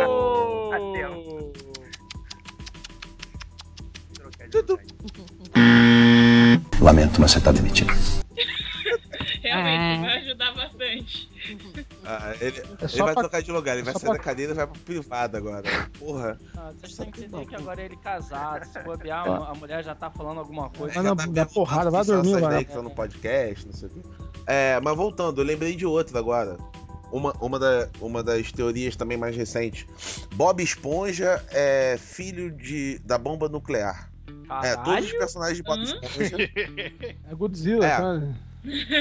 Tudo. 4.51 4.79
Lamento, 6.81 7.19
mas 7.21 7.31
você 7.31 7.39
tá 7.41 7.51
demitido. 7.51 7.91
Realmente, 9.41 10.01
vai 10.01 10.17
ajudar 10.19 10.53
bastante. 10.53 11.29
Ah, 12.05 12.33
ele 12.39 12.59
É 12.59 12.63
ele 12.85 13.03
vai 13.03 13.13
pra- 13.13 13.23
trocar 13.23 13.41
de 13.41 13.51
lugar, 13.51 13.73
ele 13.75 13.83
vai 13.83 13.93
só 13.93 13.99
sair 13.99 14.09
da 14.09 14.15
pra- 14.15 14.23
cadeira 14.23 14.51
e 14.53 14.55
vai 14.55 14.67
pro 14.67 14.79
privado 14.79 15.37
agora. 15.37 15.63
Porra. 15.99 16.39
Ah, 16.57 16.71
vocês 16.79 16.95
têm 16.95 17.11
que 17.11 17.25
entender 17.25 17.45
que 17.45 17.55
agora 17.55 17.81
ele 17.81 17.93
é 17.93 17.97
casado. 17.97 18.65
Se 18.65 18.79
bobear, 18.79 19.27
a 19.27 19.51
a 19.51 19.53
mulher 19.55 19.83
já 19.83 19.93
tá 19.93 20.09
falando 20.09 20.39
alguma 20.39 20.69
coisa. 20.69 20.93
Mas 20.95 21.03
na- 21.03 21.09
Já 21.09 21.15
tá 21.15 21.27
na 21.27 21.45
porrada, 21.45 21.91
vai 21.91 22.03
dormir, 22.05 22.39
vai. 22.39 22.65
que 22.65 22.75
no 22.77 22.89
podcast, 22.91 23.65
não 23.65 23.73
sei 23.73 23.89
o 23.89 23.91
quê. 23.91 24.01
É, 24.47 24.79
mas 24.81 24.95
voltando, 24.95 25.41
eu 25.41 25.45
lembrei 25.45 25.75
de 25.75 25.85
outra 25.85 26.19
agora. 26.19 26.57
Uma, 27.11 27.31
uma, 27.39 27.59
da, 27.59 27.89
uma 28.01 28.23
das 28.23 28.51
teorias 28.51 28.95
também 28.95 29.17
mais 29.17 29.35
recentes. 29.35 29.85
Bob 30.33 30.63
Esponja 30.63 31.43
é 31.51 31.97
filho 32.01 32.49
de, 32.49 32.97
da 33.05 33.17
bomba 33.19 33.47
nuclear. 33.47 34.09
É, 34.27 34.75
todos 34.75 35.05
os 35.05 35.11
Caralho. 35.11 35.17
personagens 35.17 35.57
de 35.57 35.63
Bob? 35.63 35.83
Esponja 35.83 36.37
É 37.29 37.35
Godzilla, 37.35 37.85
É. 37.85 37.97
sabe? 37.97 38.35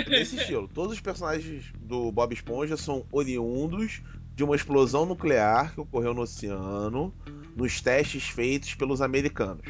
desse 0.09 0.37
estilo. 0.37 0.67
Todos 0.67 0.95
os 0.95 1.01
personagens 1.01 1.67
do 1.81 2.11
Bob 2.11 2.33
Esponja 2.35 2.77
são 2.77 3.05
oriundos 3.13 4.03
de 4.35 4.43
uma 4.43 4.57
explosão 4.57 5.07
nuclear 5.07 5.73
que 5.73 5.81
ocorreu 5.81 6.13
no 6.13 6.23
oceano, 6.23 7.15
nos 7.55 7.81
testes 7.81 8.25
feitos 8.25 8.75
pelos 8.75 9.01
americanos. 9.01 9.65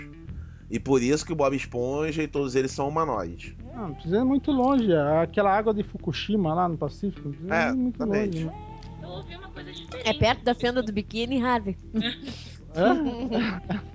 E 0.70 0.80
por 0.80 1.02
isso 1.02 1.26
que 1.26 1.32
o 1.32 1.36
Bob 1.36 1.54
Esponja 1.54 2.22
e 2.22 2.28
todos 2.28 2.54
eles 2.54 2.70
são 2.70 2.88
humanoides. 2.88 3.54
Não, 3.74 3.88
não 3.88 3.94
precisa 3.94 4.16
ir 4.20 4.24
muito 4.24 4.50
longe. 4.50 4.90
Aquela 5.22 5.54
água 5.54 5.74
de 5.74 5.82
Fukushima 5.82 6.54
lá 6.54 6.66
no 6.68 6.78
Pacífico, 6.78 7.28
não 7.28 7.32
precisa 7.32 7.54
É, 7.54 7.72
muito 7.72 7.96
exatamente. 7.96 8.44
longe. 8.44 8.46
né? 8.46 8.68
Eu 9.02 9.08
ouvi 9.10 9.36
uma 9.36 9.48
coisa 9.48 9.72
diferente. 9.72 10.08
É 10.08 10.14
perto 10.14 10.44
da 10.44 10.54
fenda 10.54 10.82
do 10.82 10.90
biquíni, 10.92 11.42
Harvey? 11.42 11.76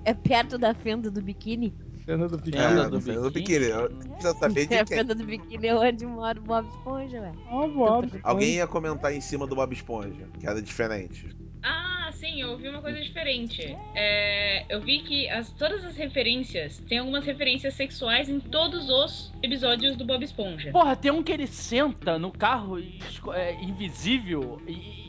É 0.04 0.14
perto 0.14 0.58
da 0.58 0.74
fenda 0.74 1.10
do 1.10 1.20
biquíni? 1.22 1.74
Cena 2.04 2.26
do 2.28 2.36
É, 2.36 2.40
pequeno. 2.40 2.84
do 2.90 2.98
do, 2.98 3.22
do 3.22 3.30
biquíni. 3.30 3.58
biquíni. 3.58 3.64
Eu 3.66 3.88
Precisa 3.90 4.34
saber 4.34 4.66
de 4.66 4.74
É 4.74 4.80
a 4.80 4.84
quem. 4.84 4.96
fenda 4.98 5.14
do 5.14 5.24
biquíni 5.24 5.66
é 5.66 5.74
onde 5.74 6.06
mora 6.06 6.38
o 6.38 6.42
Bob 6.42 6.66
Esponja, 6.68 7.20
velho. 7.20 7.38
Ó, 7.50 7.68
Bob. 7.68 8.10
Alguém 8.22 8.54
ia 8.54 8.66
comentar 8.66 9.12
em 9.12 9.20
cima 9.20 9.46
do 9.46 9.54
Bob 9.54 9.72
Esponja, 9.74 10.26
que 10.40 10.46
era 10.46 10.62
diferente. 10.62 11.28
Ah, 11.62 12.08
sim, 12.12 12.40
eu 12.40 12.50
ouvi 12.52 12.68
uma 12.68 12.80
coisa 12.80 12.98
diferente. 13.00 13.76
É, 13.94 14.64
eu 14.74 14.80
vi 14.80 15.00
que 15.00 15.28
as, 15.28 15.50
todas 15.50 15.84
as 15.84 15.96
referências, 15.96 16.78
tem 16.88 16.98
algumas 16.98 17.26
referências 17.26 17.74
sexuais 17.74 18.28
em 18.28 18.38
todos 18.40 18.88
os 18.88 19.30
episódios 19.42 19.96
do 19.96 20.04
Bob 20.06 20.24
Esponja. 20.24 20.70
Porra, 20.70 20.96
tem 20.96 21.10
um 21.10 21.22
que 21.22 21.32
ele 21.32 21.46
senta 21.48 22.18
no 22.18 22.30
carro 22.32 22.78
e 22.78 22.98
é, 23.34 23.62
invisível 23.62 24.62
e 24.66 25.07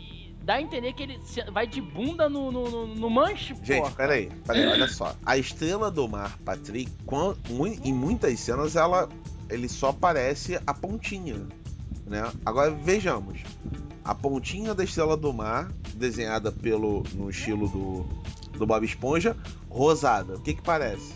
dá 0.50 0.56
a 0.56 0.62
entender 0.64 0.94
que 0.94 1.04
ele 1.04 1.22
vai 1.54 1.68
de 1.68 1.80
bunda 1.80 2.28
no, 2.28 2.52
no, 2.52 2.68
no, 2.72 2.88
no 2.88 3.08
manche, 3.08 3.54
Gente, 3.62 3.82
porra. 3.82 3.92
peraí, 3.92 4.32
peraí, 4.48 4.66
olha 4.66 4.88
só. 4.88 5.16
A 5.24 5.38
estrela 5.38 5.92
do 5.92 6.08
mar, 6.08 6.40
Patrick, 6.44 6.92
em 7.84 7.94
muitas 7.94 8.40
cenas 8.40 8.76
ela 8.76 9.08
ele 9.48 9.70
só 9.70 9.94
parece 9.94 10.60
a 10.66 10.74
pontinha, 10.74 11.36
né? 12.08 12.32
Agora 12.44 12.72
vejamos. 12.72 13.42
A 14.04 14.16
pontinha 14.16 14.74
da 14.74 14.84
estrela 14.84 15.16
do 15.16 15.32
mar, 15.32 15.72
desenhada 15.94 16.52
pelo 16.52 17.04
no 17.14 17.30
estilo 17.30 17.68
do, 17.68 18.58
do 18.58 18.66
Bob 18.66 18.84
Esponja, 18.84 19.38
rosada. 19.70 20.34
O 20.34 20.42
que 20.42 20.56
que 20.56 20.64
parece? 20.64 21.14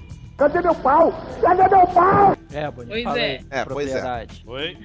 É, 2.51 2.69
Boninho, 2.69 2.91
Pois 2.91 3.03
fala 3.03 3.19
é. 3.19 3.23
aí 3.23 3.45
É, 3.49 3.65
pois 3.65 3.87
é. 3.87 3.93
propriedade. 3.93 4.43
Oi? 4.45 4.77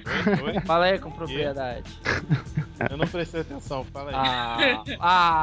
Oi? 0.43 0.53
Oi? 0.55 0.59
Fala 0.61 0.85
aí 0.85 0.97
com 0.97 1.11
propriedade. 1.11 2.01
Eu 2.89 2.97
não 2.97 3.07
prestei 3.07 3.41
atenção, 3.41 3.83
fala 3.85 4.09
aí. 4.11 4.15
Ah, 4.15 4.83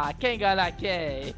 ah, 0.08 0.14
quem 0.18 0.36
enganar 0.36 0.72
quem? 0.72 1.34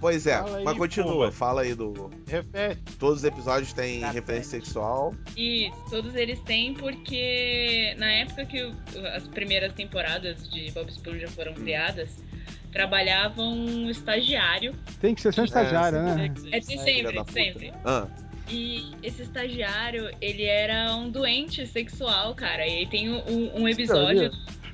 Pois 0.00 0.26
é, 0.26 0.36
Fala 0.38 0.58
aí, 0.58 0.64
mas 0.64 0.76
continua, 0.78 1.12
porra. 1.14 1.32
fala 1.32 1.62
aí 1.62 1.74
do. 1.74 2.10
Repete. 2.26 2.80
Todos 2.98 3.18
os 3.18 3.24
episódios 3.24 3.72
têm 3.72 4.00
Tá 4.00 4.10
referência 4.10 4.50
certo. 4.50 4.64
sexual. 4.66 5.14
E 5.36 5.70
todos 5.88 6.14
eles 6.14 6.40
têm 6.40 6.74
porque 6.74 7.94
na 7.98 8.10
época 8.12 8.44
que 8.44 8.62
o- 8.62 8.74
as 9.14 9.26
primeiras 9.28 9.72
temporadas 9.72 10.48
de 10.50 10.70
Bob 10.72 10.88
Esponja 10.90 11.28
foram 11.28 11.54
criadas, 11.54 12.10
trabalhava 12.72 13.42
um 13.42 13.88
estagiário. 13.90 14.74
Tem 15.00 15.14
que 15.14 15.20
ser 15.22 15.32
sempre 15.32 15.48
estagiário, 15.48 16.02
né? 16.02 16.32
É 16.52 16.60
de 16.60 16.66
sempre, 16.78 17.12
de 17.12 17.18
puta. 17.18 17.32
sempre. 17.32 17.72
Ah, 17.84 18.06
E 18.52 18.92
esse 19.02 19.22
estagiário, 19.22 20.10
ele 20.20 20.42
era 20.44 20.94
um 20.96 21.08
doente 21.08 21.64
sexual, 21.68 22.34
cara. 22.34 22.66
E 22.66 22.78
aí 22.78 22.86
tem 22.86 23.08
um, 23.08 23.60
um 23.62 23.68
episódio 23.68 24.30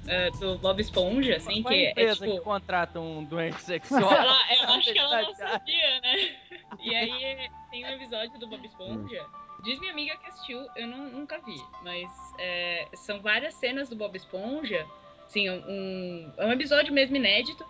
eh, 0.09 0.31
do 0.33 0.59
Bob 0.59 0.81
Esponja, 0.81 1.37
assim, 1.37 1.63
Qual 1.63 1.73
que 1.75 1.81
é 1.81 1.87
a 1.87 1.89
é 1.89 1.91
empresa 1.91 2.25
tipo. 2.27 2.39
que 2.39 2.45
contrata 2.45 3.01
um 3.01 3.25
doente 3.25 3.61
sexual? 3.63 4.13
Ela, 4.13 4.55
eu 4.55 4.69
acho 4.75 4.93
que 4.93 4.99
ela 4.99 5.23
não 5.23 5.35
sabia, 5.35 6.01
né? 6.01 6.37
E 6.81 6.95
aí 6.95 7.51
tem 7.71 7.85
um 7.85 7.89
episódio 7.91 8.39
do 8.39 8.47
Bob 8.47 8.65
Esponja. 8.67 9.25
Diz 9.65 9.81
minha 9.81 9.93
amiga 9.93 10.17
que 10.19 10.27
assistiu, 10.29 10.65
eu 10.77 10.87
não- 10.87 11.11
nunca 11.11 11.39
vi. 11.39 11.61
Mas 11.83 12.09
é, 12.39 12.87
são 12.95 13.21
várias 13.21 13.55
cenas 13.55 13.89
do 13.89 13.97
Bob 13.97 14.17
Esponja. 14.17 14.87
Sim, 15.29 15.51
um, 15.51 16.33
é 16.37 16.47
um 16.47 16.53
episódio 16.53 16.93
mesmo 16.93 17.17
inédito, 17.17 17.65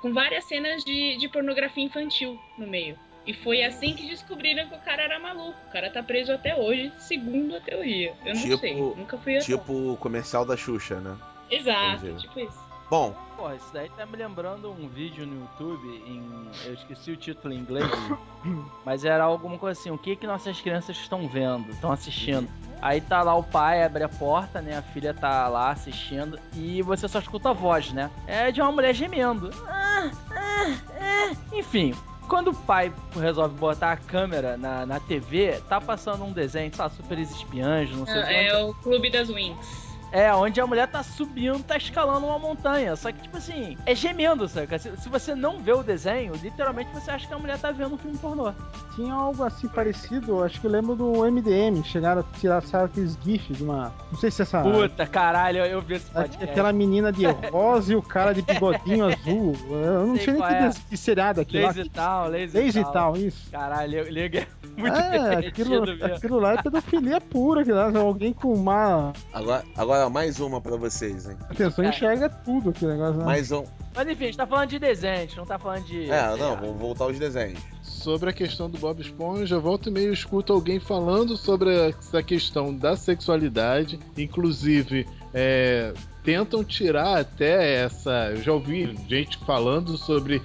com 0.00 0.12
várias 0.14 0.44
cenas 0.44 0.82
de, 0.84 1.16
de 1.18 1.28
pornografia 1.28 1.84
infantil 1.84 2.38
no 2.56 2.66
meio. 2.66 2.98
E 3.26 3.32
foi 3.34 3.62
assim 3.62 3.94
que 3.94 4.06
descobriram 4.06 4.68
que 4.68 4.74
o 4.74 4.80
cara 4.80 5.02
era 5.02 5.18
maluco. 5.18 5.58
O 5.68 5.72
cara 5.72 5.90
tá 5.90 6.02
preso 6.02 6.32
até 6.32 6.54
hoje, 6.56 6.92
segundo 6.98 7.56
a 7.56 7.60
teoria. 7.60 8.14
Eu 8.24 8.34
não 8.34 8.40
Tipo- 8.42 8.56
sei, 8.58 8.74
nunca 8.74 9.16
fui 9.18 9.32
atrás. 9.36 9.44
tipo 9.46 9.92
o 9.92 9.96
comercial 9.96 10.44
da 10.46 10.56
Xuxa, 10.56 11.00
né? 11.00 11.16
Exato, 11.50 12.06
entendi. 12.06 12.22
tipo 12.22 12.40
isso. 12.40 12.64
Bom, 12.90 13.14
Porra, 13.36 13.56
isso 13.56 13.70
daí 13.72 13.88
tá 13.96 14.04
me 14.06 14.16
lembrando 14.16 14.70
um 14.70 14.86
vídeo 14.88 15.26
no 15.26 15.40
YouTube 15.40 15.88
em. 16.06 16.48
Eu 16.66 16.74
esqueci 16.74 17.10
o 17.12 17.16
título 17.16 17.52
em 17.54 17.58
inglês, 17.58 17.90
mas 18.84 19.04
era 19.04 19.24
alguma 19.24 19.58
coisa 19.58 19.78
assim, 19.78 19.90
o 19.90 19.98
que 19.98 20.14
que 20.14 20.26
nossas 20.26 20.60
crianças 20.60 20.96
estão 20.96 21.26
vendo, 21.26 21.70
estão 21.70 21.90
assistindo. 21.90 22.48
Aí 22.82 23.00
tá 23.00 23.22
lá 23.22 23.34
o 23.34 23.42
pai, 23.42 23.82
abre 23.82 24.04
a 24.04 24.08
porta, 24.08 24.60
né? 24.60 24.76
A 24.76 24.82
filha 24.82 25.14
tá 25.14 25.48
lá 25.48 25.70
assistindo 25.70 26.38
e 26.54 26.82
você 26.82 27.08
só 27.08 27.18
escuta 27.18 27.50
a 27.50 27.52
voz, 27.52 27.90
né? 27.92 28.10
É 28.26 28.52
de 28.52 28.60
uma 28.60 28.70
mulher 28.70 28.94
gemendo. 28.94 29.50
Ah, 29.66 30.10
ah, 30.30 30.76
ah. 31.00 31.36
Enfim, 31.52 31.94
quando 32.28 32.48
o 32.50 32.54
pai 32.54 32.92
resolve 33.18 33.56
botar 33.56 33.92
a 33.92 33.96
câmera 33.96 34.56
na, 34.58 34.84
na 34.84 35.00
TV, 35.00 35.60
tá 35.68 35.80
passando 35.80 36.22
um 36.24 36.32
desenho, 36.32 36.72
sabe, 36.74 36.94
super 36.94 37.18
espiãs, 37.18 37.90
não 37.90 38.04
sei 38.04 38.16
o 38.18 38.20
Ah, 38.22 38.26
que. 38.26 38.34
é 38.34 38.62
o 38.62 38.74
Clube 38.74 39.10
das 39.10 39.30
Wings. 39.30 39.83
É, 40.14 40.32
onde 40.32 40.60
a 40.60 40.66
mulher 40.66 40.86
tá 40.86 41.02
subindo, 41.02 41.60
tá 41.64 41.76
escalando 41.76 42.26
uma 42.26 42.38
montanha. 42.38 42.94
Só 42.94 43.10
que, 43.10 43.20
tipo 43.20 43.36
assim, 43.36 43.76
é 43.84 43.94
gemendo, 43.96 44.46
sabe? 44.48 44.78
Se, 44.78 44.96
se 44.96 45.08
você 45.08 45.34
não 45.34 45.58
vê 45.58 45.72
o 45.72 45.82
desenho, 45.82 46.32
literalmente 46.40 46.88
você 46.94 47.10
acha 47.10 47.26
que 47.26 47.34
a 47.34 47.38
mulher 47.38 47.58
tá 47.58 47.72
vendo 47.72 47.94
um 47.94 47.98
filme 47.98 48.16
pornô. 48.18 48.52
Tinha 48.94 49.12
algo 49.12 49.42
assim 49.42 49.66
parecido, 49.66 50.44
acho 50.44 50.60
que 50.60 50.66
eu 50.68 50.70
lembro 50.70 50.94
do 50.94 51.24
MDM. 51.28 51.82
Chegaram 51.84 52.20
a 52.20 52.38
tirar 52.38 52.62
sabe, 52.62 52.84
aqueles 52.84 53.18
GIFs 53.24 53.56
de 53.58 53.64
uma. 53.64 53.92
Não 54.12 54.18
sei 54.20 54.30
se 54.30 54.40
essa. 54.42 54.62
Puta, 54.62 55.04
caralho, 55.04 55.58
eu, 55.58 55.66
eu 55.66 55.82
vi 55.82 55.94
esse 55.94 56.08
a- 56.14 56.20
podcast. 56.22 56.44
Aquela 56.44 56.72
menina 56.72 57.10
de 57.12 57.26
rosa 57.50 57.92
e 57.92 57.96
o 57.96 58.02
cara 58.02 58.32
de 58.32 58.42
bigodinho 58.42 59.06
azul. 59.12 59.56
Eu 59.68 60.06
não 60.06 60.14
Sei 60.14 60.26
sei 60.26 60.34
nem 60.34 60.42
que, 60.42 60.54
é. 60.54 60.70
que 60.90 60.96
seriado 60.96 61.40
aquilo 61.40 61.62
lá. 61.64 61.68
Lazy 61.70 61.88
tal, 61.90 62.28
lazy, 62.30 62.56
Lazy 62.62 62.82
tal. 62.84 62.92
tal, 62.92 63.16
isso. 63.16 63.50
Caralho, 63.50 64.08
liga 64.08 64.38
é 64.40 64.46
muito 64.78 64.96
é, 64.96 65.46
aquilo, 65.46 65.82
aquilo 66.04 66.38
lá 66.38 66.54
é 66.54 66.62
pedofilia 66.62 67.20
pura, 67.20 67.60
aquilo 67.62 67.76
lá. 67.76 67.98
Alguém 67.98 68.32
com 68.32 68.52
uma. 68.52 69.12
agora, 69.32 69.64
agora 69.76 70.10
mais 70.10 70.40
uma 70.40 70.60
pra 70.60 70.76
vocês, 70.76 71.28
hein? 71.28 71.36
Atenção, 71.48 71.84
É. 71.84 71.88
enxerga 71.88 72.28
tudo 72.28 72.70
aquele 72.70 72.92
negócio. 72.92 73.18
Né? 73.18 73.24
Mais 73.24 73.52
um. 73.52 73.64
Mas 73.94 74.08
enfim, 74.08 74.24
a 74.24 74.26
gente 74.26 74.36
tá 74.36 74.46
falando 74.46 74.70
de 74.70 74.78
desenho, 74.78 75.14
a 75.14 75.20
gente 75.20 75.36
não 75.36 75.46
tá 75.46 75.58
falando 75.58 75.84
de. 75.84 76.10
É, 76.10 76.36
não, 76.36 76.56
vamos 76.56 76.78
voltar 76.78 77.04
aos 77.04 77.18
desenhos. 77.18 77.60
Sobre 77.82 78.30
a 78.30 78.32
questão 78.32 78.68
do 78.68 78.76
Bob 78.76 79.00
Esponja, 79.00 79.58
volta 79.58 79.88
e 79.88 79.92
meio 79.92 80.12
escuto 80.12 80.52
alguém 80.52 80.78
falando 80.80 81.36
sobre 81.36 81.88
essa 81.88 82.22
questão 82.22 82.74
da 82.74 82.96
sexualidade, 82.96 83.98
inclusive 84.18 85.06
é, 85.32 85.94
tentam 86.22 86.62
tirar 86.64 87.20
até 87.20 87.84
essa. 87.84 88.30
Eu 88.30 88.42
já 88.42 88.52
ouvi 88.52 88.96
gente 89.08 89.38
falando 89.38 89.96
sobre 89.96 90.42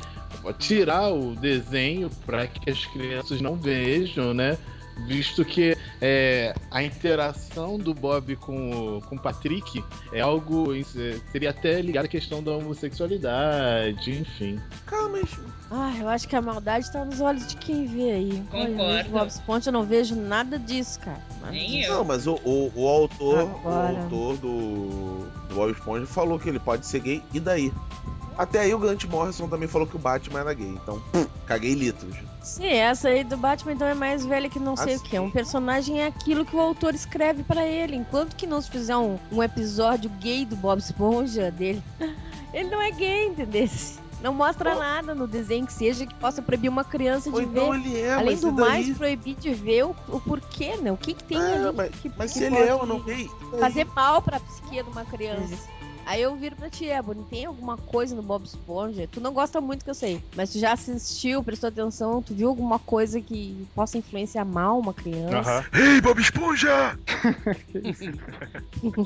tirar 0.58 1.10
o 1.10 1.36
desenho 1.36 2.10
para 2.26 2.48
que 2.48 2.70
as 2.70 2.86
crianças 2.86 3.42
não 3.42 3.56
vejam, 3.56 4.34
né? 4.34 4.58
visto 5.06 5.46
que 5.46 5.78
é, 6.02 6.54
a 6.72 6.84
interação 6.84 7.78
do 7.78 7.94
Bob 7.94 8.36
com, 8.36 9.02
com 9.08 9.16
o 9.16 9.20
Patrick 9.20 9.84
é 10.12 10.22
algo. 10.22 10.68
seria 11.32 11.52
até 11.52 11.82
ligado 11.82 12.06
à 12.06 12.08
questão 12.08 12.44
da 12.44 12.52
homossexualidade, 12.52 14.12
enfim. 14.12 14.60
Calma, 14.86 15.20
ah, 15.72 15.94
eu 16.00 16.10
acho 16.10 16.28
que 16.28 16.36
a 16.36 16.42
maldade 16.42 16.92
tá 16.92 17.06
nos 17.06 17.22
olhos 17.22 17.46
de 17.46 17.56
quem 17.58 17.86
vê 17.86 18.12
aí. 18.12 18.44
Concordo. 18.50 18.82
Olha, 18.82 19.04
Bob 19.04 19.28
Esponja 19.28 19.70
eu 19.70 19.74
não 19.74 19.84
vejo 19.84 20.16
nada 20.16 20.58
disso, 20.58 21.00
cara. 21.00 21.22
Nada 21.42 21.52
Nem 21.52 21.68
disso. 21.68 21.92
eu. 21.92 21.98
Não, 21.98 22.06
mas 22.06 22.26
o, 22.26 22.36
o, 22.44 22.72
o 22.76 22.88
autor, 22.88 23.40
Agora. 23.40 23.94
o 23.94 23.98
autor 24.04 24.38
do, 24.38 25.28
do 25.48 25.56
Bob 25.56 25.72
Esponja 25.72 26.06
falou 26.08 26.40
que 26.40 26.50
ele 26.50 26.60
pode 26.60 26.88
ser 26.88 27.02
gay, 27.02 27.24
e 27.34 27.40
daí? 27.40 27.72
Até 28.40 28.62
aí 28.62 28.74
o 28.74 28.80
Grant 28.80 29.04
Morrison 29.04 29.50
também 29.50 29.68
falou 29.68 29.86
que 29.86 29.98
o 29.98 30.00
Batman 30.00 30.40
era 30.40 30.54
gay, 30.54 30.70
então 30.82 31.02
caguei 31.46 31.74
litros. 31.74 32.16
Sim, 32.42 32.68
essa 32.68 33.10
aí 33.10 33.22
do 33.26 33.36
Batman 33.36 33.74
então 33.74 33.86
é 33.86 33.94
mais 33.94 34.26
velha 34.26 34.50
que 34.50 34.58
não 34.58 34.78
sei 34.78 34.96
Ah, 34.96 34.98
o 34.98 35.02
que. 35.02 35.20
Um 35.20 35.30
personagem 35.30 36.02
é 36.02 36.08
aquilo 36.08 36.46
que 36.46 36.56
o 36.56 36.60
autor 36.62 36.96
escreve 36.96 37.44
pra 37.44 37.66
ele. 37.66 37.98
Enquanto 37.98 38.38
que 38.38 38.48
não 38.48 38.62
se 38.62 38.72
fizer 38.72 38.96
um, 38.96 39.20
um 39.30 39.44
episódio 39.44 40.10
gay 40.22 40.46
do 40.46 40.56
Bob 40.56 40.80
Esponja 40.80 41.52
dele, 41.52 41.84
ele 42.54 42.70
não 42.70 42.82
é 42.82 42.92
gay, 42.92 43.28
entendeu? 43.28 43.68
Não 44.22 44.34
mostra 44.34 44.72
Ou- 44.74 44.80
nada 44.80 45.14
no 45.14 45.28
desenho 45.28 45.66
que 45.68 45.74
seja 45.74 46.06
que 46.06 46.16
possa 46.16 46.42
proibir 46.42 46.70
uma 46.70 46.86
criança 46.86 47.30
de 47.30 47.42
então 47.42 47.72
ver. 47.72 47.80
ele 47.80 48.00
é, 48.00 48.14
Além 48.14 48.38
do 48.38 48.52
daí? 48.54 48.70
mais, 48.86 48.98
proibir 48.98 49.36
de 49.36 49.54
ver 49.54 49.84
o, 49.84 49.96
o 50.08 50.20
porquê, 50.22 50.78
né? 50.78 50.92
O 50.94 50.98
que, 50.98 51.14
que 51.14 51.24
tem 51.26 51.38
É, 51.42 51.56
ali 51.56 51.76
mas, 51.76 51.90
que, 51.96 52.12
mas 52.18 52.32
que 52.32 52.40
se 52.40 52.46
ele 52.46 52.58
é 52.58 52.74
ou 52.74 52.86
não 52.86 53.00
gay, 53.02 53.30
fazer 53.60 53.86
mal 53.94 54.22
pra 54.22 54.40
psique 54.40 54.82
de 54.82 54.90
uma 54.90 55.04
criança. 55.04 55.58
Aí 56.10 56.24
eu 56.24 56.36
viro 56.36 56.56
pra 56.56 56.72
ti, 56.72 56.86
Ebony, 56.86 57.24
tem 57.26 57.46
alguma 57.46 57.78
coisa 57.78 58.16
no 58.16 58.24
Bob 58.24 58.44
Esponja? 58.44 59.08
Tu 59.08 59.22
não 59.22 59.32
gosta 59.32 59.62
muito 59.62 59.86
que 59.86 59.92
eu 59.92 59.94
sei, 59.94 60.20
mas 60.36 60.52
tu 60.52 60.58
já 60.58 60.74
assistiu, 60.74 61.44
prestou 61.44 61.68
atenção, 61.68 62.20
tu 62.20 62.34
viu 62.34 62.50
alguma 62.50 62.80
coisa 62.80 63.22
que 63.22 63.68
possa 63.76 64.00
influenciar 64.00 64.44
mal 64.44 64.80
uma 64.80 64.92
criança? 64.92 65.64
Ei, 65.72 66.02
Bob 66.02 66.20
Esponja! 66.20 66.98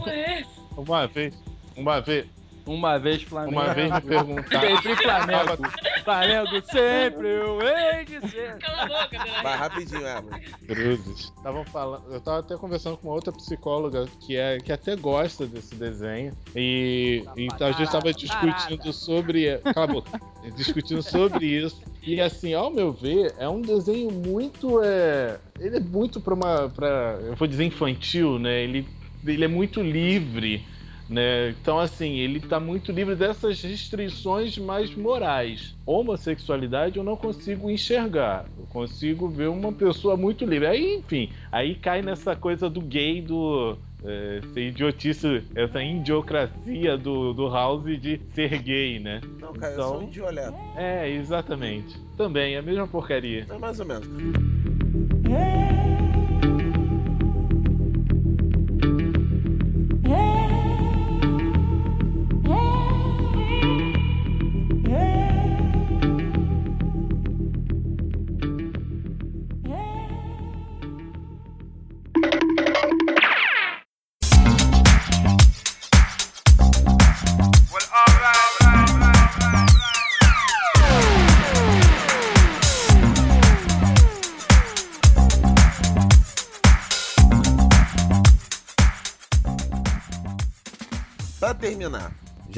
Ué, 0.07 0.45
Uma 0.77 1.05
vez, 1.07 1.35
uma 1.75 1.99
vez, 1.99 2.25
Uma 2.66 2.97
vez 2.97 3.24
Flamengo. 3.24 3.59
uma 3.59 3.74
vez 3.74 3.91
me 3.91 4.01
perguntaram. 4.07 4.82
Sempre 4.82 4.95
Flamengo. 4.95 5.70
Flamengo 6.03 6.61
sempre, 6.72 7.28
eu 7.28 7.59
hei 7.61 8.05
de 8.05 8.30
ser. 8.30 8.57
cala 8.57 8.84
a 8.84 8.88
boca, 8.88 9.18
Vai 9.41 9.57
rapidinho, 9.57 10.07
Evan. 10.07 10.39
Cruzes. 10.68 11.34
Falando, 11.72 12.14
eu 12.14 12.22
tava 12.22 12.39
até 12.39 12.55
conversando 12.55 12.97
com 12.97 13.07
uma 13.07 13.16
outra 13.16 13.32
psicóloga 13.32 14.05
que 14.22 14.38
é 14.38 14.57
que 14.57 14.72
até 14.72 14.95
gosta 14.95 15.45
desse 15.45 15.76
desenho 15.76 16.34
e 16.55 17.24
então 17.36 17.68
a 17.68 17.72
gente 17.72 17.91
tava 17.91 18.14
discutindo 18.14 18.91
sobre, 18.93 19.57
cala 19.74 19.84
a 19.84 19.88
boca, 19.88 20.22
discutindo 20.55 21.01
sobre 21.01 21.45
isso. 21.45 21.82
E 22.01 22.20
assim, 22.20 22.53
ao 22.53 22.70
meu 22.70 22.91
ver, 22.91 23.34
é 23.38 23.47
um 23.47 23.61
desenho 23.61 24.11
muito 24.11 24.82
é, 24.84 25.39
ele 25.59 25.78
é 25.78 25.80
muito 25.80 26.20
para 26.20 26.34
uma 26.34 26.70
para, 26.70 27.20
eu 27.24 27.36
vou 27.36 27.47
dizer 27.47 27.64
infantil, 27.64 28.39
né? 28.39 28.61
Ele 28.64 28.88
ele 29.26 29.45
é 29.45 29.47
muito 29.47 29.82
livre. 29.82 30.66
Né? 31.09 31.49
Então, 31.49 31.79
assim, 31.79 32.13
ele 32.17 32.39
tá 32.39 32.59
muito 32.59 32.91
livre 32.91 33.13
dessas 33.15 33.61
restrições 33.61 34.57
mais 34.57 34.95
morais. 34.95 35.75
Homossexualidade 35.85 36.97
eu 36.97 37.03
não 37.03 37.15
consigo 37.17 37.69
enxergar. 37.69 38.45
Eu 38.57 38.65
consigo 38.67 39.27
ver 39.27 39.49
uma 39.49 39.71
pessoa 39.71 40.15
muito 40.15 40.45
livre. 40.45 40.67
Aí, 40.67 40.95
enfim, 40.97 41.29
aí 41.51 41.75
cai 41.75 42.01
nessa 42.01 42.35
coisa 42.35 42.69
do 42.69 42.79
gay, 42.81 43.21
do. 43.21 43.77
é, 44.05 44.39
essa 44.43 44.59
idiotice, 44.59 45.43
essa 45.55 45.83
idiocracia 45.83 46.97
do, 46.97 47.33
do 47.33 47.49
House 47.49 47.83
de 47.99 48.19
ser 48.33 48.57
gay, 48.61 48.99
né? 48.99 49.19
Não, 49.41 49.53
cara, 49.53 49.73
eu 49.73 49.81
sou 49.83 49.93
um 49.93 49.97
Então- 49.97 50.07
idioleta. 50.07 50.55
É, 50.77 51.09
exatamente. 51.09 51.97
Também, 52.17 52.55
é 52.55 52.59
a 52.59 52.61
mesma 52.61 52.87
porcaria. 52.87 53.45
É 53.49 53.57
mais 53.57 53.79
ou 53.79 53.85
menos. 53.85 54.07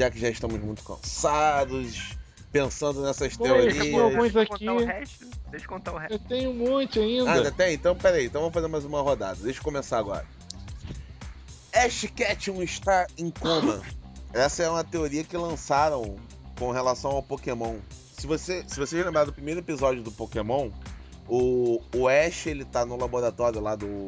Já 0.06 0.10
que 0.10 0.18
já 0.20 0.28
estamos 0.30 0.60
muito 0.60 0.82
cansados, 0.84 2.16
pensando 2.52 3.02
nessas 3.02 3.36
Pô, 3.36 3.44
teorias. 3.44 3.94
alguns 3.94 4.32
Deixa 4.32 4.38
eu 4.38 4.42
aqui. 4.42 4.66
contar 4.66 4.72
o 4.74 4.84
resto. 4.86 5.26
Deixa 5.50 5.64
eu 5.64 5.68
contar 5.68 5.92
o 5.92 5.98
resto. 5.98 6.12
Eu 6.14 6.18
tenho 6.20 6.50
um 6.50 6.54
monte 6.54 6.98
Ah, 6.98 7.02
ainda. 7.02 7.32
ainda 7.32 7.52
tem? 7.52 7.74
Então, 7.74 7.96
peraí. 7.96 8.26
Então 8.26 8.40
vamos 8.40 8.54
fazer 8.54 8.68
mais 8.68 8.84
uma 8.84 9.00
rodada. 9.02 9.38
Deixa 9.42 9.58
eu 9.58 9.64
começar 9.64 9.98
agora. 9.98 10.24
Ash 11.72 12.06
Ketchum 12.14 12.62
está 12.62 13.06
em 13.18 13.30
coma. 13.30 13.82
Essa 14.32 14.62
é 14.62 14.68
uma 14.70 14.84
teoria 14.84 15.24
que 15.24 15.36
lançaram 15.36 16.16
com 16.58 16.70
relação 16.70 17.10
ao 17.10 17.22
Pokémon. 17.22 17.76
Se 18.18 18.26
você, 18.26 18.64
se 18.66 18.78
você 18.78 19.02
lembrar 19.02 19.24
do 19.24 19.32
primeiro 19.32 19.60
episódio 19.60 20.02
do 20.02 20.10
Pokémon, 20.12 20.70
o, 21.28 21.82
o 21.94 22.08
Ash 22.08 22.46
ele 22.46 22.64
tá 22.64 22.86
no 22.86 22.96
laboratório 22.96 23.60
lá 23.60 23.74
do, 23.76 24.04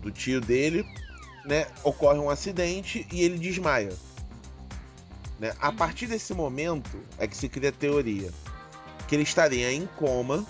do 0.00 0.10
tio 0.10 0.40
dele, 0.40 0.84
né? 1.44 1.66
Ocorre 1.82 2.18
um 2.18 2.30
acidente 2.30 3.06
e 3.12 3.22
ele 3.22 3.38
desmaia. 3.38 3.92
Né? 5.38 5.52
A 5.60 5.72
partir 5.72 6.06
desse 6.06 6.32
momento 6.32 6.98
é 7.18 7.26
que 7.26 7.36
se 7.36 7.48
cria 7.48 7.70
a 7.70 7.72
teoria 7.72 8.30
que 9.08 9.14
ele 9.14 9.24
estaria 9.24 9.72
em 9.72 9.86
coma 9.86 10.44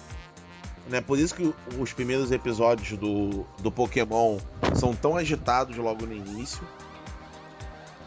né? 0.89 1.01
Por 1.01 1.19
isso 1.19 1.35
que 1.35 1.55
os 1.79 1.93
primeiros 1.93 2.31
episódios 2.31 2.99
do, 2.99 3.45
do 3.59 3.71
Pokémon 3.71 4.39
são 4.75 4.95
tão 4.95 5.17
agitados 5.17 5.77
logo 5.77 6.07
no 6.07 6.13
início. 6.13 6.63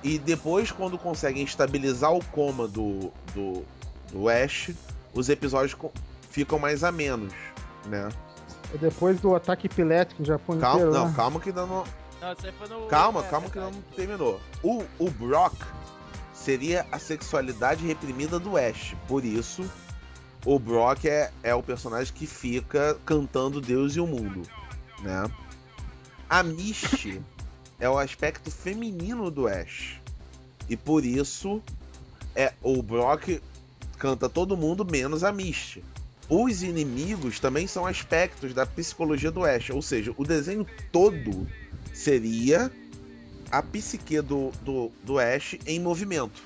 E 0.03 0.19
depois, 0.19 0.71
quando 0.71 0.97
conseguem 0.97 1.43
estabilizar 1.43 2.13
o 2.13 2.23
coma 2.25 2.67
do, 2.67 3.11
do, 3.33 3.65
do 4.11 4.29
Ash, 4.29 4.71
os 5.13 5.27
episódios 5.27 5.75
ficam 6.29 6.59
mais 6.59 6.83
amenos, 6.83 7.33
né? 7.85 8.09
É 8.73 8.77
Depois 8.77 9.19
do 9.19 9.35
ataque 9.35 9.65
epilético 9.65 10.21
no 10.21 10.27
Japão 10.27 10.59
Calma, 10.59 10.79
inteiro, 10.81 10.93
não, 10.93 11.07
né? 11.07 11.13
calma 11.15 11.39
que 11.39 11.49
ainda 11.49 11.65
não, 11.65 11.83
Não, 12.21 12.35
foi 12.35 12.67
no... 12.67 12.85
calma, 12.87 13.21
é, 13.21 13.23
calma 13.27 13.49
que 13.49 13.57
ainda 13.57 13.71
não 13.71 13.81
terminou. 13.95 14.39
O, 14.61 14.83
o 14.99 15.09
Brock 15.09 15.55
seria 16.47 16.87
a 16.93 16.97
sexualidade 16.97 17.85
reprimida 17.85 18.39
do 18.39 18.55
Ash, 18.55 18.95
por 19.05 19.25
isso 19.25 19.69
o 20.45 20.57
Brock 20.57 21.03
é, 21.03 21.29
é 21.43 21.53
o 21.53 21.61
personagem 21.61 22.13
que 22.13 22.25
fica 22.25 22.97
cantando 23.05 23.59
Deus 23.59 23.97
e 23.97 23.99
o 23.99 24.07
mundo, 24.07 24.43
né? 25.01 25.29
A 26.29 26.43
Misty 26.43 27.21
é 27.77 27.89
o 27.89 27.97
aspecto 27.97 28.49
feminino 28.49 29.29
do 29.29 29.45
Ash. 29.45 29.99
E 30.69 30.77
por 30.77 31.03
isso 31.03 31.61
é 32.33 32.53
o 32.63 32.81
Brock 32.81 33.41
canta 33.99 34.29
todo 34.29 34.55
mundo 34.55 34.87
menos 34.89 35.25
a 35.25 35.33
Misty. 35.33 35.83
Os 36.29 36.63
inimigos 36.63 37.41
também 37.41 37.67
são 37.67 37.85
aspectos 37.85 38.53
da 38.53 38.65
psicologia 38.65 39.31
do 39.31 39.43
Ash, 39.43 39.69
ou 39.69 39.81
seja, 39.81 40.13
o 40.15 40.23
desenho 40.23 40.65
todo 40.93 41.45
seria 41.93 42.71
a 43.51 43.61
psique 43.61 44.21
do, 44.21 44.51
do, 44.61 44.91
do 45.03 45.19
Ash 45.19 45.57
em 45.65 45.79
movimento. 45.79 46.41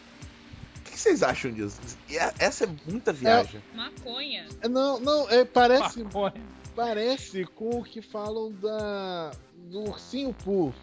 O 0.77 0.91
que 0.91 0.99
vocês 0.99 1.23
acham 1.23 1.51
disso? 1.51 1.79
Essa 2.37 2.65
é 2.65 2.69
muita 2.85 3.13
viagem. 3.13 3.61
Maconha. 3.73 4.45
Não, 4.69 4.99
não, 4.99 5.29
é, 5.29 5.45
parece, 5.45 6.03
Maconha. 6.03 6.33
parece 6.75 7.45
com 7.45 7.79
o 7.79 7.83
que 7.83 8.01
falam 8.01 8.51
da 8.51 9.31
do 9.69 9.81
ursinho 9.83 10.33
Pooh. 10.43 10.73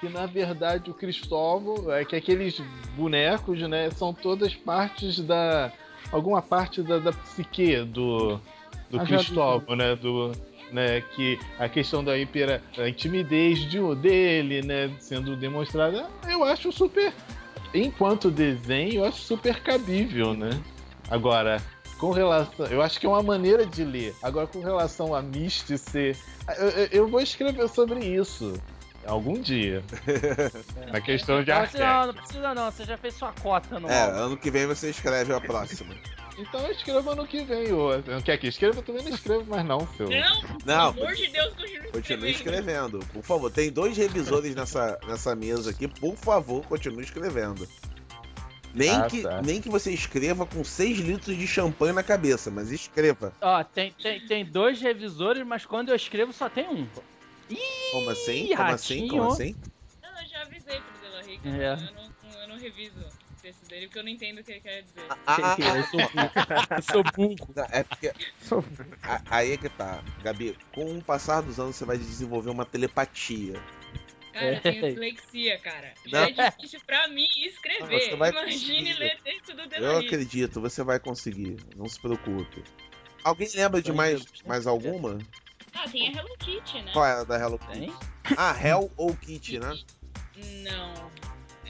Que 0.00 0.08
na 0.08 0.24
verdade 0.24 0.90
o 0.90 0.94
Cristóvão 0.94 1.92
é 1.92 2.04
que 2.06 2.16
aqueles 2.16 2.58
bonecos, 2.96 3.60
né, 3.68 3.90
são 3.90 4.14
todas 4.14 4.54
partes 4.54 5.20
da. 5.20 5.70
alguma 6.10 6.40
parte 6.40 6.82
da, 6.82 6.98
da 6.98 7.12
psique 7.12 7.84
do, 7.84 8.40
do 8.88 8.98
Ah, 8.98 9.04
Cristóvão, 9.04 9.76
né? 9.76 9.94
Do, 9.96 10.32
né, 10.72 11.00
que 11.00 11.38
a 11.58 11.68
questão 11.68 12.02
da, 12.04 12.16
hipera, 12.18 12.62
a 12.78 12.90
timidez 12.92 13.58
de, 13.60 13.78
dele, 13.96 14.62
né, 14.62 14.90
sendo 14.98 15.36
demonstrada, 15.36 16.08
eu 16.28 16.44
acho 16.44 16.70
super. 16.72 17.12
Enquanto 17.74 18.30
desenho, 18.30 18.94
eu 18.96 19.04
acho 19.04 19.18
super 19.20 19.60
cabível, 19.62 20.34
né? 20.34 20.50
Agora, 21.10 21.62
com 21.98 22.10
relação. 22.10 22.66
Eu 22.66 22.82
acho 22.82 22.98
que 22.98 23.06
é 23.06 23.08
uma 23.08 23.22
maneira 23.22 23.64
de 23.64 23.84
ler. 23.84 24.14
Agora, 24.22 24.46
com 24.46 24.60
relação 24.60 25.14
a 25.14 25.22
Misty 25.22 25.76
ser. 25.78 26.16
Eu, 26.58 26.68
eu- 26.68 26.88
eu 26.92 27.08
vou 27.08 27.20
escrever 27.20 27.68
sobre 27.68 28.00
isso. 28.04 28.54
Algum 29.06 29.40
dia. 29.40 29.82
Na 30.92 31.00
questão 31.00 31.42
de 31.42 31.50
Não, 31.50 31.56
não, 31.78 32.06
não 32.08 32.14
precisa 32.14 32.54
não, 32.54 32.70
você 32.70 32.84
já 32.84 32.96
fez 32.98 33.14
sua 33.14 33.32
cota 33.32 33.78
no 33.80 33.88
É, 33.88 34.02
álbum. 34.02 34.16
ano 34.18 34.36
que 34.36 34.50
vem 34.50 34.66
você 34.66 34.90
escreve 34.90 35.32
a 35.32 35.40
próxima. 35.40 35.94
Então 36.40 36.70
escreva 36.70 37.14
no 37.14 37.26
que 37.26 37.42
vem, 37.44 37.72
ô. 37.72 37.90
Não 38.06 38.20
quer 38.22 38.38
que 38.38 38.46
escreva? 38.48 38.78
Eu 38.78 38.82
também 38.82 39.02
não 39.04 39.10
escrevo 39.14 39.44
mais 39.44 39.64
não, 39.64 39.86
seu. 39.96 40.08
Não, 40.08 40.42
Não, 40.64 40.92
pelo 40.94 41.06
amor 41.06 41.16
de 41.16 41.26
Deus, 41.28 41.54
continue 41.54 41.88
Continue 41.90 42.30
escrevendo. 42.30 42.30
escrevendo, 42.30 42.98
por 43.12 43.22
favor. 43.22 43.50
Tem 43.50 43.70
dois 43.70 43.96
revisores 43.96 44.54
nessa, 44.54 44.98
nessa 45.06 45.34
mesa 45.34 45.70
aqui, 45.70 45.86
por 45.88 46.16
favor, 46.16 46.64
continue 46.66 47.04
escrevendo. 47.04 47.68
Nem, 48.72 48.90
Ah, 48.90 49.06
que, 49.08 49.22
tá. 49.22 49.42
nem 49.42 49.60
que 49.60 49.68
você 49.68 49.90
escreva 49.90 50.46
com 50.46 50.62
6 50.62 50.98
litros 51.00 51.36
de 51.36 51.46
champanhe 51.46 51.92
na 51.92 52.04
cabeça, 52.04 52.50
mas 52.50 52.70
escreva. 52.70 53.32
Ó, 53.40 53.64
tem, 53.64 53.92
tem, 54.00 54.20
tem 54.26 54.44
dois 54.44 54.80
revisores, 54.80 55.44
mas 55.44 55.66
quando 55.66 55.88
eu 55.88 55.96
escrevo 55.96 56.32
só 56.32 56.48
tem 56.48 56.68
um. 56.68 56.86
Como 57.90 58.10
assim? 58.10 58.44
Ih, 58.52 58.56
Como 58.56 58.68
assim? 58.70 59.08
Como 59.08 59.28
assim? 59.32 59.56
Não, 60.00 60.20
eu 60.22 60.28
já 60.28 60.42
avisei 60.42 60.80
pro 60.80 61.10
Dela 61.10 61.22
Rica. 61.22 61.48
É. 61.48 61.72
Eu, 61.72 61.76
não, 62.32 62.40
eu 62.42 62.48
não 62.48 62.56
reviso 62.58 62.94
texto 63.52 63.68
dele 63.68 63.86
porque 63.86 63.98
eu 63.98 64.02
não 64.04 64.10
entendo 64.10 64.38
o 64.40 64.44
que 64.44 64.52
ele 64.52 64.60
quer 64.60 64.82
dizer. 64.82 65.06
Ah, 65.26 65.56
eu 65.76 65.84
sou 65.84 66.00
burro. 66.00 66.30
Eu 66.76 66.82
sou 66.82 67.02
burro. 67.36 67.54
Não, 67.56 67.64
É 67.70 67.82
porque. 67.84 68.12
a- 69.02 69.22
Aí 69.30 69.52
é 69.52 69.56
que 69.56 69.68
tá, 69.68 70.02
Gabi. 70.22 70.56
Com 70.74 70.98
o 70.98 71.02
passar 71.02 71.40
dos 71.42 71.58
anos, 71.58 71.76
você 71.76 71.84
vai 71.84 71.98
desenvolver 71.98 72.50
uma 72.50 72.64
telepatia. 72.64 73.54
Cara, 74.32 74.46
eu 74.46 74.52
É. 74.54 74.60
tenho 74.60 74.82
dislexia, 74.86 75.58
cara. 75.58 75.92
Já 76.06 76.20
Não. 76.30 76.44
é 76.44 76.50
difícil 76.50 76.80
pra 76.86 77.08
mim 77.08 77.26
Não, 77.36 77.46
escrever. 77.48 78.16
vai 78.16 78.30
Imagine 78.30 78.52
conseguir. 78.52 78.92
ler 78.98 79.18
texto 79.22 79.54
do 79.56 79.62
Eu 79.62 79.68
Dela 79.68 80.00
Rica. 80.00 80.06
acredito, 80.14 80.60
você 80.60 80.82
vai 80.84 81.00
conseguir. 81.00 81.56
Não 81.76 81.88
se 81.88 82.00
preocupe. 82.00 82.62
Alguém 83.24 83.48
lembra 83.54 83.82
de 83.82 83.92
mais, 83.92 84.24
mais 84.46 84.66
alguma? 84.66 85.18
Ah, 85.74 85.88
tem 85.88 86.08
a 86.08 86.12
Hello 86.20 86.36
Kitty, 86.38 86.82
né? 86.82 86.92
Qual 86.92 87.04
é 87.04 87.12
a 87.20 87.24
da 87.24 87.38
Hello 87.38 87.58
Kitty? 87.58 87.78
Tem? 87.80 87.92
Ah, 88.36 88.56
Hell 88.56 88.90
ou 88.96 89.14
Kitty, 89.16 89.58
né? 89.58 89.76
Não. 90.62 91.10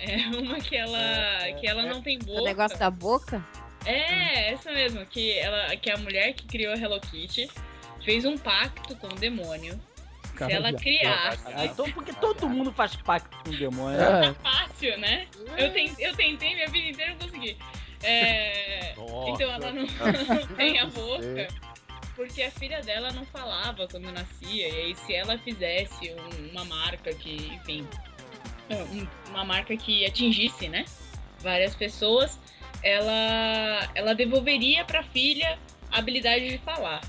É 0.01 0.16
uma 0.36 0.59
que 0.61 0.76
ela, 0.76 1.53
que 1.61 1.66
ela 1.66 1.82
não 1.84 2.01
tem 2.03 2.18
boca. 2.18 2.40
O 2.40 2.44
negócio 2.44 2.78
da 2.78 2.90
boca? 2.90 3.44
É, 3.84 4.53
essa 4.53 4.70
mesmo, 4.72 5.05
que, 5.07 5.32
ela, 5.38 5.74
que 5.76 5.90
a 5.90 5.96
mulher 5.96 6.32
que 6.34 6.46
criou 6.46 6.72
a 6.72 6.76
Hello 6.76 7.01
Kitty 7.01 7.51
fez 8.05 8.24
um 8.24 8.36
pacto 8.36 8.94
com 8.96 9.07
o 9.09 9.14
demônio. 9.14 9.78
Se 10.36 10.51
ela 10.53 10.72
criasse. 10.72 11.42
Ah, 11.55 11.66
então 11.66 11.90
por 11.92 12.03
que 12.03 12.14
todo 12.14 12.48
mundo 12.48 12.72
faz 12.72 12.96
pacto 12.96 13.36
com 13.44 13.51
o 13.51 13.57
demônio? 13.57 14.01
É. 14.01 14.32
Fácil, 14.34 14.98
né? 14.98 15.26
Eu, 15.59 15.70
ten- 15.72 15.94
eu 15.98 16.16
tentei 16.16 16.55
minha 16.55 16.68
vida 16.68 16.88
inteira 16.88 17.11
e 17.11 17.14
não 17.14 17.20
consegui. 17.26 17.59
É, 18.03 18.92
então 19.28 19.51
ela 19.51 19.70
não, 19.72 19.82
não 20.34 20.46
tem 20.57 20.78
a 20.78 20.86
boca. 20.86 21.48
Porque 22.16 22.42
a 22.42 22.51
filha 22.51 22.80
dela 22.82 23.12
não 23.12 23.24
falava 23.26 23.86
quando 23.88 24.11
nascia. 24.12 24.68
E 24.68 24.72
aí, 24.76 24.94
se 24.94 25.14
ela 25.14 25.36
fizesse 25.38 26.11
um- 26.14 26.51
uma 26.53 26.64
marca 26.64 27.12
que, 27.14 27.34
enfim. 27.55 27.86
Um- 28.76 29.06
uma 29.30 29.44
marca 29.44 29.76
que 29.76 30.04
atingisse, 30.04 30.68
né? 30.68 30.84
Várias 31.40 31.74
pessoas, 31.74 32.38
ela, 32.82 33.88
ela 33.94 34.14
devolveria 34.14 34.84
pra 34.84 35.02
filha 35.02 35.58
a 35.90 35.98
habilidade 35.98 36.48
de 36.48 36.58
falar. 36.58 37.00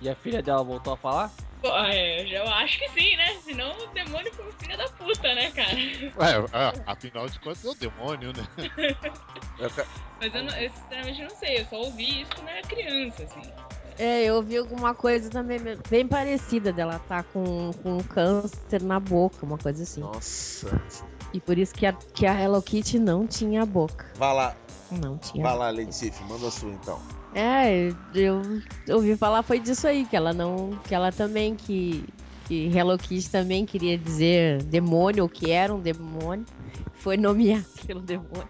E 0.00 0.08
a 0.08 0.14
filha 0.14 0.42
dela 0.42 0.62
voltou 0.62 0.92
a 0.92 0.96
falar? 0.96 1.32
Pô, 1.60 1.76
é, 1.76 2.22
eu 2.28 2.48
acho 2.48 2.78
que 2.78 2.88
sim, 2.90 3.16
né? 3.16 3.36
Senão 3.44 3.76
o 3.76 3.86
demônio 3.88 4.32
foi 4.32 4.52
filho 4.52 4.76
da 4.76 4.88
puta, 4.90 5.34
né, 5.34 5.50
cara? 5.50 5.74
Ué, 6.16 6.48
ah, 6.52 6.72
afinal 6.86 7.28
de 7.28 7.38
contas 7.40 7.64
é 7.64 7.68
o 7.68 7.74
demônio, 7.74 8.32
né? 8.32 8.44
Mas 10.20 10.34
eu, 10.34 10.42
não- 10.44 10.54
eu 10.56 10.70
sinceramente 10.70 11.22
não 11.22 11.30
sei, 11.30 11.58
eu 11.60 11.64
só 11.66 11.76
ouvi 11.80 12.22
isso 12.22 12.30
quando 12.34 12.48
era 12.48 12.62
criança, 12.62 13.24
assim. 13.24 13.52
É, 13.98 14.24
eu 14.24 14.36
ouvi 14.36 14.56
alguma 14.56 14.94
coisa 14.94 15.28
também 15.28 15.58
bem 15.90 16.06
parecida 16.06 16.72
dela 16.72 17.00
tá 17.08 17.22
com, 17.24 17.72
com 17.82 17.98
câncer 18.04 18.80
na 18.82 19.00
boca, 19.00 19.44
uma 19.44 19.58
coisa 19.58 19.82
assim. 19.82 20.00
Nossa. 20.00 20.80
E 21.32 21.40
por 21.40 21.58
isso 21.58 21.74
que 21.74 21.84
a, 21.84 21.92
que 21.92 22.24
a 22.24 22.40
Hello 22.40 22.62
Kitty 22.62 22.98
não 22.98 23.26
tinha 23.26 23.66
boca. 23.66 24.06
Vai 24.14 24.34
lá, 24.34 24.56
Não 24.90 25.18
tinha. 25.18 25.42
vai 25.42 25.56
lá, 25.74 25.92
Sif, 25.92 26.22
manda 26.28 26.46
a 26.46 26.50
sua 26.50 26.70
então. 26.70 26.98
É, 27.34 27.92
eu 28.14 28.40
ouvi 28.90 29.16
falar 29.16 29.42
foi 29.42 29.58
disso 29.58 29.86
aí, 29.86 30.06
que 30.06 30.16
ela 30.16 30.32
não. 30.32 30.78
Que 30.84 30.94
ela 30.94 31.12
também, 31.12 31.54
que. 31.54 32.04
Que 32.46 32.66
Hello 32.74 32.96
Kitty 32.96 33.28
também 33.30 33.66
queria 33.66 33.98
dizer 33.98 34.62
demônio, 34.62 35.24
ou 35.24 35.28
que 35.28 35.50
era 35.50 35.74
um 35.74 35.80
demônio. 35.80 36.46
Foi 36.94 37.16
nomeada 37.18 37.66
pelo 37.86 38.00
demônio. 38.00 38.48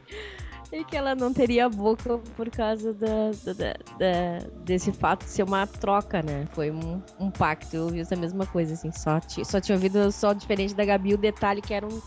E 0.70 0.84
que 0.84 0.96
ela 0.96 1.14
não 1.14 1.32
teria 1.32 1.66
boca 1.68 2.18
por 2.36 2.50
causa 2.50 2.92
da, 2.92 3.30
da- 3.44 3.72
da- 3.98 4.46
desse 4.64 4.92
fato 4.92 5.24
de 5.24 5.30
ser 5.30 5.42
uma 5.44 5.66
troca, 5.66 6.22
né? 6.22 6.46
Foi 6.52 6.70
um, 6.70 7.02
um 7.18 7.30
pacto. 7.30 7.74
Eu 7.74 7.84
ouvi 7.84 8.00
essa 8.00 8.14
mesma 8.14 8.44
coisa, 8.46 8.74
assim. 8.74 8.92
Só, 8.92 9.18
só 9.44 9.60
tinha 9.60 9.76
ouvido 9.76 10.12
só 10.12 10.34
diferente 10.34 10.74
da 10.74 10.84
Gabi 10.84 11.14
o 11.14 11.18
detalhe 11.18 11.62
que 11.62 11.72
era 11.72 11.86
um, 11.86 12.02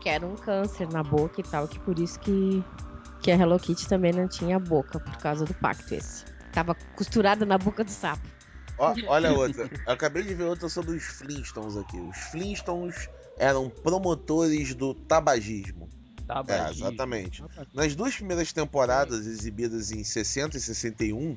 que 0.00 0.08
era 0.08 0.26
um 0.26 0.34
câncer 0.36 0.88
na 0.90 1.02
boca 1.02 1.40
e 1.40 1.44
tal. 1.44 1.68
Que 1.68 1.78
por 1.80 1.98
isso 1.98 2.18
que, 2.20 2.64
que 3.20 3.30
a 3.30 3.34
Hello 3.36 3.58
Kitty 3.58 3.86
também 3.86 4.12
não 4.12 4.26
tinha 4.26 4.58
boca, 4.58 4.98
por 4.98 5.16
causa 5.18 5.44
do 5.44 5.52
pacto 5.52 5.94
esse. 5.94 6.24
Tava 6.50 6.74
costurada 6.96 7.44
na 7.44 7.58
boca 7.58 7.84
do 7.84 7.90
sapo. 7.90 8.26
Olha 9.06 9.32
outra. 9.34 9.68
Eu 9.86 9.92
acabei 9.92 10.22
de 10.22 10.34
ver 10.34 10.44
outra 10.44 10.68
sobre 10.70 10.96
os 10.96 11.02
Flintstones 11.04 11.76
aqui. 11.76 12.00
Os 12.00 12.16
Flintstones 12.30 13.10
eram 13.36 13.68
promotores 13.68 14.74
do 14.74 14.94
tabagismo. 14.94 15.90
Tá, 16.28 16.44
É, 16.46 16.70
exatamente. 16.70 17.42
Nas 17.72 17.94
duas 17.96 18.14
primeiras 18.14 18.52
temporadas, 18.52 19.26
exibidas 19.26 19.90
em 19.90 20.04
60 20.04 20.58
e 20.58 20.60
61, 20.60 21.36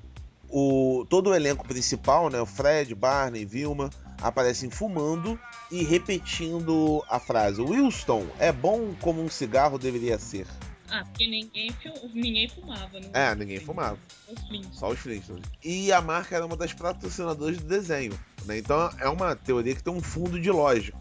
o, 0.49 1.05
todo 1.09 1.29
o 1.29 1.33
elenco 1.33 1.65
principal, 1.65 2.29
né, 2.29 2.39
o 2.41 2.45
Fred, 2.45 2.93
Barney, 2.93 3.45
Vilma, 3.45 3.89
aparecem 4.21 4.69
fumando 4.69 5.39
e 5.71 5.81
repetindo 5.83 7.01
a 7.09 7.19
frase: 7.19 7.61
Wilson, 7.61 8.27
é 8.37 8.51
bom 8.51 8.93
como 8.99 9.23
um 9.23 9.29
cigarro 9.29 9.79
deveria 9.79 10.19
ser. 10.19 10.45
Ah, 10.89 11.05
porque 11.05 11.25
ninguém, 11.25 11.73
ninguém 12.13 12.49
fumava, 12.49 12.99
né? 12.99 13.09
É, 13.13 13.33
ninguém 13.33 13.61
fumava, 13.61 13.97
Os 14.27 14.41
Flintstones. 14.41 14.77
só 14.77 14.89
os 14.89 14.99
Flintstones. 14.99 15.45
E 15.63 15.89
a 15.89 16.01
marca 16.01 16.35
era 16.35 16.45
uma 16.45 16.57
das 16.57 16.73
patrocinadoras 16.73 17.57
do 17.59 17.63
desenho. 17.65 18.11
Né? 18.43 18.57
Então 18.57 18.91
é 18.99 19.07
uma 19.07 19.33
teoria 19.33 19.73
que 19.73 19.81
tem 19.81 19.93
um 19.93 20.01
fundo 20.01 20.37
de 20.37 20.51
lógica. 20.51 20.99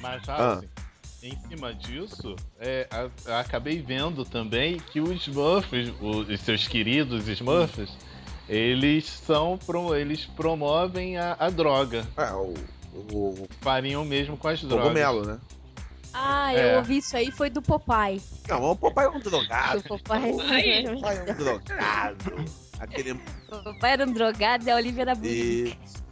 Mas, 0.00 0.26
Ah. 0.30 0.62
Em 1.22 1.36
cima 1.48 1.74
disso, 1.74 2.36
é, 2.60 2.86
a- 2.90 3.08
eu 3.26 3.36
acabei 3.36 3.80
vendo 3.82 4.24
também 4.24 4.78
que 4.78 5.00
os 5.00 5.26
Smurfs, 5.26 5.92
os, 6.00 6.28
os 6.28 6.40
seus 6.40 6.66
queridos 6.68 7.26
Smurfs, 7.28 7.90
eles 8.48 9.04
são 9.04 9.58
pro, 9.58 9.94
eles 9.94 10.24
promovem 10.26 11.16
a, 11.18 11.36
a 11.38 11.50
droga. 11.50 12.06
É, 12.16 12.32
o, 12.32 12.54
o 13.12 13.48
Fariam 13.60 14.04
mesmo 14.04 14.36
com 14.36 14.48
as 14.48 14.60
drogas. 14.62 14.84
cogumelo, 14.88 15.26
né? 15.26 15.38
Ah, 16.14 16.54
eu 16.54 16.68
É. 16.70 16.76
ouvi 16.78 16.96
isso 16.98 17.16
aí, 17.16 17.30
foi 17.30 17.50
do 17.50 17.60
Popeye. 17.60 18.20
Não, 18.48 18.70
o 18.70 18.76
papai 18.76 19.04
é 19.04 19.10
um 19.10 19.20
drogado. 19.20 19.82
Do 19.82 19.88
Popeye. 19.88 20.32
Popeye? 20.32 20.86
O 20.88 21.00
papai 21.00 21.18
é 21.18 21.32
um 21.32 21.36
drogado. 21.36 22.48
Aquele 22.80 23.12
O 23.12 23.62
Popeye 23.62 23.92
era 23.92 24.04
um 24.06 24.12
drogado 24.12 24.64
e 24.66 24.70
a 24.70 24.76
Olivia 24.76 25.02
era 25.02 25.14
bonita. 25.14 25.76
Isso. 25.84 26.04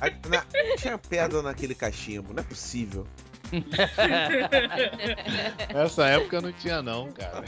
A- 0.00 0.28
na- 0.28 0.44
tinha 0.76 0.98
pedra 0.98 1.40
naquele 1.42 1.74
cachimbo, 1.74 2.34
não 2.34 2.40
é 2.42 2.44
possível. 2.44 3.06
Nessa 5.74 6.06
época 6.06 6.40
não 6.40 6.52
tinha 6.52 6.80
não, 6.82 7.10
cara. 7.12 7.44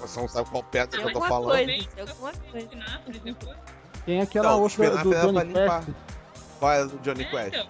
Você 0.00 0.20
não 0.20 0.28
sabe 0.28 0.48
qual 0.50 0.62
pedra 0.62 1.00
que 1.00 1.06
eu 1.08 1.12
tô 1.12 1.20
falando. 1.20 1.50
coisa. 3.34 3.58
Tem 4.06 4.20
aquela 4.20 4.50
Não, 4.50 4.62
outra 4.62 4.90
do 5.02 5.10
pra 5.10 5.20
Johnny. 5.22 5.52
Quest, 5.52 5.88
Qual 6.58 6.72
é 6.72 6.86
do 6.86 6.98
Johnny 6.98 7.22
É, 7.22 7.24
Quest? 7.26 7.48
então. 7.48 7.66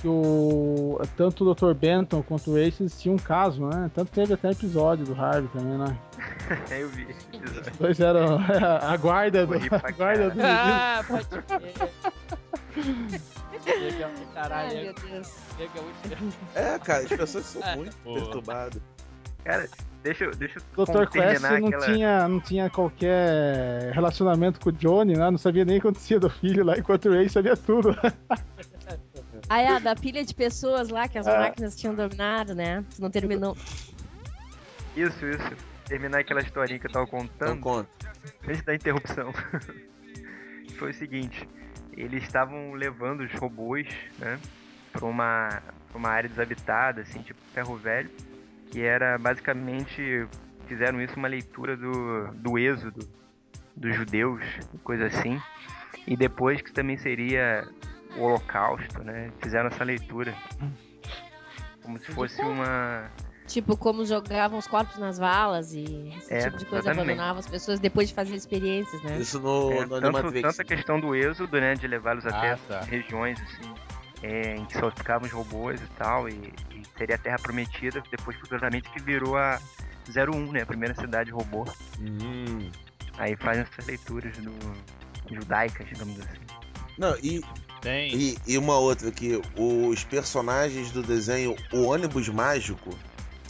que 0.00 0.08
o, 0.08 1.00
tanto 1.16 1.48
o 1.48 1.54
Dr. 1.54 1.72
Benton 1.74 2.22
quanto 2.22 2.50
o 2.52 2.58
Ace 2.58 2.86
tinham 2.90 3.14
um 3.16 3.18
caso, 3.18 3.66
né? 3.66 3.90
Tanto 3.94 4.10
teve 4.12 4.34
até 4.34 4.50
episódio 4.50 5.04
do 5.06 5.14
Harvey 5.14 5.48
também, 5.52 5.78
né? 5.78 5.96
eu 6.70 6.88
vi. 6.88 7.06
Os 7.32 7.78
dois 7.78 8.00
eram 8.00 8.38
a 8.82 8.96
guarda 8.96 9.46
do, 9.46 9.54
a 9.54 9.90
guarda 9.92 10.30
do. 10.30 10.40
Ah, 10.42 11.04
pode 11.08 11.26
Chega, 13.64 14.10
caralho, 14.34 14.68
Ai, 14.78 14.82
meu 14.84 14.94
Deus. 14.94 15.36
muito. 15.56 16.36
É, 16.54 16.78
cara, 16.78 17.02
as 17.02 17.08
pessoas 17.08 17.44
são 17.46 17.62
É. 17.62 17.76
muito 17.76 17.96
perturbadas. 17.96 18.82
Cara, 19.44 19.68
deixa, 20.02 20.24
eu- 20.24 20.34
deixa 20.34 20.60
O 20.76 20.82
eu 20.82 20.84
Dr. 20.86 21.06
Quest 21.10 21.12
terminar 21.40 21.60
não, 21.60 21.68
aquela... 21.68 21.86
tinha, 21.86 22.28
não 22.28 22.40
tinha 22.40 22.70
qualquer 22.70 23.92
relacionamento 23.92 24.60
com 24.60 24.68
o 24.70 24.72
Johnny, 24.72 25.14
né? 25.16 25.30
Não 25.30 25.38
sabia 25.38 25.64
nem 25.64 25.78
o 25.78 25.80
que 25.80 25.86
acontecia 25.88 26.18
do 26.20 26.30
filho 26.30 26.64
lá, 26.64 26.76
enquanto 26.78 27.06
o 27.08 27.14
Ace 27.14 27.30
sabia 27.30 27.56
tudo. 27.56 27.96
Ah, 29.48 29.60
é, 29.60 29.68
a 29.68 29.78
da 29.78 29.94
pilha 29.94 30.24
de 30.24 30.34
pessoas 30.34 30.88
lá 30.88 31.08
que 31.08 31.18
as 31.18 31.26
É. 31.26 31.36
máquinas 31.38 31.76
tinham 31.76 31.94
dominado, 31.94 32.54
né? 32.54 32.84
Tu 32.94 33.02
não 33.02 33.10
terminou. 33.10 33.56
Isso, 34.96 35.24
isso. 35.26 35.56
Terminar 35.86 36.20
aquela 36.20 36.40
historinha 36.40 36.78
que 36.78 36.86
eu 36.86 36.90
tava 36.92 37.04
Então 37.06 37.18
contando. 37.20 37.60
conta. 37.60 37.88
antes 38.48 38.62
da 38.62 38.74
interrupção. 38.74 39.32
Foi 40.78 40.90
o 40.90 40.94
seguinte, 40.94 41.48
eles 41.96 42.22
estavam 42.22 42.72
levando 42.72 43.20
os 43.20 43.32
robôs, 43.34 43.88
né, 44.18 44.38
pra 44.92 45.06
uma, 45.06 45.62
pra 45.88 45.98
uma 45.98 46.08
área 46.08 46.28
desabitada, 46.28 47.02
assim, 47.02 47.22
tipo 47.22 47.40
ferro 47.52 47.76
velho, 47.76 48.10
que 48.70 48.80
era 48.82 49.18
basicamente, 49.18 50.26
fizeram 50.66 51.00
isso 51.00 51.16
uma 51.16 51.28
leitura 51.28 51.76
do, 51.76 52.28
do 52.34 52.58
êxodo 52.58 53.06
dos 53.76 53.94
judeus, 53.94 54.42
coisa 54.84 55.06
assim, 55.06 55.40
e 56.06 56.16
depois 56.16 56.60
que 56.60 56.72
também 56.72 56.96
seria 56.96 57.66
o 58.16 58.22
holocausto, 58.22 59.02
né, 59.02 59.30
fizeram 59.42 59.68
essa 59.68 59.84
leitura, 59.84 60.34
como 61.82 61.98
se 61.98 62.12
fosse 62.12 62.40
uma, 62.42 63.10
Tipo, 63.46 63.76
como 63.76 64.06
jogavam 64.06 64.58
os 64.58 64.66
corpos 64.66 64.96
nas 64.98 65.18
valas 65.18 65.74
e 65.74 65.82
esse 66.16 66.32
É, 66.32 66.44
tipo 66.44 66.56
de 66.58 66.64
coisa, 66.64 66.78
exatamente. 66.90 67.02
abandonavam 67.12 67.40
as 67.40 67.46
pessoas 67.46 67.80
depois 67.80 68.08
de 68.08 68.14
fazer 68.14 68.34
experiências, 68.36 69.02
né? 69.02 69.18
Isso 69.18 69.38
no, 69.40 69.72
É, 69.72 69.80
no 69.84 69.88
tanto, 70.00 70.06
Animatrix. 70.16 70.42
tanto 70.42 70.62
a 70.62 70.64
questão 70.64 71.00
do 71.00 71.14
êxodo, 71.14 71.60
né? 71.60 71.74
De 71.74 71.86
levá-los 71.86 72.24
até 72.24 72.52
Ah, 72.52 72.58
tá. 72.68 72.80
regiões, 72.82 73.38
assim, 73.40 73.74
é, 74.22 74.54
em 74.56 74.64
que 74.64 74.78
só 74.78 74.90
ficavam 74.90 75.26
os 75.26 75.32
robôs 75.32 75.80
e 75.80 75.86
tal, 75.98 76.28
e, 76.28 76.32
e 76.70 76.82
seria 76.96 77.16
a 77.16 77.18
Terra 77.18 77.38
Prometida, 77.38 78.02
depois 78.10 78.36
futuramente 78.38 78.88
que 78.90 79.00
virou 79.02 79.36
a 79.36 79.60
01, 80.08 80.52
né? 80.52 80.62
A 80.62 80.66
primeira 80.66 80.94
cidade 80.94 81.30
robô. 81.30 81.64
Hum. 82.00 82.70
Aí 83.18 83.36
fazem 83.36 83.64
essas 83.64 83.84
leituras 83.86 84.36
do, 84.38 84.52
judaicas, 85.34 85.86
digamos 85.88 86.18
assim. 86.20 86.40
Não, 86.98 87.16
e, 87.22 87.42
Tem. 87.80 88.14
e, 88.14 88.38
e 88.46 88.56
uma 88.58 88.78
outra 88.78 89.10
que 89.10 89.40
os 89.56 90.04
personagens 90.04 90.90
do 90.92 91.02
desenho 91.02 91.56
O 91.72 91.84
Ônibus 91.86 92.28
Mágico 92.28 92.90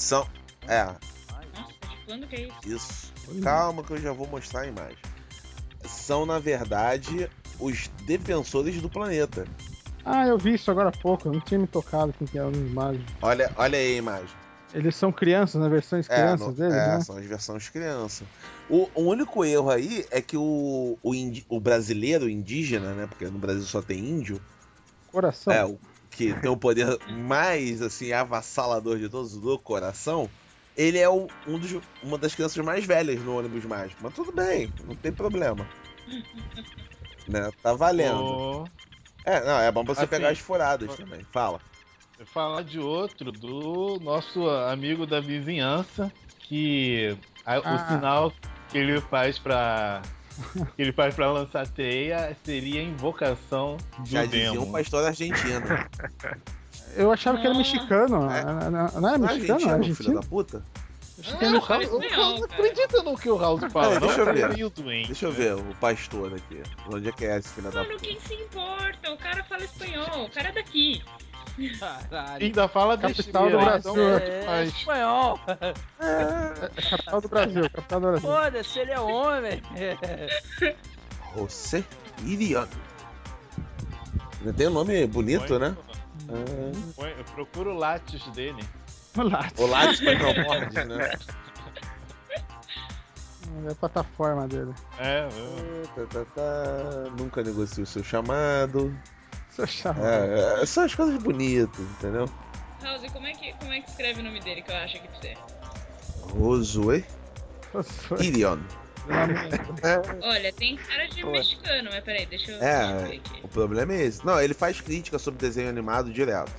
são. 0.02 0.26
É, 0.68 0.84
Nossa, 0.84 0.98
quando 2.06 2.26
que 2.26 2.36
é 2.36 2.40
isso? 2.66 3.12
isso. 3.32 3.42
Calma 3.42 3.82
que 3.82 3.92
eu 3.92 3.98
já 3.98 4.12
vou 4.12 4.26
mostrar 4.26 4.62
a 4.62 4.66
imagem. 4.66 4.98
São, 5.84 6.26
na 6.26 6.38
verdade, 6.38 7.28
os 7.58 7.88
defensores 8.06 8.80
do 8.80 8.88
planeta. 8.90 9.44
Ah, 10.04 10.26
eu 10.26 10.36
vi 10.36 10.54
isso 10.54 10.70
agora 10.70 10.88
há 10.88 10.92
pouco, 10.92 11.28
eu 11.28 11.32
não 11.32 11.40
tinha 11.40 11.58
me 11.60 11.66
tocado 11.66 12.12
com 12.12 12.26
que 12.26 12.36
eram 12.38 12.50
os 12.50 12.72
mágicos. 12.72 13.12
Olha, 13.22 13.52
olha 13.56 13.78
aí 13.78 13.94
a 13.94 13.98
imagem. 13.98 14.36
Eles 14.74 14.96
são 14.96 15.12
crianças, 15.12 15.60
né? 15.60 15.68
Versões 15.68 16.08
É, 16.08 16.14
crianças 16.14 16.46
no- 16.46 16.54
deles, 16.54 16.74
é, 16.74 16.88
né? 16.98 17.00
são 17.00 17.16
as 17.16 17.26
versões 17.26 17.68
criança. 17.68 18.24
O, 18.68 18.88
o 19.00 19.04
único 19.10 19.44
erro 19.44 19.70
aí 19.70 20.04
é 20.10 20.20
que 20.20 20.36
o, 20.36 20.98
o, 21.02 21.14
indi- 21.14 21.44
o 21.48 21.60
brasileiro 21.60 22.28
indígena, 22.28 22.94
né? 22.94 23.06
Porque 23.06 23.26
no 23.26 23.38
Brasil 23.38 23.62
só 23.64 23.82
tem 23.82 23.98
índio, 23.98 24.40
Coração. 25.06 25.52
é, 25.52 25.64
o 25.64 25.78
que 26.12 26.32
tem 26.40 26.50
o 26.50 26.56
poder 26.56 26.98
mais 27.08 27.82
assim 27.82 28.12
avassalador 28.12 28.98
de 28.98 29.08
todos 29.08 29.36
do 29.36 29.58
coração. 29.58 30.28
Ele 30.76 30.98
é 30.98 31.08
o- 31.08 31.26
um 31.46 31.58
dos, 31.58 31.80
uma 32.02 32.16
das 32.16 32.34
crianças 32.34 32.64
mais 32.64 32.84
velhas 32.84 33.20
no 33.20 33.36
ônibus 33.38 33.64
mágico. 33.64 34.00
Mas 34.02 34.14
tudo 34.14 34.32
bem, 34.32 34.72
não 34.86 34.94
tem 34.94 35.12
problema. 35.12 35.66
né? 37.28 37.50
Tá 37.62 37.72
valendo. 37.74 38.16
Vou 38.18 38.70
É, 39.24 39.40
não, 39.44 39.58
é 39.60 39.70
bom 39.70 39.84
pra 39.84 39.94
você 39.94 40.00
Assim, 40.00 40.10
pegar 40.10 40.30
as 40.30 40.38
furadas 40.38 40.96
também. 40.96 41.24
Fala. 41.32 41.60
falar 42.26 42.62
de 42.62 42.78
outro, 42.78 43.32
do 43.32 43.98
nosso 44.00 44.48
amigo 44.48 45.06
da 45.06 45.20
vizinhança, 45.20 46.12
que 46.40 47.16
a- 47.44 47.58
o 47.58 47.62
Ah. 47.64 47.88
sinal 47.88 48.32
que 48.70 48.78
ele 48.78 49.00
faz 49.00 49.38
pra. 49.38 50.02
Que 50.76 50.82
ele 50.82 50.92
faz 50.92 51.14
pra 51.14 51.30
lançar 51.30 51.66
teia 51.68 52.36
seria 52.44 52.80
a 52.80 52.84
invocação 52.84 53.76
do 53.98 54.06
Já 54.08 54.24
dizia 54.24 54.52
demo. 54.52 54.66
um 54.66 54.72
pastor 54.72 55.04
argentino. 55.04 55.62
Eu 56.94 57.10
achava 57.10 57.38
que 57.38 57.46
era 57.46 57.54
Ah. 57.54 57.58
mexicano. 57.58 58.30
É. 58.30 58.44
Não, 58.44 58.70
não- 58.70 58.70
não 58.70 59.08
é 59.14 59.18
Não 59.18 59.28
é 59.28 59.32
mexicano? 59.34 59.60
É 59.60 59.72
argentino, 59.72 59.72
filho 59.72 59.72
argentino? 59.78 60.20
da 60.20 60.22
puta? 60.26 60.62
Achei 61.18 61.36
que 61.38 61.44
era 61.44 61.46
Ah, 61.46 61.50
o 61.50 61.54
mexicano. 61.54 61.82
Raul- 61.84 61.98
o 62.00 62.02
espanhol, 62.04 62.24
Raul- 62.34 62.48
cara. 62.48 62.52
acredita 62.62 63.02
no 63.02 63.16
que 63.18 63.30
o 63.30 63.36
Raul 63.36 63.58
fala, 63.70 63.86
É, 63.86 63.94
não 63.94 64.00
deixa 64.00 64.20
eu 64.20 64.24
tá 64.26 64.32
ver. 64.32 64.48
meio 64.54 64.70
doente. 64.70 65.06
Deixa 65.06 65.26
eu 65.26 65.32
ver 65.32 65.54
o 65.54 65.62
pastor 65.80 66.34
aqui. 66.34 66.62
Onde 66.92 67.08
é 67.08 67.12
que 67.12 67.24
é 67.24 67.38
esse 67.38 67.48
filho 67.50 67.70
da 67.70 67.82
Mano, 67.82 67.92
puta? 67.94 68.04
quem 68.06 68.20
se 68.20 68.34
importa? 68.34 69.12
O 69.12 69.16
cara 69.16 69.44
fala 69.44 69.64
espanhol, 69.64 70.24
o 70.26 70.30
cara 70.30 70.48
é 70.48 70.52
daqui. 70.52 71.02
Caralho. 71.78 72.44
Ainda 72.44 72.68
fala 72.68 72.96
Capital 72.98 73.50
do 73.50 73.58
Brasil. 73.58 73.94
É, 74.18 74.64
espanhol. 74.64 75.38
É 76.00 76.80
capital 76.90 77.20
do 77.20 77.28
Brasil, 77.28 77.62
capital 77.70 78.00
do 78.00 78.06
Brasil. 78.08 78.28
Foda-se, 78.30 78.78
ele 78.78 78.90
é 78.92 79.00
homem. 79.00 79.62
José 81.36 81.84
Iriano. 82.24 82.68
Ainda 84.40 84.52
tem 84.54 84.66
um 84.68 84.72
nome 84.72 85.06
bonito, 85.06 85.46
Põe- 85.46 85.58
né? 85.58 85.76
põe- 86.96 87.14
eu 87.18 87.24
procuro 87.34 87.72
o 87.74 87.78
látis 87.78 88.22
dele. 88.28 88.62
Olá, 89.16 89.46
O 89.58 89.66
Lattes 89.66 90.00
Microbords, 90.00 90.72
né? 90.86 91.10
é 93.66 93.70
a 93.70 93.74
plataforma 93.74 94.48
dele. 94.48 94.72
É, 94.98 95.28
eu- 95.28 95.86
Tá, 95.88 96.06
tá, 96.06 96.24
tá. 96.34 97.10
Nunca 97.18 97.42
negocio 97.42 97.82
o 97.82 97.86
seu 97.86 98.02
chamado. 98.02 98.96
Seu. 99.52 99.92
É, 99.92 100.62
é, 100.62 100.66
são 100.66 100.84
as 100.84 100.94
coisas 100.94 101.22
bonitas, 101.22 101.80
entendeu? 101.98 102.28
House, 102.82 103.02
como 103.12 103.26
é, 103.26 103.32
que, 103.32 103.52
como 103.54 103.72
é 103.72 103.80
que 103.80 103.90
escreve 103.90 104.20
o 104.20 104.24
nome 104.24 104.40
dele 104.40 104.62
que 104.62 104.70
eu 104.70 104.76
acho 104.76 104.96
aqui 104.96 105.08
pra 105.08 105.20
você? 105.20 105.36
Irion. 108.20 108.58
Olha, 110.22 110.52
tem 110.52 110.76
cara 110.76 111.06
de 111.08 111.24
mexicano, 111.24 111.90
mas 111.92 112.04
peraí, 112.04 112.26
deixa 112.26 112.52
eu 112.52 112.62
É. 112.62 113.20
O 113.42 113.48
problema 113.48 113.92
é 113.92 114.02
esse. 114.02 114.24
Não, 114.24 114.40
ele 114.40 114.54
faz 114.54 114.80
crítica 114.80 115.18
sobre 115.18 115.40
desenho 115.40 115.68
animado 115.68 116.12
direto. 116.12 116.52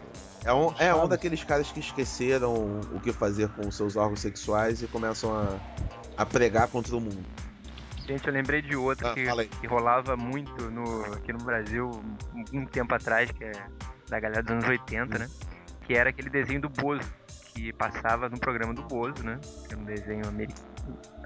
É 0.45 0.53
um, 0.53 0.73
é 0.77 0.93
um 0.93 1.07
daqueles 1.07 1.43
caras 1.43 1.71
que 1.71 1.79
esqueceram 1.79 2.81
o 2.91 2.99
que 2.99 3.13
fazer 3.13 3.47
com 3.49 3.71
seus 3.71 3.95
órgãos 3.95 4.19
sexuais 4.19 4.81
e 4.81 4.87
começam 4.87 5.33
a, 5.33 5.57
a 6.17 6.25
pregar 6.25 6.67
contra 6.67 6.95
o 6.95 6.99
mundo. 6.99 7.25
Gente, 8.05 8.27
eu 8.27 8.33
lembrei 8.33 8.61
de 8.61 8.75
outro 8.75 9.07
Ah, 9.07 9.13
que, 9.13 9.23
que 9.61 9.67
rolava 9.67 10.17
muito 10.17 10.69
no, 10.69 11.05
aqui 11.13 11.31
no 11.31 11.39
Brasil 11.39 11.89
um, 12.53 12.65
tempo 12.65 12.93
atrás, 12.93 13.31
que 13.31 13.43
é 13.43 13.51
da 14.09 14.19
galera 14.19 14.43
dos 14.43 14.51
anos 14.51 14.67
80, 14.67 15.17
né? 15.19 15.29
Que 15.85 15.93
era 15.95 16.09
aquele 16.09 16.29
desenho 16.29 16.61
do 16.61 16.69
Bozo, 16.69 17.09
que 17.53 17.71
passava 17.73 18.27
no 18.29 18.37
programa 18.37 18.73
do 18.73 18.81
Bozo, 18.83 19.23
né? 19.23 19.39
Que 19.67 19.73
era 19.73 19.81
um 19.81 19.85
desenho 19.85 20.27
ameri- 20.27 20.53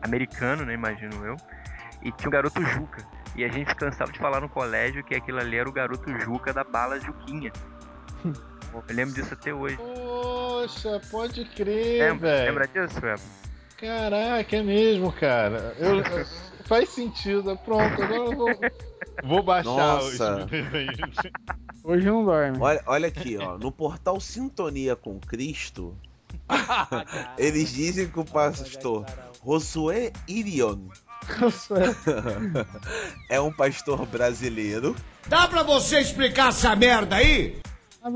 americano, 0.03 0.65
né? 0.65 0.73
Imagino 0.73 1.25
eu. 1.25 1.35
E 2.03 2.11
tinha 2.11 2.27
o 2.27 2.31
garoto 2.31 2.63
Juca. 2.63 3.03
E 3.35 3.43
a 3.43 3.47
gente 3.47 3.73
cansava 3.75 4.11
de 4.11 4.19
falar 4.19 4.39
no 4.39 4.47
colégio 4.49 5.03
que 5.03 5.15
aquilo 5.15 5.39
ali 5.39 5.57
era 5.57 5.67
o 5.67 5.71
garoto 5.71 6.09
Juca 6.19 6.53
da 6.53 6.63
bala 6.63 6.99
Juquinha. 6.99 7.51
Eu 8.23 8.83
lembro 8.89 9.15
disso 9.15 9.33
até 9.33 9.51
hoje. 9.53 9.77
Poxa, 9.77 11.01
pode 11.09 11.43
crer, 11.45 12.01
Lembra, 12.11 12.29
velho. 12.29 12.45
lembra 12.45 12.67
disso, 12.67 13.03
Eva? 13.03 13.21
Caraca, 13.77 14.55
é 14.55 14.63
mesmo, 14.63 15.11
cara. 15.11 15.75
Eu- 15.79 16.03
faz 16.67 16.89
sentido. 16.89 17.57
Pronto, 17.63 18.01
agora 18.01 18.15
eu 18.15 18.35
vou, 18.35 18.49
vou 19.23 19.43
baixar 19.43 19.69
Nossa. 19.69 20.37
os 20.45 20.45
desenhos. 20.51 21.15
Hoje 21.83 22.05
não 22.05 22.25
dorme. 22.25 22.57
Olha, 22.59 22.81
olha 22.85 23.07
aqui, 23.07 23.37
ó. 23.37 23.57
No 23.57 23.71
portal 23.71 24.19
Sintonia 24.19 24.95
com 24.95 25.19
Cristo, 25.19 25.95
eles 27.37 27.71
dizem 27.73 28.07
que 28.09 28.19
o 28.19 28.25
pastor 28.25 29.05
Josué 29.45 30.11
Irion 30.27 30.79
é 33.29 33.39
um 33.39 33.51
pastor 33.51 34.05
brasileiro 34.05 34.95
Dá 35.27 35.47
pra 35.47 35.61
você 35.63 35.99
explicar 35.99 36.49
essa 36.49 36.75
merda 36.75 37.17
aí? 37.17 37.59
Ah, 38.01 38.09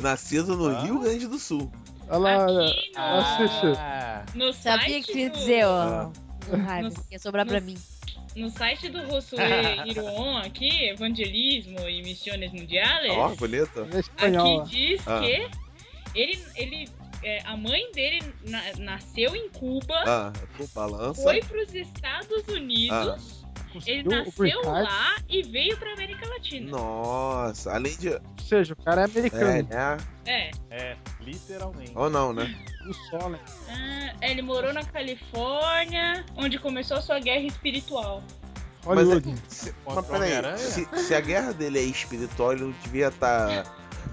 nascido 0.00 0.56
no 0.56 0.80
Rio 0.82 1.00
Grande 1.00 1.26
do 1.26 1.36
Sul. 1.38 1.72
Olha 2.08 2.18
lá, 2.18 2.44
Aqui 2.44 2.92
no, 2.94 3.02
assiste. 3.02 3.66
Ah, 3.78 4.24
no 4.34 4.52
Sabia 4.52 5.02
que 5.02 5.18
ia 5.18 5.30
do- 5.30 5.36
dizer, 5.36 5.64
Ah. 5.64 6.10
Ó. 6.52 6.56
Raiva, 6.56 6.88
Nos- 6.88 7.10
ia 7.10 7.18
sobrar 7.18 7.46
pra 7.46 7.60
nos- 7.60 7.64
mim. 7.72 7.78
No 8.36 8.50
site 8.50 8.88
do 8.88 9.06
Josué 9.06 9.86
Iruon 9.86 10.36
aqui, 10.44 10.88
Evangelismo 10.88 11.78
e 11.88 12.02
Missões 12.02 12.50
Mundiales, 12.52 13.12
Ó, 13.12 13.28
bonito. 13.36 13.86
É 14.18 14.26
aqui 14.26 14.70
diz 14.70 15.06
Ah. 15.06 15.20
que 15.20 16.18
ele, 16.18 16.44
ele 16.56 16.88
é, 17.22 17.40
a 17.44 17.56
mãe 17.56 17.90
dele 17.92 18.20
na- 18.44 18.72
nasceu 18.78 19.34
em 19.36 19.48
Cuba, 19.50 19.94
Ah, 20.06 20.32
com 20.58 20.66
balança. 20.74 21.22
foi 21.22 21.40
para 21.42 21.62
os 21.62 21.74
Estados 21.74 22.46
Unidos, 22.48 23.43
ele 23.86 24.02
nasceu 24.04 24.32
green 24.38 24.62
card. 24.62 24.82
lá 24.88 25.16
e 25.28 25.42
veio 25.42 25.76
pra 25.76 25.92
América 25.92 26.26
Latina. 26.28 26.70
Nossa, 26.70 27.72
além 27.74 27.96
de. 27.96 28.08
Ou 28.10 28.20
seja, 28.48 28.72
o 28.74 28.76
cara 28.84 29.02
é 29.02 29.04
É, 29.04 29.06
americano. 29.06 29.68
né? 29.68 29.96
É. 30.26 30.50
é, 30.70 30.96
literalmente. 31.20 31.92
Ou 31.94 32.08
não, 32.10 32.32
né? 32.32 32.54
O 32.88 32.92
sol, 33.10 33.30
né? 33.30 33.38
Ah, 33.68 34.14
ele 34.26 34.42
morou 34.42 34.72
na 34.72 34.84
Califórnia, 34.84 36.24
onde 36.36 36.58
começou 36.58 36.96
a 36.98 37.00
sua 37.02 37.18
guerra 37.20 37.44
espiritual. 37.46 38.22
Hollywood. 38.84 39.28
Mas, 39.28 39.38
é- 39.38 39.48
se, 39.48 39.72
Contra 39.84 40.18
mas 40.18 40.30
peraí, 40.30 40.58
se, 40.58 40.86
se 41.06 41.14
a 41.14 41.20
guerra 41.20 41.52
dele 41.52 41.78
é 41.78 41.82
espiritual, 41.82 42.52
ele 42.52 42.64
não 42.64 42.74
devia 42.82 43.08
estar 43.08 43.64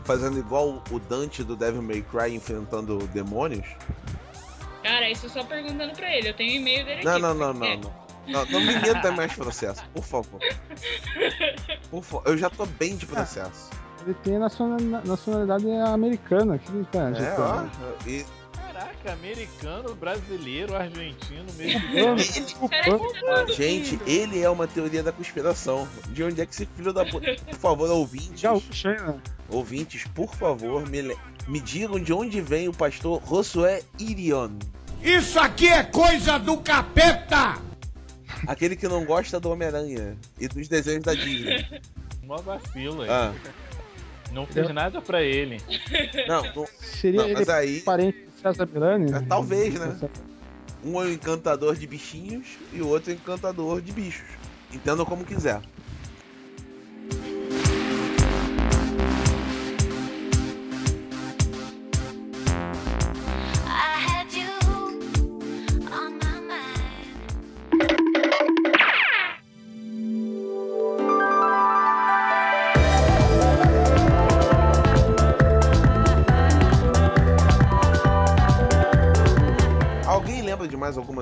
fazendo 0.06 0.40
igual 0.40 0.82
o 0.90 1.00
Dante 1.00 1.44
do 1.44 1.56
Devil 1.58 1.82
May 1.82 2.02
Cry 2.02 2.34
enfrentando 2.34 2.98
demônios? 3.08 3.68
Cara, 4.82 5.10
isso 5.10 5.30
só 5.30 5.44
perguntando 5.44 5.94
pra 5.94 6.10
ele. 6.16 6.30
Eu 6.30 6.34
tenho 6.34 6.56
e-mail 6.56 6.86
dele 6.86 7.04
Não, 7.04 7.12
aqui. 7.12 7.22
não, 7.22 7.34
não, 7.36 7.54
não, 7.54 7.78
não. 7.78 8.01
Não, 8.32 8.46
não 8.46 8.60
me 8.62 8.80
meta 8.80 9.12
mais 9.12 9.34
processo, 9.34 9.84
por 9.94 10.04
favor. 10.04 10.40
Por 11.90 12.04
favor, 12.04 12.24
eu 12.28 12.38
já 12.38 12.50
tô 12.50 12.66
bem 12.66 12.96
de 12.96 13.06
processo. 13.06 13.70
Ele 14.06 14.16
tem 14.24 14.40
nacionalidade, 14.40 15.70
americana. 15.70 16.58
Que 16.58 16.72
ele 16.72 16.86
tá, 16.86 17.10
É, 17.10 17.36
ó. 17.38 18.08
E 18.08 18.26
Caraca, 18.54 19.14
americano, 19.14 19.96
brasileiro, 19.96 20.76
argentino, 20.76 21.46
mexicano. 21.54 22.18
Tá 23.26 23.46
Gente, 23.54 24.00
ele 24.08 24.42
é 24.42 24.50
uma 24.50 24.68
teoria 24.68 25.04
da 25.04 25.12
conspiração. 25.12 25.88
De 26.10 26.24
onde 26.24 26.42
é 26.42 26.46
que 26.46 26.54
esse 26.54 26.66
filho 26.66 26.92
da 26.92 27.06
puta. 27.06 27.36
Por 27.36 27.56
favor, 27.56 27.90
ouvintes. 27.92 28.42
Né? 28.42 29.22
Ouvintes, 29.50 30.06
por 30.16 30.34
favor, 30.34 30.88
me, 30.90 31.16
me 31.48 31.60
digam 31.60 32.00
de 32.00 32.12
onde 32.14 32.42
vem 32.42 32.68
o 32.68 32.74
pastor 32.74 33.22
Josué 33.28 33.84
Irion. 34.00 34.52
Isso 35.04 35.40
aqui 35.40 35.68
é 35.68 35.84
coisa 35.84 36.38
do 36.40 36.58
capeta! 36.58 37.71
Aquele 38.48 38.76
que 38.76 38.88
não 38.88 39.06
gosta 39.06 39.40
do 39.40 39.50
Homem-Aranha 39.50 40.16
e 40.40 40.48
dos 40.48 40.68
desenhos 40.68 41.04
da 41.04 41.14
Disney. 41.14 41.66
Uma 42.24 42.38
vacila. 42.38 43.06
Ah, 43.10 43.34
Não 44.32 44.46
fiz 44.46 44.70
nada 44.70 45.02
pra 45.02 45.22
ele. 45.22 45.58
não, 46.28 46.44
não, 46.56 46.68
Seria 46.80 47.20
não, 47.22 47.26
ele 47.28 47.36
mas 47.36 47.50
aí. 47.50 47.82
parente 47.82 48.26
César 48.42 48.68
Milani? 48.72 49.12
É, 49.12 49.20
talvez, 49.22 49.74
né? 49.76 49.98
Um 50.84 51.00
é 51.02 51.06
o 51.06 51.12
encantador 51.12 51.76
de 51.76 51.86
bichinhos 51.86 52.48
e 52.74 52.82
o 52.82 52.88
outro 52.88 53.12
é 53.12 53.14
o 53.14 53.18
encantador 53.18 53.82
de 53.82 53.92
bichos. 53.92 54.26
Entendam 54.74 55.06
como 55.06 55.24
quiser. 55.24 55.62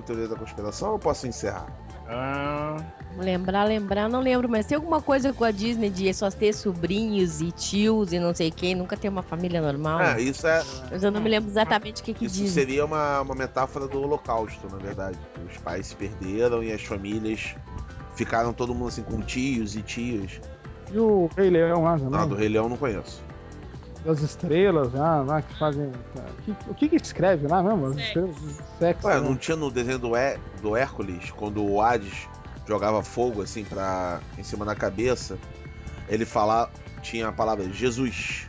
Teoria 0.09 0.27
da 0.27 0.35
conspiração 0.35 0.89
ou 0.89 0.95
eu 0.95 0.99
posso 0.99 1.27
encerrar? 1.27 1.67
Ah, 2.07 2.77
Lembrar, 3.17 3.65
lembrar, 3.65 4.09
não 4.09 4.19
lembro, 4.21 4.49
mas 4.49 4.65
tem 4.65 4.75
alguma 4.75 5.01
coisa 5.01 5.31
com 5.33 5.43
a 5.43 5.51
Disney 5.51 5.89
de 5.89 6.11
só 6.13 6.31
ter 6.31 6.53
sobrinhos 6.53 7.41
e 7.41 7.51
tios 7.51 8.11
e 8.13 8.19
não 8.19 8.33
sei 8.33 8.49
quem, 8.49 8.73
nunca 8.73 8.95
ter 8.97 9.09
uma 9.09 9.21
família 9.21 9.61
normal. 9.61 9.99
Ah, 9.99 10.19
isso 10.19 10.47
é. 10.47 10.63
Mas 10.89 11.03
eu 11.03 11.11
não 11.11 11.21
me 11.21 11.29
lembro 11.29 11.49
exatamente 11.49 12.01
o 12.01 12.05
que 12.05 12.13
que 12.13 12.25
Isso 12.25 12.35
dizem. 12.35 12.47
seria 12.65 12.85
uma, 12.85 13.21
uma 13.21 13.35
metáfora 13.35 13.87
do 13.87 14.01
holocausto, 14.01 14.67
na 14.71 14.77
verdade. 14.77 15.17
Os 15.47 15.57
pais 15.57 15.87
se 15.87 15.95
perderam 15.95 16.63
e 16.63 16.71
as 16.71 16.81
famílias 16.83 17.55
ficaram 18.15 18.53
todo 18.53 18.73
mundo 18.73 18.87
assim 18.87 19.03
com 19.03 19.19
tios 19.21 19.75
e 19.75 19.81
tias. 19.83 20.39
E 20.91 20.97
o 20.97 21.29
Rei 21.37 21.49
Leão 21.49 21.83
lá 21.83 21.97
também. 21.97 22.19
Ah, 22.19 22.25
do 22.25 22.35
Rei 22.35 22.49
Leão 22.49 22.67
não 22.69 22.77
conheço. 22.77 23.21
Das 24.05 24.21
estrelas 24.21 24.93
lá, 24.93 25.21
lá 25.21 25.41
que 25.41 25.57
fazem. 25.59 25.91
que- 26.45 26.55
o 26.69 26.73
que 26.73 26.89
que 26.89 26.95
escreve 26.95 27.47
lá 27.47 27.61
mesmo? 27.61 27.87
As 27.87 27.95
Sexo. 27.95 28.07
estrelas. 28.07 28.35
Sexo. 28.79 29.07
Ué, 29.07 29.15
né? 29.15 29.21
não 29.27 29.35
tinha 29.35 29.57
no 29.57 29.69
desenho 29.69 29.99
do, 29.99 30.15
Hé- 30.15 30.37
do 30.61 30.75
Hércules, 30.75 31.31
quando 31.31 31.63
o 31.63 31.81
Hades 31.81 32.27
jogava 32.67 33.03
fogo 33.03 33.41
assim 33.41 33.63
pra, 33.65 34.19
em 34.37 34.43
cima 34.43 34.63
da 34.63 34.73
cabeça, 34.75 35.37
ele 36.07 36.25
fala, 36.25 36.69
tinha 37.01 37.27
a 37.27 37.31
palavra 37.31 37.65
Jesus. 37.71 38.47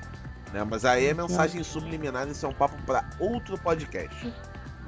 Né? 0.52 0.64
Mas 0.68 0.84
aí 0.84 1.06
é 1.06 1.14
mensagem 1.14 1.62
subliminar, 1.64 2.28
isso 2.28 2.44
é 2.46 2.48
um 2.48 2.52
papo 2.52 2.76
pra 2.86 3.08
outro 3.18 3.58
podcast. 3.58 4.32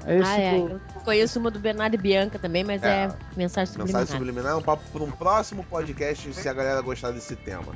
É 0.05 0.17
esse 0.19 0.29
Ah, 0.31 0.37
é. 0.39 0.59
do- 0.59 0.69
Eu 0.95 1.01
conheço 1.03 1.39
uma 1.39 1.49
do 1.51 1.59
Bernardo 1.59 1.93
e 1.93 1.97
Bianca 1.97 2.37
também, 2.39 2.63
mas 2.63 2.83
é, 2.83 3.05
É. 3.05 3.11
mensagem 3.37 3.71
subliminar. 3.73 4.01
Mensagem 4.01 4.17
subliminar 4.19 4.51
é 4.51 4.55
um 4.55 4.61
papo 4.61 4.83
para 4.91 5.03
um 5.03 5.11
próximo 5.11 5.63
podcast 5.63 6.33
se 6.33 6.47
a 6.49 6.53
galera 6.53 6.81
gostar 6.81 7.11
desse 7.11 7.35
tema. 7.37 7.73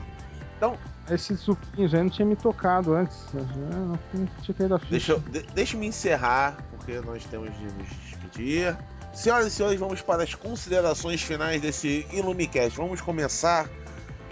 Esses 1.09 1.39
suquinhos 1.39 1.93
aí 1.93 2.03
não 2.03 2.09
tinha 2.09 2.25
me 2.25 2.35
tocado 2.35 2.93
antes. 2.93 3.17
Eu 3.33 3.45
já 3.47 3.55
não 3.55 3.99
não 4.13 4.27
tinha 4.41 4.55
caído 4.55 4.75
a 4.75 4.79
ficha. 4.79 4.91
Deixa 4.91 5.11
eu, 5.13 5.19
de, 5.19 5.41
deixa 5.53 5.75
eu 5.75 5.79
me 5.79 5.87
encerrar, 5.87 6.57
porque 6.71 6.99
nós 6.99 7.23
temos 7.25 7.55
de 7.57 7.63
nos 7.63 7.87
despedir. 7.87 8.77
Senhoras 9.13 9.47
e 9.47 9.51
senhores, 9.51 9.79
vamos 9.79 10.01
para 10.01 10.23
as 10.23 10.35
considerações 10.35 11.21
finais 11.21 11.61
desse 11.61 12.05
Ilumicast. 12.11 12.77
Vamos 12.77 13.01
começar. 13.01 13.69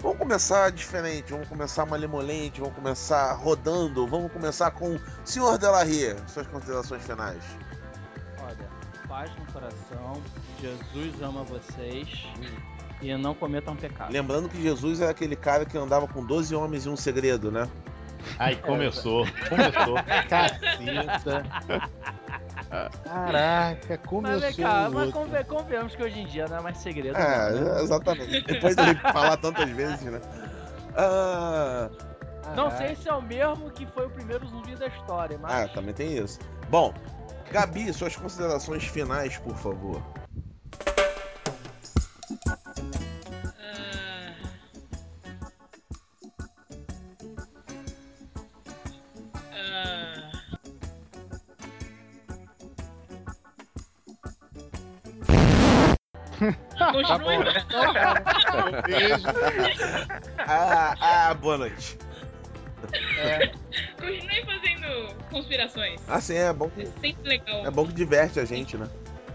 Vamos 0.00 0.18
começar 0.18 0.70
diferente, 0.70 1.32
vamos 1.32 1.48
começar 1.48 1.86
malemolente, 1.86 2.60
vamos 2.60 2.76
começar 2.76 3.32
rodando, 3.32 4.06
vamos 4.06 4.30
começar 4.30 4.70
com 4.70 4.94
o 4.94 5.00
Senhor 5.24 5.58
Delarrie, 5.58 6.14
suas 6.28 6.46
considerações 6.46 7.02
finais. 7.02 7.42
Olha, 8.40 8.68
paz 9.08 9.30
no 9.36 9.52
coração, 9.52 10.22
Jesus 10.60 11.20
ama 11.22 11.42
vocês 11.44 12.26
e 13.00 13.14
não 13.16 13.34
cometam 13.34 13.76
pecado. 13.76 14.12
Lembrando 14.12 14.48
que 14.48 14.60
Jesus 14.60 15.00
era 15.00 15.10
aquele 15.10 15.36
cara 15.36 15.64
que 15.64 15.76
andava 15.76 16.06
com 16.06 16.24
12 16.24 16.54
homens 16.54 16.86
e 16.86 16.88
um 16.88 16.96
segredo, 16.96 17.50
né? 17.50 17.68
Ai, 18.38 18.56
começou. 18.56 19.26
Começou. 19.48 19.94
Caceta. 20.28 21.42
Caraca, 23.04 23.98
começou. 23.98 24.40
Mas 24.40 24.56
vem 24.56 24.64
cá, 24.64 24.90
mas 24.90 25.12
convenhamos 25.46 25.94
que 25.94 26.02
hoje 26.02 26.20
em 26.20 26.26
dia 26.26 26.46
não 26.48 26.58
é 26.58 26.60
mais 26.60 26.78
segredo. 26.78 27.16
É, 27.16 27.52
né? 27.52 27.82
exatamente. 27.82 28.42
Depois 28.42 28.74
dele 28.74 28.94
falar 28.96 29.36
tantas 29.36 29.70
vezes, 29.70 30.02
né? 30.02 30.20
Ah, 30.96 31.90
Não 32.56 32.70
sei 32.76 32.96
se 32.96 33.08
é 33.08 33.14
o 33.14 33.22
mesmo 33.22 33.70
que 33.70 33.86
foi 33.86 34.06
o 34.06 34.10
primeiro 34.10 34.46
zumbi 34.46 34.74
da 34.74 34.86
história, 34.86 35.38
mas. 35.38 35.52
Ah, 35.52 35.68
também 35.68 35.94
tem 35.94 36.18
isso. 36.18 36.40
Bom, 36.68 36.92
Gabi, 37.52 37.92
suas 37.92 38.16
considerações 38.16 38.84
finais, 38.84 39.38
por 39.38 39.56
favor. 39.56 40.02
Beijo. 58.98 59.24
Ah, 60.48 60.94
ah, 61.00 61.34
boa 61.34 61.58
noite. 61.58 61.98
Continue 63.98 64.44
fazendo 64.44 65.14
conspirações. 65.30 66.00
Assim, 66.06 66.34
é 66.34 66.52
bom 66.52 66.70
que, 66.70 66.82
É 66.82 66.86
sempre 67.00 67.28
legal. 67.28 67.66
é 67.66 67.70
bom 67.70 67.84
que 67.86 67.92
diverte 67.92 68.38
a 68.38 68.44
gente, 68.44 68.76
né? 68.76 68.88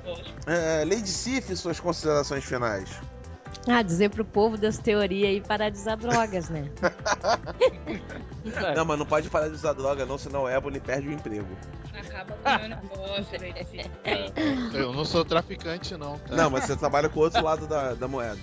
Lógico. 0.05 0.29
É, 0.47 0.85
Lady 0.85 1.09
Sif, 1.09 1.53
suas 1.57 1.79
considerações 1.79 2.45
finais. 2.45 2.89
Ah, 3.67 3.81
dizer 3.81 4.09
pro 4.09 4.23
povo 4.25 4.57
das 4.57 4.77
teorias 4.77 5.29
aí 5.29 5.41
parar 5.41 5.69
de 5.69 5.77
usar 5.77 5.95
drogas, 5.95 6.49
né? 6.49 6.71
É. 8.55 8.73
Não, 8.73 8.85
mas 8.85 8.97
não 8.97 9.05
pode 9.05 9.29
parar 9.29 9.49
de 9.49 9.53
usar 9.53 9.73
droga, 9.73 10.03
não, 10.03 10.17
senão 10.17 10.43
o 10.43 10.49
Ebony 10.49 10.79
perde 10.79 11.07
o 11.09 11.11
emprego. 11.11 11.45
Acaba 11.93 12.33
com 12.33 12.49
o 12.49 12.59
meu 12.59 12.69
negócio, 12.69 13.39
Letícia. 13.39 13.91
Eu 14.73 14.91
não 14.93 15.05
sou 15.05 15.23
traficante, 15.23 15.95
não. 15.95 16.17
Tá? 16.17 16.35
Não, 16.35 16.49
mas 16.49 16.63
você 16.65 16.75
trabalha 16.75 17.07
com 17.07 17.19
o 17.19 17.23
outro 17.23 17.43
lado 17.43 17.67
da, 17.67 17.93
da 17.93 18.07
moeda. 18.07 18.39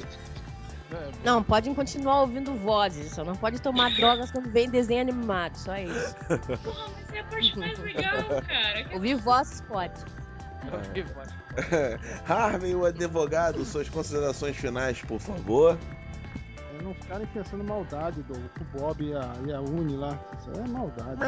Não, 1.22 1.42
podem 1.42 1.74
continuar 1.74 2.22
ouvindo 2.22 2.54
vozes, 2.54 3.12
só 3.12 3.24
não 3.24 3.36
pode 3.36 3.60
tomar 3.60 3.90
drogas 3.94 4.30
quando 4.30 4.50
vem 4.50 4.70
desenho 4.70 5.02
animado, 5.02 5.54
só 5.56 5.76
isso. 5.76 6.16
Porra, 6.64 6.88
mas 6.96 7.12
é 7.14 7.20
a 7.20 7.24
parte 7.24 7.58
mais 7.58 7.78
legal, 7.78 8.24
cara. 8.46 8.86
Ouvir 8.94 9.14
vozes 9.16 9.60
pode. 9.62 9.94
Harvey, 12.26 12.74
o 12.74 12.84
advogado, 12.84 13.64
suas 13.64 13.88
considerações 13.88 14.56
finais, 14.56 15.00
por 15.02 15.18
favor. 15.20 15.78
É 16.78 16.82
não 16.82 16.94
ficarem 16.94 17.26
pensando 17.28 17.64
maldade 17.64 18.22
do 18.22 18.34
o 18.34 18.64
Bob 18.78 19.02
e 19.04 19.12
a, 19.14 19.32
e 19.46 19.52
a 19.52 19.60
Uni 19.60 19.96
lá. 19.96 20.18
Isso 20.38 20.50
é 20.60 20.68
maldade. 20.68 21.18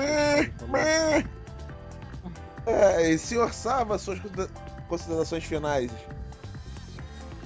É, 2.67 3.11
e 3.11 3.19
senhor 3.19 3.53
Sava, 3.53 3.99
suas 3.99 4.19
considera- 4.21 4.51
considerações 4.89 5.45
finais. 5.45 5.91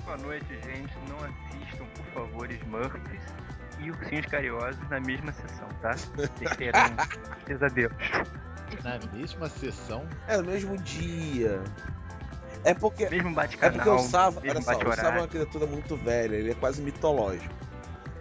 Boa 0.05 0.17
noite, 0.19 0.47
gente. 0.63 0.93
Não 1.09 1.17
assistam, 1.17 1.87
por 1.95 2.05
favor, 2.13 2.51
Smurfs 2.51 3.01
e 3.81 3.91
Ursinhos 3.91 4.27
Carinhosos 4.27 4.91
na 4.91 5.01
mesma 5.01 5.33
sessão, 5.33 5.69
tá? 5.81 5.93
Vocês 5.93 6.57
terão 6.57 6.81
pesadelos. 7.47 7.97
Na 8.83 8.99
mesma 9.15 9.49
sessão. 9.49 10.07
É 10.29 10.37
no 10.37 10.45
mesmo 10.45 10.77
dia. 10.77 11.63
É 12.65 12.75
porque. 12.75 13.09
Mesmo 13.09 13.31
É 13.31 13.33
bate-canal, 13.33 13.77
porque 13.77 13.91
o 13.91 13.99
Sava, 13.99 14.41
olha 14.41 14.61
só, 14.61 14.77
o 14.77 14.93
Sava 14.95 15.17
é 15.17 15.21
uma 15.21 15.29
criatura 15.29 15.67
muito 15.67 15.97
velha, 15.97 16.37
ele 16.37 16.51
é 16.51 16.55
quase 16.55 16.83
mitológico. 16.83 17.55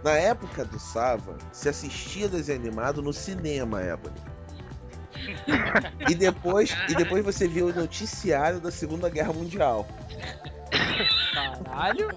Na 0.02 0.12
época 0.12 0.64
do 0.64 0.78
Sava, 0.78 1.36
se 1.52 1.68
assistia 1.68 2.28
desenho 2.28 2.60
animado 2.60 3.02
no 3.02 3.12
cinema, 3.12 3.82
Ebony. 3.82 4.20
E 6.08 6.14
depois, 6.14 6.76
e 6.88 6.94
depois 6.94 7.24
você 7.24 7.48
viu 7.48 7.68
o 7.68 7.72
noticiário 7.72 8.60
da 8.60 8.70
Segunda 8.70 9.08
Guerra 9.08 9.32
Mundial. 9.32 9.86
Caralho. 11.62 12.08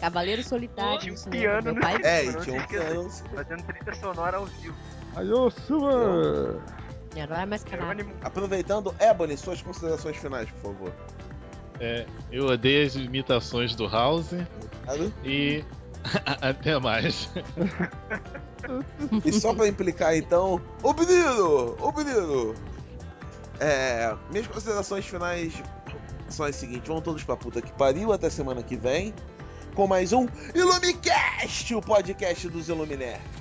Cavaleiro 0.00 0.42
Solitário. 0.42 0.98
Tinha 0.98 1.14
um 1.14 1.30
piano 1.30 1.72
no 1.72 1.80
pai 1.80 1.96
É, 2.02 2.32
tinha 2.40 2.60
um 2.60 2.66
piano. 2.66 3.10
Fazendo 3.34 3.62
trilha 3.62 3.94
sonora 3.94 4.36
ao 4.38 4.46
vivo. 4.46 4.74
Aí, 5.14 5.30
ô, 5.32 5.50
sua! 5.50 6.60
Herói. 7.16 7.58
Jerônimo 7.68 8.12
Aproveitando, 8.22 8.94
Ebony, 9.00 9.36
suas 9.36 9.62
considerações 9.62 10.16
finais, 10.16 10.48
por 10.50 10.72
favor. 10.72 10.92
É, 11.80 12.06
eu 12.30 12.46
odeio 12.46 12.86
as 12.86 12.94
imitações 12.96 13.74
do 13.74 13.86
House 13.86 14.30
Sabe? 14.84 15.12
e 15.24 15.64
até 16.42 16.78
mais. 16.78 17.30
E 19.24 19.32
só 19.32 19.54
pra 19.54 19.68
implicar 19.68 20.16
então, 20.16 20.60
o 20.82 20.92
menino! 20.92 21.76
O 21.80 21.92
menino! 21.92 22.54
É, 23.60 24.14
minhas 24.30 24.46
considerações 24.46 25.06
finais 25.06 25.62
são 26.28 26.46
as 26.46 26.56
seguintes: 26.56 26.88
vão 26.88 27.00
todos 27.00 27.24
pra 27.24 27.36
puta 27.36 27.60
que 27.60 27.72
pariu 27.72 28.12
até 28.12 28.28
semana 28.30 28.62
que 28.62 28.76
vem 28.76 29.14
com 29.74 29.86
mais 29.86 30.12
um 30.12 30.26
Ilumicast, 30.54 31.74
o 31.74 31.80
podcast 31.80 32.48
dos 32.48 32.68
Iluminerds. 32.68 33.37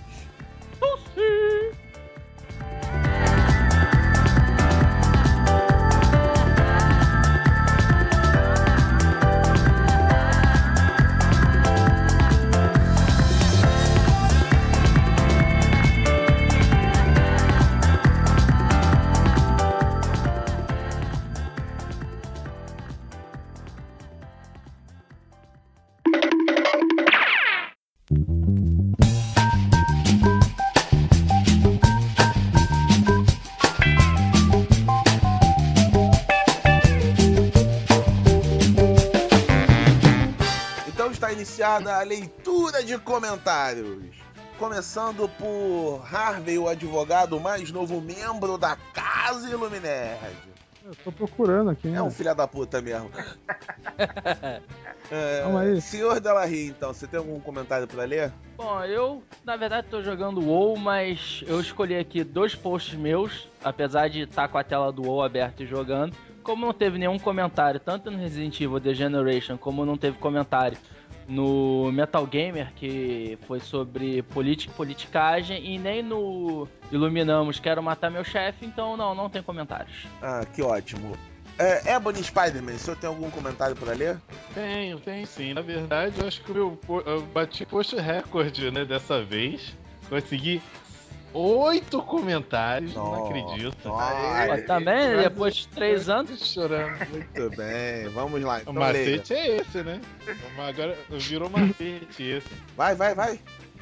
Está 41.78 41.92
iniciada 41.92 41.96
a 41.96 42.02
leitura 42.04 42.84
de 42.84 42.98
comentários. 42.98 44.16
Começando 44.58 45.30
por 45.38 46.02
Harvey, 46.12 46.58
o 46.58 46.68
advogado 46.68 47.40
mais 47.40 47.72
novo 47.72 48.02
membro 48.02 48.58
da 48.58 48.76
Casa 48.92 49.48
Iluminerd. 49.50 50.36
Eu 50.84 50.96
tô 51.04 51.12
procurando 51.12 51.70
aqui, 51.70 51.90
né? 51.90 51.98
É 51.98 52.02
um 52.02 52.10
filho 52.10 52.34
da 52.34 52.48
puta 52.48 52.82
mesmo. 52.82 53.10
É, 55.10 55.42
aí. 55.58 55.80
senhor 55.80 56.20
Delarry, 56.20 56.68
então, 56.68 56.94
você 56.94 57.08
tem 57.08 57.18
algum 57.18 57.40
comentário 57.40 57.88
pra 57.88 58.04
ler? 58.04 58.30
Bom, 58.58 58.84
eu 58.84 59.24
na 59.46 59.56
verdade 59.56 59.88
tô 59.90 60.04
jogando 60.04 60.42
WoW, 60.42 60.76
mas 60.76 61.46
eu 61.48 61.62
escolhi 61.62 61.96
aqui 61.96 62.26
dois 62.26 62.54
posts 62.56 62.96
meus, 62.96 63.48
apesar 63.64 64.10
de 64.10 64.24
estar 64.24 64.50
com 64.50 64.58
a 64.58 64.66
tela 64.66 64.92
do 64.92 65.04
WoW 65.04 65.24
aberta 65.24 65.64
e 65.64 65.66
jogando. 65.66 66.14
Como 66.44 66.66
não 66.66 66.74
teve 66.74 66.98
nenhum 66.98 67.18
comentário, 67.18 67.80
tanto 67.80 68.12
no 68.12 68.18
Resident 68.18 68.60
Evil 68.60 68.82
The 68.82 68.94
Generation, 68.94 69.58
como 69.58 69.86
não 69.86 69.96
teve 69.96 70.18
comentário 70.18 70.78
no 71.28 71.92
Metal 71.92 72.26
Gamer, 72.26 72.74
que 72.76 73.38
foi 73.48 73.60
sobre 73.60 74.22
política 74.24 74.72
e 74.72 74.76
politicagem, 74.76 75.66
e 75.66 75.78
nem 75.78 76.02
no 76.02 76.68
Iluminamos 76.92 77.60
Quero 77.60 77.84
Matar 77.84 78.10
Meu 78.10 78.24
Chefe, 78.24 78.66
então 78.66 78.96
não, 78.96 79.14
não 79.14 79.30
tem 79.30 79.44
comentários. 79.44 80.08
Ah, 80.22 80.46
que 80.54 80.62
ótimo. 80.62 81.16
É, 81.60 81.96
Ebony 81.96 82.24
Spider-Man, 82.24 82.74
o 82.74 82.78
senhor 82.78 82.98
tem 82.98 83.08
algum 83.08 83.32
comentário 83.32 83.76
pra 83.76 83.94
ler? 83.94 84.18
Tenho, 84.54 85.00
tenho 85.00 85.26
sim. 85.26 85.54
Na 85.54 85.62
verdade, 85.62 86.20
eu 86.20 86.28
acho 86.28 86.42
que 86.44 86.52
eu, 86.52 86.80
eu 87.06 87.22
bati 87.34 87.66
posto 87.66 87.98
recorde, 87.98 88.70
né, 88.70 88.86
dessa 88.86 89.24
vez. 89.24 89.76
Consegui 90.08 90.62
oito 91.34 92.02
comentários, 92.02 92.94
não 92.94 93.12
Nossa, 93.12 93.30
acredito. 93.30 93.90
também, 94.66 95.10
né, 95.16 95.24
depois 95.24 95.56
de 95.56 95.68
três 95.68 96.10
anos. 96.10 96.52
chorando. 96.52 96.98
Muito 97.10 97.50
bem, 97.56 98.10
vamos 98.14 98.42
lá. 98.42 98.58
O 98.58 98.62
Então, 98.62 98.74
leia. 98.74 99.18
macete 99.18 99.34
é 99.34 99.58
esse, 99.58 99.84
né? 99.84 100.02
Agora 100.58 100.98
virou 101.12 101.50
macete 101.50 102.24
esse. 102.24 102.48
Vai, 102.76 102.96
vai, 102.96 103.14
vai. 103.14 103.40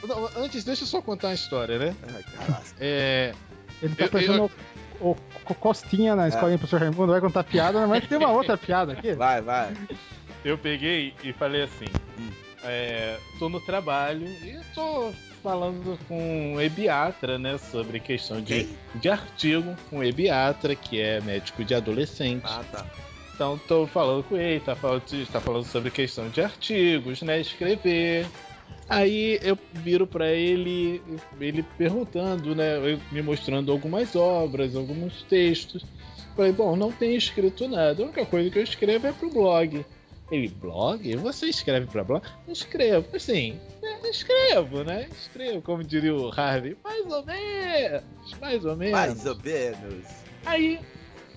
Não, 0.08 0.30
antes, 0.38 0.64
deixa 0.64 0.84
eu 0.84 0.88
só 0.88 1.02
contar 1.02 1.30
uma 1.30 1.34
história, 1.34 1.80
né? 1.80 1.96
Ai, 2.14 2.24
caralho. 2.24 2.66
É. 2.80 3.34
Ele 3.82 3.96
tá 3.96 4.06
Eu- 4.06 4.10
pensando 4.10 4.38
eu- 4.38 4.52
o, 5.00 5.12
o- 5.12 5.18
o 5.50 5.56
Costinha 5.56 6.16
na 6.16 6.28
escolinha 6.28 6.58
pro 6.58 6.68
professor 6.68 6.82
Raimundo, 6.82 7.12
vai 7.12 7.22
contar 7.22 7.44
piada, 7.44 7.86
mas 7.88 8.08
tem 8.08 8.18
uma 8.18 8.32
outra 8.32 8.58
piada 8.58 8.94
aqui. 8.94 9.14
Vai, 9.14 9.42
vai. 9.42 9.74
Eu 10.44 10.58
peguei 10.58 11.14
e 11.24 11.34
falei 11.34 11.64
assim: 11.64 11.86
Hum. 12.20 12.30
é, 12.64 13.18
tô 13.40 13.50
no 13.50 13.60
trabalho 13.62 14.26
e 14.28 14.60
tô 14.74 15.12
falando 15.46 16.00
com 16.08 16.56
um 16.56 16.60
ebiatra, 16.60 17.38
né? 17.38 17.60
Sobre 17.60 18.00
questão 18.00 18.42
de, 18.42 18.68
de 18.96 19.08
artigo 19.08 19.76
com 19.92 20.00
um 20.00 20.04
ebiatra, 20.04 20.76
que 20.76 21.00
é 21.00 21.22
médico 21.22 21.64
de 21.64 21.76
adolescente. 21.76 22.42
Ah, 22.46 22.64
tá. 22.72 22.84
Então 23.36 23.56
tô 23.68 23.86
falando 23.86 24.24
com 24.24 24.36
ele, 24.36 24.60
tá 24.62 24.76
falando, 24.76 25.04
tá 25.32 25.40
falando 25.40 25.66
sobre 25.66 25.92
questão 25.92 26.30
de 26.30 26.42
artigos, 26.42 27.22
né? 27.22 27.40
Escrever. 27.40 28.26
Aí 28.90 29.40
eu 29.44 29.56
viro 29.74 30.08
pra 30.08 30.32
ele, 30.32 31.00
ele 31.40 31.62
perguntando, 31.78 32.56
né? 32.56 32.78
eu- 32.78 33.00
Me 33.12 33.22
mostrando 33.22 33.72
algumas 33.72 34.16
obras, 34.16 34.76
alguns 34.76 35.22
textos. 35.24 35.86
Falei, 36.36 36.52
bom, 36.54 36.76
não 36.76 36.92
tenho 36.92 37.16
escrito 37.18 37.68
nada. 37.68 38.02
A 38.02 38.06
única 38.06 38.26
coisa 38.26 38.50
que 38.50 38.58
eu 38.58 38.64
escrevo 38.64 39.06
é 39.06 39.12
pro 39.12 39.30
blog. 39.30 39.86
Ele, 40.32 40.48
blog? 40.48 41.16
Você 41.18 41.46
escreve 41.48 41.86
pra 41.86 42.04
blog? 42.04 42.24
Escrevo, 42.48 43.06
assim, 43.14 43.60
escrevo, 44.04 44.84
né? 44.84 45.08
Escrevo, 45.12 45.62
como 45.62 45.84
diria 45.84 46.14
o 46.16 46.30
Harvey, 46.30 46.78
mais 46.84 47.06
ou 47.06 47.24
menos, 47.26 48.04
mais 48.40 48.66
ou 48.66 48.76
menos. 48.76 48.92
Mais 48.94 49.26
ou 49.26 49.36
menos. 49.38 50.06
Aí 50.46 50.80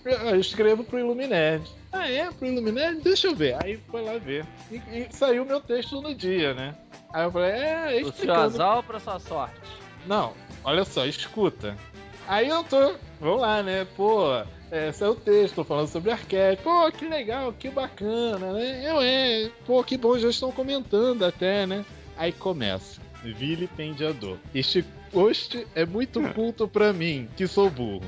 eu 0.04 0.38
escrevo 0.40 0.84
pro 0.84 0.98
Iluminerd. 0.98 1.68
Ah, 1.92 2.10
é? 2.10 2.30
Pro 2.30 2.46
Iluminerd? 2.46 3.00
Deixa 3.02 3.28
eu 3.28 3.34
ver. 3.34 3.56
Aí 3.62 3.78
foi 3.90 4.02
lá 4.02 4.18
ver. 4.18 4.44
E, 4.70 4.76
e 4.76 5.08
saiu 5.10 5.44
meu 5.44 5.60
texto 5.60 6.00
no 6.00 6.14
dia, 6.14 6.54
né? 6.54 6.74
Aí 7.12 7.24
eu 7.24 7.32
falei, 7.32 7.50
é, 7.50 7.86
O 7.86 7.98
seu 8.00 8.08
explicando. 8.10 8.40
azar 8.40 8.82
pra 8.82 9.00
sua 9.00 9.18
sorte? 9.18 9.54
Não, 10.06 10.32
olha 10.64 10.84
só, 10.84 11.06
escuta. 11.06 11.76
Aí 12.26 12.48
eu 12.48 12.62
tô, 12.64 12.94
vamos 13.20 13.40
lá, 13.40 13.62
né? 13.62 13.86
Pô, 13.96 14.26
é, 14.70 14.92
saiu 14.92 15.12
o 15.12 15.16
texto, 15.16 15.54
tô 15.56 15.64
falando 15.64 15.88
sobre 15.88 16.10
arquétipo. 16.10 16.64
Pô, 16.64 16.92
que 16.92 17.06
legal, 17.06 17.52
que 17.54 17.70
bacana, 17.70 18.52
né? 18.52 18.82
Eu 18.86 19.00
é, 19.00 19.50
pô, 19.66 19.82
que 19.82 19.96
bom, 19.96 20.18
já 20.18 20.28
estão 20.28 20.52
comentando 20.52 21.24
até, 21.24 21.66
né? 21.66 21.84
Aí 22.18 22.32
começa. 22.32 23.00
Vilipendiador. 23.22 24.36
Este 24.54 24.84
post 25.10 25.66
é 25.74 25.86
muito 25.86 26.20
culto 26.34 26.68
pra 26.68 26.92
mim, 26.92 27.28
que 27.36 27.46
sou 27.46 27.70
burro. 27.70 28.04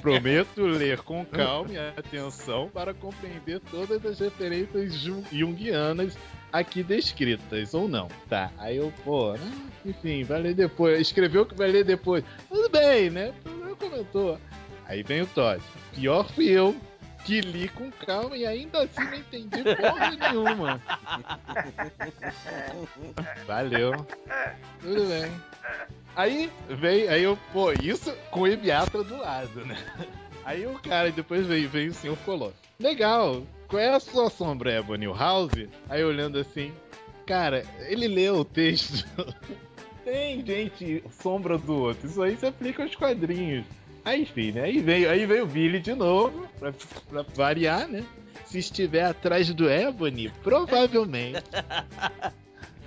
Prometo 0.00 0.62
ler 0.66 0.98
com 1.02 1.24
calma 1.24 1.72
e 1.72 1.78
atenção 1.78 2.68
para 2.72 2.92
compreender 2.94 3.60
todas 3.70 4.04
as 4.04 4.18
referências 4.18 4.94
jun- 4.94 5.22
junguianas 5.30 6.16
aqui 6.52 6.82
descritas, 6.82 7.74
ou 7.74 7.86
não. 7.88 8.08
Tá, 8.28 8.50
aí 8.58 8.76
eu, 8.76 8.92
pô, 9.04 9.32
né? 9.34 9.52
enfim, 9.84 10.24
vai 10.24 10.40
ler 10.40 10.54
depois. 10.54 11.00
Escreveu 11.00 11.44
que 11.46 11.54
vai 11.54 11.70
ler 11.70 11.84
depois. 11.84 12.24
Tudo 12.48 12.68
bem, 12.70 13.10
né? 13.10 13.32
Não 13.44 13.76
comentou. 13.76 14.38
Aí 14.86 15.02
vem 15.02 15.22
o 15.22 15.26
Todd. 15.26 15.62
Pior 15.94 16.28
fui 16.32 16.48
eu, 16.50 16.74
que 17.24 17.40
li 17.40 17.68
com 17.68 17.90
calma 17.90 18.36
e 18.36 18.46
ainda 18.46 18.82
assim 18.82 19.04
não 19.04 19.14
entendi 19.14 19.62
porra 19.76 20.10
nenhuma. 20.10 20.80
Valeu. 23.46 24.06
Tudo 24.80 25.08
bem. 25.08 25.32
Aí 26.14 26.50
vem, 26.68 27.08
aí 27.08 27.22
eu, 27.22 27.36
pô, 27.52 27.72
isso 27.72 28.14
com 28.30 28.42
o 28.42 28.46
Ebiatra 28.46 29.02
do 29.02 29.16
lado, 29.16 29.64
né? 29.64 29.76
Aí 30.44 30.66
o 30.66 30.78
cara, 30.78 31.10
depois 31.10 31.46
veio, 31.46 31.68
veio 31.68 31.90
o 31.90 31.94
senhor 31.94 32.16
falou: 32.16 32.52
Legal, 32.78 33.42
qual 33.66 33.80
é 33.80 33.94
a 33.94 34.00
sua 34.00 34.28
sombra, 34.28 34.72
Ebony? 34.72 35.06
House? 35.06 35.66
Aí 35.88 36.04
olhando 36.04 36.38
assim, 36.38 36.72
cara, 37.26 37.64
ele 37.88 38.06
leu 38.06 38.36
o 38.36 38.44
texto. 38.44 39.06
Tem 40.04 40.44
gente 40.44 41.02
sombra 41.10 41.56
do 41.56 41.74
outro. 41.74 42.06
Isso 42.06 42.22
aí 42.22 42.36
se 42.36 42.46
aplica 42.46 42.82
aos 42.82 42.94
quadrinhos. 42.94 43.64
Aí, 44.04 44.22
enfim, 44.22 44.52
né? 44.52 44.64
Aí 44.64 44.80
veio, 44.80 45.10
aí 45.10 45.26
veio 45.26 45.44
o 45.44 45.46
Billy 45.46 45.80
de 45.80 45.94
novo, 45.94 46.46
pra, 46.58 46.72
pra 47.08 47.22
variar, 47.34 47.88
né? 47.88 48.04
Se 48.44 48.58
estiver 48.58 49.04
atrás 49.04 49.52
do 49.52 49.68
Ebony, 49.68 50.30
provavelmente. 50.42 51.42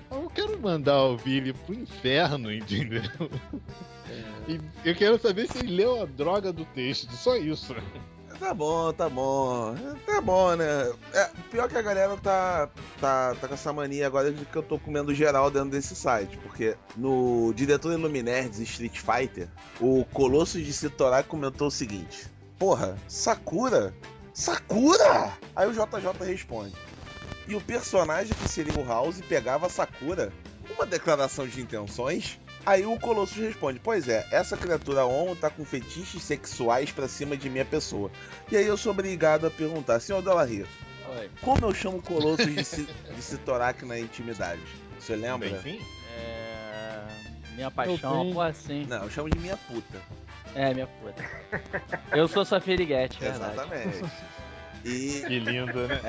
Eu 0.10 0.30
quero 0.30 0.60
mandar 0.60 1.04
o 1.04 1.18
Billy 1.18 1.52
pro 1.52 1.76
inferno, 1.76 2.52
entendeu? 2.52 3.02
E 4.48 4.60
eu 4.86 4.96
quero 4.96 5.20
saber 5.20 5.48
se 5.52 5.60
ele 5.60 5.76
leu 5.76 6.02
a 6.02 6.06
droga 6.06 6.54
do 6.54 6.64
texto, 6.64 7.12
só 7.12 7.36
isso. 7.36 7.76
Tá 8.40 8.54
bom, 8.54 8.94
tá 8.94 9.10
bom. 9.10 9.76
Tá 10.06 10.22
bom, 10.22 10.56
né? 10.56 10.94
É, 11.14 11.30
pior 11.50 11.68
que 11.68 11.78
a 11.78 11.82
galera 11.82 12.16
tá, 12.18 12.70
tá, 13.02 13.36
tá 13.36 13.48
com 13.48 13.54
essa 13.54 13.74
mania 13.74 14.06
agora 14.06 14.32
de 14.32 14.46
que 14.46 14.56
eu 14.56 14.62
tô 14.62 14.78
comendo 14.78 15.14
geral 15.14 15.50
dentro 15.50 15.70
desse 15.70 15.96
site. 15.96 16.38
Porque 16.38 16.78
no 16.96 17.52
diretor 17.56 17.94
Iluminerds 17.94 18.60
Street 18.60 19.00
Fighter, 19.00 19.48
o 19.80 20.06
Colossus 20.14 20.64
de 20.64 20.72
Sitorak 20.72 21.28
comentou 21.28 21.68
o 21.68 21.72
seguinte: 21.72 22.28
Porra, 22.60 22.96
Sakura? 23.08 23.94
Sakura? 24.34 25.34
Aí 25.56 25.68
o 25.68 25.74
JJ 25.74 26.26
responde. 26.26 26.76
E 27.48 27.56
o 27.56 27.62
personagem 27.62 28.34
que 28.36 28.48
seria 28.48 28.78
o 28.80 28.86
House 28.86 29.20
pegava 29.22 29.68
Sakura? 29.68 30.32
Uma 30.76 30.86
declaração 30.86 31.48
de 31.48 31.62
intenções? 31.62 32.40
Aí 32.68 32.86
o 32.86 33.00
Colossus 33.00 33.38
responde: 33.38 33.80
Pois 33.80 34.10
é, 34.10 34.28
essa 34.30 34.58
criatura 34.58 35.06
homo 35.06 35.36
tá 35.38 35.50
com 35.50 35.64
fetiches 35.64 36.22
sexuais 36.22 36.92
pra 36.92 37.08
cima 37.08 37.38
de 37.38 37.50
minha 37.50 37.64
pessoa. 37.64 38.12
E 38.52 38.58
aí 38.58 38.66
eu 38.66 38.76
sou 38.76 38.92
obrigado 38.92 39.48
a 39.48 39.50
perguntar: 39.50 40.02
Senhor 40.02 40.22
Delarry, 40.22 40.66
como 41.42 41.66
eu 41.66 41.74
chamo 41.74 41.98
o 42.00 42.02
Colossus 42.02 42.46
de, 42.54 42.64
Ci- 42.66 42.88
de 43.16 43.22
Citorak 43.22 43.86
na 43.86 43.98
intimidade? 43.98 44.62
Você 45.00 45.16
lembra? 45.16 45.48
Enfim, 45.48 45.80
É. 46.18 47.08
Minha 47.56 47.72
paixão, 47.72 48.24
bem. 48.34 48.42
assim. 48.42 48.86
Não, 48.88 49.04
eu 49.04 49.10
chamo 49.10 49.30
de 49.30 49.40
minha 49.40 49.56
puta. 49.56 49.98
É, 50.54 50.74
minha 50.74 50.88
puta. 50.88 51.24
Eu 52.12 52.28
sou 52.28 52.44
sua 52.44 52.60
Firiguete, 52.62 53.18
é 53.24 53.30
verdade. 53.32 53.54
Exatamente. 53.54 54.04
E, 54.86 55.24
que 55.28 55.40
lindo, 55.40 55.88
né? 55.88 56.00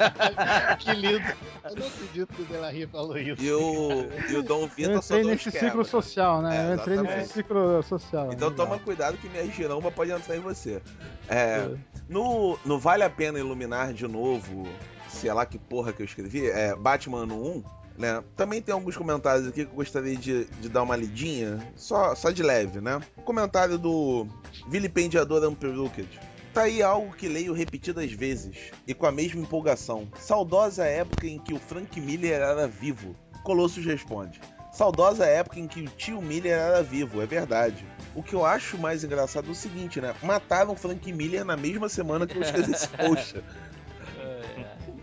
que 0.78 0.92
lindo. 0.92 1.24
Eu 1.64 1.76
não 1.76 1.86
acredito 1.86 2.34
que 2.34 2.42
o 2.42 2.44
Delarry 2.44 2.86
falou 2.86 3.18
isso. 3.18 3.42
e 3.42 3.52
o, 3.52 4.08
e 4.30 4.36
o 4.36 4.42
Dom 4.42 4.62
Eu 4.62 4.68
Vitor 4.68 5.02
só 5.02 5.16
entrei 5.18 5.32
nesse 5.32 5.50
quebra. 5.50 5.68
ciclo 5.68 5.84
social, 5.84 6.42
né? 6.42 6.56
É, 6.56 6.70
eu 6.70 6.74
entrei 6.74 6.94
exatamente. 6.94 7.20
nesse 7.20 7.32
ciclo 7.32 7.82
social. 7.82 8.32
Então 8.32 8.48
legal. 8.48 8.66
toma 8.66 8.78
cuidado 8.78 9.16
que 9.18 9.28
minha 9.28 9.46
giromba 9.46 9.90
pode 9.90 10.10
entrar 10.10 10.36
em 10.36 10.40
você. 10.40 10.80
É, 11.28 11.68
no, 12.08 12.58
no 12.64 12.78
Vale 12.78 13.02
a 13.02 13.10
Pena 13.10 13.38
Iluminar 13.38 13.92
de 13.92 14.06
novo, 14.06 14.66
sei 15.08 15.32
lá 15.32 15.44
que 15.44 15.58
porra 15.58 15.92
que 15.92 16.02
eu 16.02 16.06
escrevi, 16.06 16.48
é 16.48 16.74
Batman 16.74 17.22
ano 17.22 17.34
1, 17.56 17.64
né? 17.98 18.22
Também 18.36 18.60
tem 18.60 18.72
alguns 18.72 18.96
comentários 18.96 19.48
aqui 19.48 19.64
que 19.64 19.70
eu 19.70 19.76
gostaria 19.76 20.16
de, 20.16 20.44
de 20.44 20.68
dar 20.68 20.82
uma 20.82 20.96
lidinha, 20.96 21.58
só, 21.74 22.14
só 22.14 22.30
de 22.30 22.42
leve, 22.42 22.80
né? 22.80 23.00
Comentário 23.24 23.78
do 23.78 24.26
Vilipendiador 24.68 25.42
Unperucted. 25.48 26.08
Tá 26.56 26.62
aí 26.62 26.82
algo 26.82 27.14
que 27.14 27.28
leio 27.28 27.52
repetidas 27.52 28.10
vezes 28.12 28.72
e 28.86 28.94
com 28.94 29.04
a 29.04 29.12
mesma 29.12 29.42
empolgação. 29.42 30.08
Saudosa 30.18 30.86
época 30.86 31.26
em 31.26 31.38
que 31.38 31.52
o 31.52 31.58
Frank 31.58 32.00
Miller 32.00 32.40
era 32.40 32.66
vivo. 32.66 33.14
Colossus 33.44 33.84
responde. 33.84 34.40
Saudosa 34.72 35.26
época 35.26 35.60
em 35.60 35.68
que 35.68 35.82
o 35.82 35.86
tio 35.86 36.22
Miller 36.22 36.54
era 36.54 36.82
vivo, 36.82 37.20
é 37.20 37.26
verdade. 37.26 37.84
O 38.14 38.22
que 38.22 38.32
eu 38.32 38.42
acho 38.42 38.78
mais 38.78 39.04
engraçado 39.04 39.48
é 39.48 39.50
o 39.50 39.54
seguinte, 39.54 40.00
né? 40.00 40.14
Mataram 40.22 40.72
o 40.72 40.76
Frank 40.76 41.12
Miller 41.12 41.44
na 41.44 41.58
mesma 41.58 41.90
semana 41.90 42.26
que 42.26 42.38
eu 42.38 42.40
escrevi 42.40 42.72
esse 42.72 42.88
post. 42.96 43.42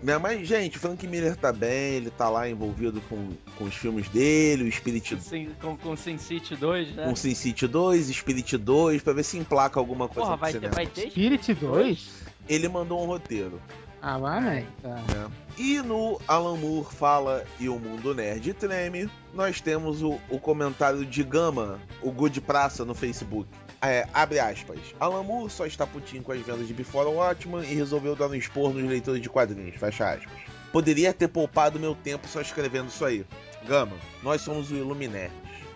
Né? 0.04 0.18
Mas, 0.18 0.46
gente, 0.46 0.78
Frank 0.78 1.08
Miller 1.08 1.36
tá 1.38 1.54
bem, 1.54 1.96
ele 1.96 2.10
tá 2.10 2.30
lá 2.30 2.50
envolvido 2.50 3.00
com, 3.08 3.30
com 3.58 3.64
os 3.64 3.74
filmes 3.74 4.10
dele, 4.10 4.68
o 4.68 4.72
Spirit. 4.72 5.18
Com, 5.62 5.78
com 5.78 5.96
Sin 5.96 6.18
City 6.18 6.58
2, 6.58 6.96
né? 6.96 7.06
Com 7.06 7.16
Sin 7.16 7.34
City 7.34 7.66
2, 7.66 8.08
Spirit 8.08 8.58
2, 8.58 9.02
pra 9.02 9.14
ver 9.14 9.24
se 9.24 9.38
emplaca 9.38 9.80
alguma 9.80 10.10
coisa 10.10 10.32
Porra, 10.32 10.38
vai 10.38 10.54
ter, 10.54 10.70
vai 10.70 10.88
ter 10.88 11.10
Spirit 11.10 11.54
2? 11.54 12.24
Ele 12.50 12.68
mandou 12.68 13.02
um 13.02 13.06
roteiro. 13.06 13.62
Ah, 14.06 14.18
vai? 14.18 14.68
Tá. 14.82 14.90
né? 14.96 15.32
E 15.58 15.82
no 15.82 16.20
Alan 16.28 16.58
Moore 16.58 16.94
Fala 16.94 17.46
e 17.58 17.70
o 17.70 17.80
Mundo 17.80 18.14
Nerd 18.14 18.54
Treme, 18.54 19.10
nós 19.34 19.62
temos 19.62 20.04
o, 20.04 20.20
o 20.30 20.38
comentário 20.38 21.06
de 21.06 21.24
Gama, 21.24 21.80
o 22.02 22.12
Good 22.12 22.42
Praça 22.42 22.84
no 22.84 22.94
Facebook. 22.94 23.48
É, 23.82 24.06
abre 24.14 24.42
aspas. 24.42 24.80
Alan 25.00 25.24
Moore 25.24 25.50
só 25.50 25.66
está 25.66 25.88
putinho 25.88 26.22
com 26.22 26.34
as 26.34 26.42
vendas 26.42 26.68
de 26.68 26.74
Before 26.74 27.08
Watchman 27.08 27.64
e 27.64 27.76
resolveu 27.76 28.14
dar 28.14 28.28
um 28.28 28.36
expor 28.36 28.74
nos 28.74 28.84
leitores 28.84 29.22
de 29.22 29.30
quadrinhos. 29.30 29.78
Fecha 29.78 30.12
aspas. 30.12 30.34
Poderia 30.74 31.14
ter 31.14 31.30
poupado 31.30 31.80
meu 31.80 31.96
tempo 31.96 32.28
só 32.28 32.42
escrevendo 32.42 32.90
isso 32.90 33.06
aí. 33.06 33.26
Gama, 33.66 33.96
nós 34.22 34.42
somos 34.42 34.70
o 34.70 34.76
Iluminerds. 34.76 35.32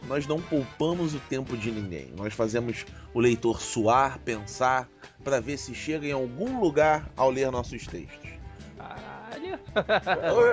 Nós 0.08 0.28
não 0.28 0.42
poupamos 0.42 1.14
o 1.14 1.20
tempo 1.20 1.58
de 1.58 1.72
ninguém. 1.72 2.12
Nós 2.16 2.34
fazemos 2.34 2.86
o 3.14 3.20
leitor 3.20 3.62
suar, 3.62 4.20
pensar, 4.20 4.88
para 5.24 5.40
ver 5.40 5.58
se 5.58 5.74
chega 5.74 6.08
em 6.08 6.12
algum 6.12 6.60
lugar 6.60 7.10
ao 7.16 7.30
ler 7.30 7.52
nossos 7.52 7.86
textos. 7.86 8.30
Caralho. 8.78 9.60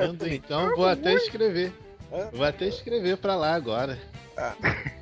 Vendo, 0.01 0.29
então, 0.29 0.75
vou 0.77 0.87
até 0.87 1.15
escrever. 1.15 1.73
É? 2.11 2.25
Vou 2.33 2.45
até 2.45 2.69
escrever 2.69 3.17
pra 3.17 3.35
lá 3.37 3.55
agora. 3.55 3.99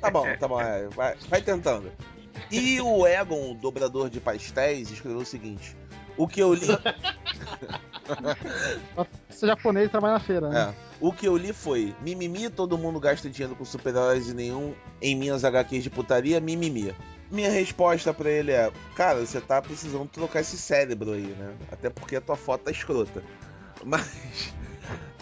Tá 0.01 0.11
bom, 0.11 0.25
tá 0.39 0.47
bom. 0.47 0.61
é, 0.61 0.87
vai, 0.89 1.15
vai 1.29 1.41
tentando. 1.41 1.91
E 2.51 2.79
o 2.81 3.07
Egon, 3.07 3.51
o 3.51 3.55
dobrador 3.55 4.09
de 4.09 4.19
pastéis, 4.19 4.91
escreveu 4.91 5.19
o 5.19 5.25
seguinte: 5.25 5.75
O 6.17 6.27
que 6.27 6.39
eu 6.39 6.53
li. 6.53 6.67
Esse 9.29 9.47
japonês 9.47 9.89
trabalha 9.89 10.13
na 10.13 10.19
feira, 10.19 10.49
né? 10.49 10.69
É, 10.69 10.73
o 11.05 11.11
que 11.11 11.27
eu 11.27 11.35
li 11.35 11.51
foi: 11.51 11.93
Mimimi, 12.01 12.49
todo 12.49 12.77
mundo 12.77 12.99
gasta 12.99 13.29
dinheiro 13.29 13.55
com 13.55 13.65
super-heróis 13.65 14.29
e 14.29 14.33
nenhum 14.33 14.73
em 15.01 15.15
minhas 15.15 15.43
HQs 15.43 15.83
de 15.83 15.89
putaria, 15.89 16.39
mimimi. 16.39 16.95
Minha 17.29 17.49
resposta 17.49 18.13
pra 18.13 18.29
ele 18.29 18.51
é: 18.51 18.71
Cara, 18.95 19.19
você 19.19 19.41
tá 19.41 19.61
precisando 19.61 20.07
trocar 20.07 20.39
esse 20.39 20.57
cérebro 20.57 21.11
aí, 21.13 21.35
né? 21.37 21.53
Até 21.71 21.89
porque 21.89 22.15
a 22.15 22.21
tua 22.21 22.35
foto 22.37 22.63
tá 22.63 22.71
escrota. 22.71 23.21
Mas. 23.83 24.53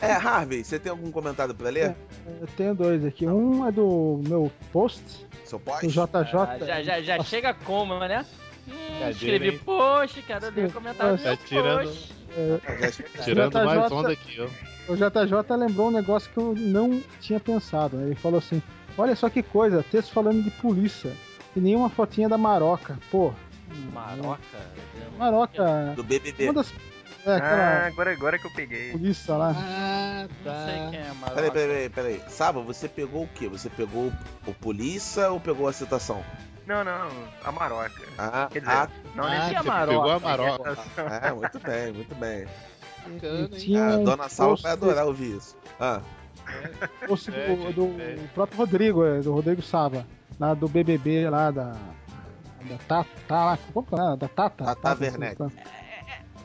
É, 0.02 0.12
Harvey, 0.14 0.64
você 0.64 0.80
tem 0.80 0.90
algum 0.92 1.12
comentário 1.12 1.54
pra 1.54 1.70
ler? 1.70 1.96
Eu 2.42 2.48
tenho 2.58 2.74
dois 2.76 3.06
aqui. 3.06 3.28
Um 3.28 3.68
é 3.68 3.72
do 3.72 4.20
meu 4.28 4.52
post, 4.74 5.04
Seu 5.46 5.60
do 5.60 5.66
post? 5.66 5.88
JJ. 5.88 6.00
Ah, 6.36 6.58
já, 6.60 6.82
já, 6.84 7.02
já 7.02 7.24
chega 7.24 7.54
como, 7.54 7.98
né? 8.00 8.26
Hum, 8.68 8.72
Cadê, 9.00 9.12
escrevi 9.12 9.58
post, 9.60 10.22
quero 10.24 10.50
ler 10.52 10.72
comentário 10.72 11.18
do 11.18 11.24
Tá 11.24 11.38
tirando- 11.38 11.88
post. 11.88 12.14
Tirando 13.24 13.54
mais 13.66 13.92
onda 13.92 14.12
aqui, 14.12 14.42
ó. 14.42 14.71
O 14.92 14.96
JJ 14.96 15.56
lembrou 15.58 15.88
um 15.88 15.92
negócio 15.92 16.30
que 16.32 16.38
eu 16.38 16.54
não 16.56 17.02
tinha 17.20 17.40
pensado. 17.40 17.98
né? 17.98 18.08
Ele 18.08 18.16
falou 18.16 18.40
assim: 18.40 18.62
Olha 18.98 19.16
só 19.16 19.30
que 19.30 19.42
coisa, 19.42 19.84
texto 19.90 20.12
falando 20.14 20.44
de 20.44 20.52
polícia. 20.52 21.12
E 21.56 21.60
nenhuma 21.60 21.90
fotinha 21.90 22.28
da 22.30 22.38
Maroca. 22.38 22.98
Pô, 23.10 23.34
Maroca. 23.94 24.40
Maroca. 25.18 25.94
Do 25.96 26.04
BBB. 26.04 26.46
Uma 26.46 26.54
das. 26.54 26.74
É, 27.26 27.36
Ah, 27.36 27.86
agora, 27.88 28.12
agora 28.12 28.40
que 28.40 28.48
eu 28.48 28.52
peguei. 28.52 28.92
polícia 28.94 29.36
lá. 29.36 29.54
Ah, 29.56 30.28
Não 30.44 30.66
sei 30.66 30.90
quem 30.90 31.00
é 31.08 31.14
Maroca. 31.14 31.36
Peraí, 31.36 31.52
peraí, 31.52 31.90
peraí, 31.90 31.90
peraí. 32.18 32.30
Saba, 32.30 32.62
você 32.62 32.88
pegou 32.90 33.24
o 33.24 33.28
quê? 33.28 33.48
Você 33.48 33.70
pegou 33.70 34.12
o, 34.48 34.54
polícia 34.56 35.30
ou 35.32 35.40
pegou 35.40 35.68
a 35.68 35.74
citação? 35.74 36.24
Não, 36.66 36.84
não, 36.84 37.10
a 37.44 37.52
Maroca. 37.52 37.92
Ah, 38.18 38.48
Quer 38.52 38.60
dizer, 38.62 38.72
ah, 38.72 38.90
não 39.16 39.26
Ah, 39.26 39.30
que 39.50 39.56
é 39.56 39.62
você 39.62 39.68
maroca? 39.68 39.98
pegou 39.98 40.12
a 40.12 40.20
maroca. 40.20 40.78
é, 41.28 41.32
muito 41.32 41.60
bem, 41.60 41.92
muito 41.94 42.16
bem. 42.16 42.48
Bacana, 43.08 43.38
E 43.40 43.42
hein? 43.42 43.48
tinha 43.58 43.88
A 43.90 43.98
um 43.98 44.04
dona 44.04 44.30
Sal 44.30 44.56
vai 44.58 44.72
adorar 44.74 45.06
ouvir 45.06 45.38
isso. 45.38 45.56
Ah, 45.80 46.02
post 47.08 47.32
É, 47.34 47.56
do, 47.56 47.74
do 47.74 48.02
é. 48.02 48.16
próprio 48.34 48.58
Rodrigo, 48.58 49.06
é, 49.06 49.20
do 49.22 49.34
Rodrigo 49.34 49.62
Sava. 49.62 50.06
Lá 50.40 50.54
do 50.54 50.68
BBB, 50.68 51.30
lá 51.30 51.52
da. 51.52 51.76
Da 52.64 52.78
Tata. 52.88 53.10
Lá, 53.30 53.58
como 53.74 53.86
que 53.88 53.96
é? 53.96 53.98
Da 54.18 54.28
Tata? 54.28 54.64
Tata 54.76 54.98
Werneck. 55.04 55.42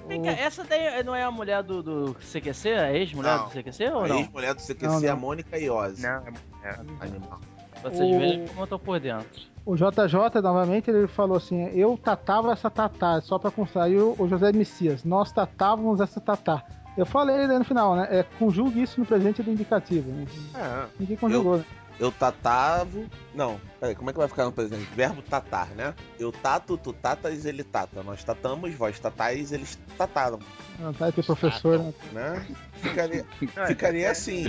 Vem 0.09 0.23
cá, 0.23 0.31
essa 0.31 0.63
daí 0.65 1.03
não 1.03 1.15
é 1.15 1.23
a 1.25 1.31
mulher 1.31 1.63
do, 1.63 1.83
do 1.83 2.15
CQC? 2.15 2.71
A 2.71 2.93
ex-mulher 2.93 3.37
Não. 3.39 3.45
do 3.49 3.51
CQC 3.51 3.85
ou 3.91 4.05
a 4.05 4.09
não? 4.09 4.19
ex-mulher 4.21 4.55
do 4.55 4.61
CQC 4.63 4.87
Não, 4.87 5.01
é 5.05 5.09
a 5.09 5.13
não. 5.15 5.21
Mônica 5.21 5.59
Iose. 5.59 6.01
Não, 6.03 6.23
é, 6.63 6.71
Animal. 7.01 7.41
Vocês 7.83 8.01
O- 8.15 8.19
vejam 8.19 8.47
como 8.47 8.61
eu 8.63 8.67
tô 8.69 8.79
por 8.79 9.01
dentro. 9.01 9.43
O 9.67 9.75
JJ, 9.75 10.41
novamente, 10.41 10.89
ele 10.89 11.09
falou 11.09 11.37
assim: 11.37 11.65
Eu 11.75 11.99
tatava 12.03 12.53
essa 12.53 12.71
tatá, 12.71 13.21
só 13.21 13.37
pra 13.37 13.51
constar. 13.51 13.91
E 13.91 13.99
o, 13.99 14.15
o 14.17 14.29
José 14.29 14.53
Messias, 14.53 15.03
nós 15.03 15.33
tatávamos 15.33 16.01
essa 16.01 16.21
tatá. 16.21 16.63
Eu 16.97 17.05
falei 17.05 17.49
daí 17.49 17.59
no 17.59 17.65
final, 17.65 17.97
né? 17.97 18.07
É, 18.11 18.23
conjugue 18.39 18.81
isso 18.81 19.01
no 19.01 19.05
presente 19.05 19.43
do 19.43 19.51
indicativo. 19.51 20.09
né? 20.11 20.25
É, 20.55 20.87
Ninguém 20.99 21.17
conjugou, 21.17 21.59
né? 21.59 21.65
eu 21.99 22.13
tatavo. 22.13 23.05
Não, 23.35 23.61
peraí, 23.81 23.95
como 23.95 24.09
é 24.09 24.13
que 24.13 24.19
vai 24.19 24.29
ficar 24.29 24.45
no 24.45 24.53
presente? 24.53 24.87
Verbo 24.95 25.21
tatar, 25.23 25.69
né? 25.71 25.95
Eu 26.19 26.31
tato, 26.31 26.79
tu 26.79 26.93
tatas, 26.93 27.45
ele 27.45 27.65
tata. 27.65 28.03
Nós 28.03 28.23
tatamos, 28.23 28.73
vós 28.75 29.01
tatais, 29.01 29.51
eles 29.53 29.79
tataram, 29.99 30.39
Não 30.79 30.93
vai 30.93 31.11
ter 31.11 31.25
professor, 31.25 31.79
né? 31.79 31.93
né? 32.13 32.47
Ficaria, 32.75 33.27
ficaria 33.67 34.11
assim. 34.11 34.47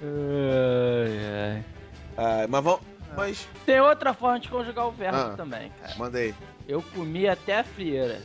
Ai, 0.00 1.54
ai. 1.56 1.64
Ah, 2.16 2.46
mas 2.48 2.64
vamos. 2.64 2.80
Mas, 3.16 3.48
Tem 3.66 3.80
outra 3.80 4.12
forma 4.14 4.40
de 4.40 4.48
conjugar 4.48 4.86
o 4.86 4.90
verbo 4.92 5.16
Ah. 5.18 5.34
também, 5.36 5.70
cara. 5.80 5.94
mandei. 5.96 6.34
Eu 6.68 6.82
comi 6.94 7.28
até 7.28 7.58
a 7.60 7.64
frieira. 7.64 8.20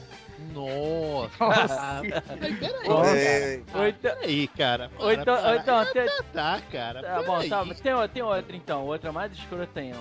Nossa. 0.54 1.34
Mas 1.40 2.60
peraí, 2.60 3.64
então, 3.90 4.16
Peraí, 4.16 4.48
cara. 4.48 4.90
então, 5.14 5.36
ou 5.46 5.56
então 5.56 5.86
tem, 5.92 6.06
Tá, 6.34 6.62
cara. 6.72 7.02
tá 7.04 7.24
bom, 7.24 7.48
tá, 7.48 7.66
mas 7.66 7.80
tem, 7.82 7.94
tem 8.14 8.24
outra 8.24 8.56
então, 8.56 8.86
outra 8.86 9.12
mais 9.12 9.32
escrota 9.34 9.80
ainda, 9.82 9.98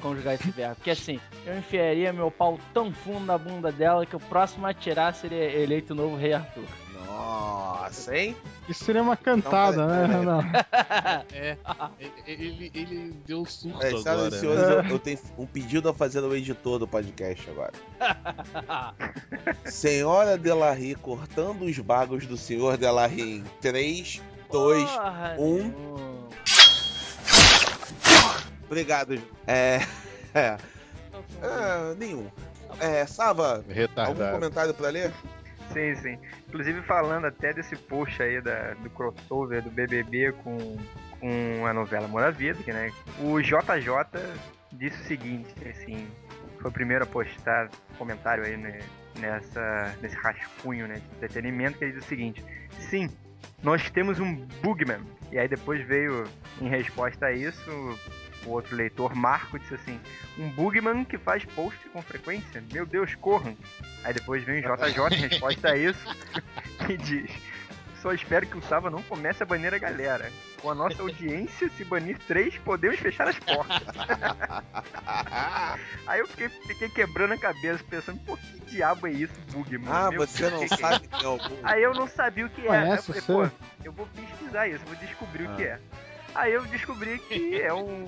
conjugar 0.00 0.34
esse 0.34 0.50
verbo. 0.50 0.76
Porque 0.76 0.90
assim, 0.90 1.20
eu 1.44 1.58
enfiaria 1.58 2.12
meu 2.12 2.30
pau 2.30 2.58
tão 2.72 2.90
fundo 2.92 3.26
na 3.26 3.36
bunda 3.36 3.70
dela 3.70 4.06
que 4.06 4.16
o 4.16 4.20
próximo 4.20 4.66
a 4.66 4.72
tirar 4.72 5.14
seria 5.14 5.44
eleito 5.44 5.92
o 5.92 5.96
novo 5.96 6.16
rei 6.16 6.32
Arthur. 6.32 6.64
Nossa, 7.16 8.16
hein? 8.16 8.36
Isso 8.68 8.84
seria 8.84 9.02
uma 9.02 9.16
cantada, 9.16 9.86
Não, 9.86 9.86
né? 9.88 10.06
peraí, 10.06 10.24
Não. 10.24 10.40
É, 11.32 11.56
ele, 12.26 12.42
ele, 12.44 12.70
ele 12.74 13.14
deu 13.26 13.40
um 13.40 13.44
surto 13.46 13.78
É, 13.82 13.88
senhoras 13.90 14.06
agora. 14.06 14.28
e 14.28 14.38
senhores, 14.40 14.62
eu, 14.62 14.82
eu 14.92 14.98
tenho 14.98 15.18
um 15.38 15.46
pedido 15.46 15.88
a 15.88 15.94
fazer 15.94 16.18
ao 16.22 16.34
editor 16.36 16.78
do 16.78 16.86
podcast 16.86 17.48
agora. 17.50 17.72
Senhora 19.64 20.36
Delarry 20.36 20.94
cortando 20.96 21.62
os 21.64 21.78
bagos 21.78 22.26
do 22.26 22.36
senhor 22.36 22.76
Delarry 22.76 23.38
em 23.38 23.44
3, 23.60 24.20
2, 24.50 24.90
Porra, 24.90 25.36
um. 25.38 25.54
nenhuma. 25.58 26.26
Obrigado. 28.66 29.20
É. 29.46 29.80
É. 30.34 30.56
Ah, 31.42 31.94
nenhum. 31.96 32.26
É, 32.80 33.06
Sava, 33.06 33.56
algum 33.58 33.72
Retardado. 33.72 34.32
comentário 34.32 34.74
pra 34.74 34.90
ler? 34.90 35.12
Sim, 35.72 35.94
sim. 35.96 36.18
Inclusive 36.48 36.82
falando 36.82 37.26
até 37.26 37.52
desse 37.52 37.76
post 37.76 38.22
aí 38.22 38.40
da, 38.40 38.74
do 38.74 38.90
crossover 38.90 39.62
do 39.62 39.70
BBB 39.70 40.32
com, 40.42 40.76
com 41.20 41.66
a 41.66 41.72
novela 41.72 42.08
Moura 42.08 42.30
Vida, 42.30 42.62
que, 42.62 42.72
né? 42.72 42.90
O 43.20 43.40
JJ 43.40 43.90
disse 44.72 45.00
o 45.00 45.04
seguinte, 45.04 45.54
assim, 45.68 46.06
foi 46.60 46.70
o 46.70 46.72
primeiro 46.72 47.04
a 47.04 47.06
postar 47.06 47.68
comentário 47.98 48.44
aí 48.44 48.56
né, 48.56 48.78
nessa, 49.18 49.96
nesse 50.00 50.16
rascunho 50.16 50.86
né, 50.86 50.94
de 50.94 51.16
entretenimento, 51.16 51.78
que 51.78 51.84
ele 51.84 51.92
diz 51.92 52.04
o 52.04 52.08
seguinte, 52.08 52.44
sim, 52.78 53.08
nós 53.62 53.90
temos 53.90 54.20
um 54.20 54.34
Bugman. 54.62 55.00
E 55.32 55.38
aí 55.38 55.48
depois 55.48 55.84
veio, 55.86 56.24
em 56.60 56.68
resposta 56.68 57.26
a 57.26 57.32
isso, 57.32 57.98
o 58.46 58.52
outro 58.52 58.74
leitor, 58.76 59.14
Marco, 59.14 59.58
disse 59.58 59.74
assim, 59.74 60.00
um 60.38 60.48
Bugman 60.50 61.04
que 61.04 61.18
faz 61.18 61.44
post 61.44 61.78
com 61.90 62.00
frequência? 62.00 62.62
Meu 62.72 62.86
Deus, 62.86 63.14
corram! 63.16 63.56
Aí 64.04 64.14
depois 64.14 64.42
vem 64.44 64.64
o 64.64 64.76
JJ 64.76 65.18
em 65.18 65.22
resposta 65.28 65.70
a 65.70 65.76
isso 65.76 66.06
e 66.88 66.96
diz: 66.96 67.30
Só 68.00 68.12
espero 68.12 68.46
que 68.46 68.56
o 68.56 68.62
Sava 68.62 68.88
não 68.90 69.02
comece 69.02 69.42
a 69.42 69.46
banir 69.46 69.74
a 69.74 69.78
galera. 69.78 70.30
Com 70.62 70.70
a 70.70 70.74
nossa 70.74 71.02
audiência, 71.02 71.68
se 71.70 71.84
banir 71.84 72.18
três, 72.26 72.56
podemos 72.58 72.98
fechar 72.98 73.28
as 73.28 73.38
portas. 73.38 73.82
Aí 76.06 76.20
eu 76.20 76.28
fiquei, 76.28 76.48
fiquei 76.48 76.88
quebrando 76.88 77.34
a 77.34 77.38
cabeça, 77.38 77.82
pensando, 77.88 78.18
pô, 78.20 78.36
que 78.36 78.60
diabo 78.66 79.06
é 79.06 79.12
isso, 79.12 79.34
Bugman? 79.52 79.88
Ah, 79.90 80.10
Meu 80.10 80.26
você 80.26 80.48
Deus, 80.48 80.52
não 80.52 80.60
que 80.60 80.68
que 80.68 80.74
é 80.74 80.76
sabe 80.76 81.08
que 81.08 81.24
é 81.24 81.26
algum. 81.26 81.56
Aí 81.62 81.82
eu 81.82 81.94
não 81.94 82.06
sabia 82.06 82.46
o 82.46 82.50
que. 82.50 82.68
Aí 82.68 82.90
eu 82.90 83.02
falei, 83.02 83.22
pô, 83.22 83.48
eu 83.84 83.92
vou 83.92 84.06
pesquisar 84.06 84.68
isso, 84.68 84.84
vou 84.86 84.96
descobrir 84.96 85.48
o 85.48 85.56
que 85.56 85.64
é. 85.64 85.80
Aí 86.36 86.52
eu 86.52 86.64
descobri 86.66 87.18
que 87.18 87.60
é 87.60 87.72
um 87.72 88.04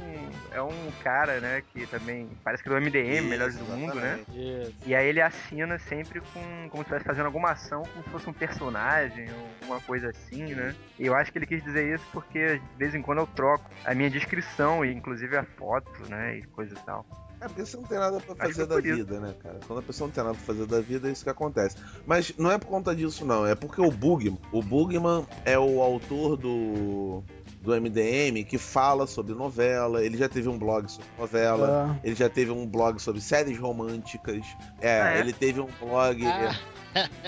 é 0.53 0.63
um 0.63 0.91
cara, 1.03 1.41
né, 1.41 1.63
que 1.73 1.87
também 1.87 2.29
parece 2.43 2.63
que 2.63 2.69
é 2.69 2.73
do 2.73 2.81
MDM, 2.81 3.29
Melhores 3.29 3.57
do 3.57 3.65
Mundo, 3.65 3.95
né? 3.95 4.21
Isso. 4.31 4.75
E 4.87 4.95
aí 4.95 5.07
ele 5.07 5.21
assina 5.21 5.79
sempre 5.79 6.21
com 6.21 6.69
como 6.69 6.83
se 6.83 6.89
estivesse 6.89 7.05
fazendo 7.05 7.27
alguma 7.27 7.51
ação, 7.53 7.83
como 7.83 8.05
se 8.05 8.11
fosse 8.11 8.29
um 8.29 8.33
personagem 8.33 9.29
ou 9.31 9.49
alguma 9.63 9.81
coisa 9.81 10.11
assim, 10.11 10.55
né? 10.55 10.75
E 10.99 11.07
eu 11.07 11.15
acho 11.15 11.31
que 11.33 11.39
ele 11.39 11.47
quis 11.47 11.63
dizer 11.63 11.95
isso 11.95 12.05
porque 12.13 12.59
de 12.59 12.77
vez 12.77 12.95
em 12.95 13.03
quando 13.03 13.19
eu 13.19 13.27
troco 13.27 13.71
a 13.85 13.95
minha 13.95 14.11
descrição 14.11 14.85
e 14.85 14.93
inclusive 14.93 15.37
a 15.37 15.45
foto, 15.45 15.91
né, 16.09 16.39
e 16.39 16.43
coisa 16.43 16.75
e 16.75 16.85
tal. 16.85 17.07
É 17.41 17.47
porque 17.47 17.65
você 17.65 17.77
não 17.77 17.85
tem 17.85 17.99
nada 17.99 18.19
pra 18.19 18.35
que 18.35 18.41
fazer 18.41 18.63
é 18.63 18.67
da 18.67 18.79
isso. 18.81 18.97
vida, 18.97 19.21
né, 19.21 19.35
cara? 19.41 19.61
Quando 19.67 19.79
a 19.79 19.83
pessoa 19.83 20.09
não 20.09 20.13
tem 20.13 20.25
nada 20.25 20.35
pra 20.35 20.45
fazer 20.45 20.67
da 20.67 20.81
vida, 20.81 21.09
é 21.09 21.13
isso 21.13 21.23
que 21.23 21.31
acontece. 21.31 21.77
Mas 22.05 22.37
não 22.37 22.51
é 22.51 22.59
por 22.59 22.67
conta 22.67 22.95
disso, 22.97 23.25
não. 23.25 23.47
É 23.47 23.55
porque 23.55 23.81
o 23.81 23.93
Bugman, 23.93 24.39
o 24.51 24.61
Bugman 24.61 25.25
é 25.45 25.57
o 25.57 25.81
autor 25.81 26.37
do, 26.37 27.23
do 27.61 27.73
MDM 27.81 28.45
que 28.45 28.57
fala 28.59 29.07
sobre 29.07 29.35
novela. 29.35 30.05
Ele 30.05 30.17
já 30.17 30.29
teve 30.29 30.49
um 30.49 30.59
blog 30.59 30.89
sobre 30.91 31.09
novela. 31.19 31.91
Ah, 31.95 32.01
Ele 32.05 32.15
já 32.15 32.29
teve 32.29 32.51
um 32.51 32.67
blog 32.67 33.01
sobre 33.01 33.21
séries 33.21 33.59
românticas. 33.59 34.45
É, 34.81 35.01
Ah, 35.03 35.17
é? 35.17 35.21
ele 35.21 35.33
teve 35.33 35.61
um 35.61 35.69
blog. 35.81 36.25
Ah. 36.27 36.57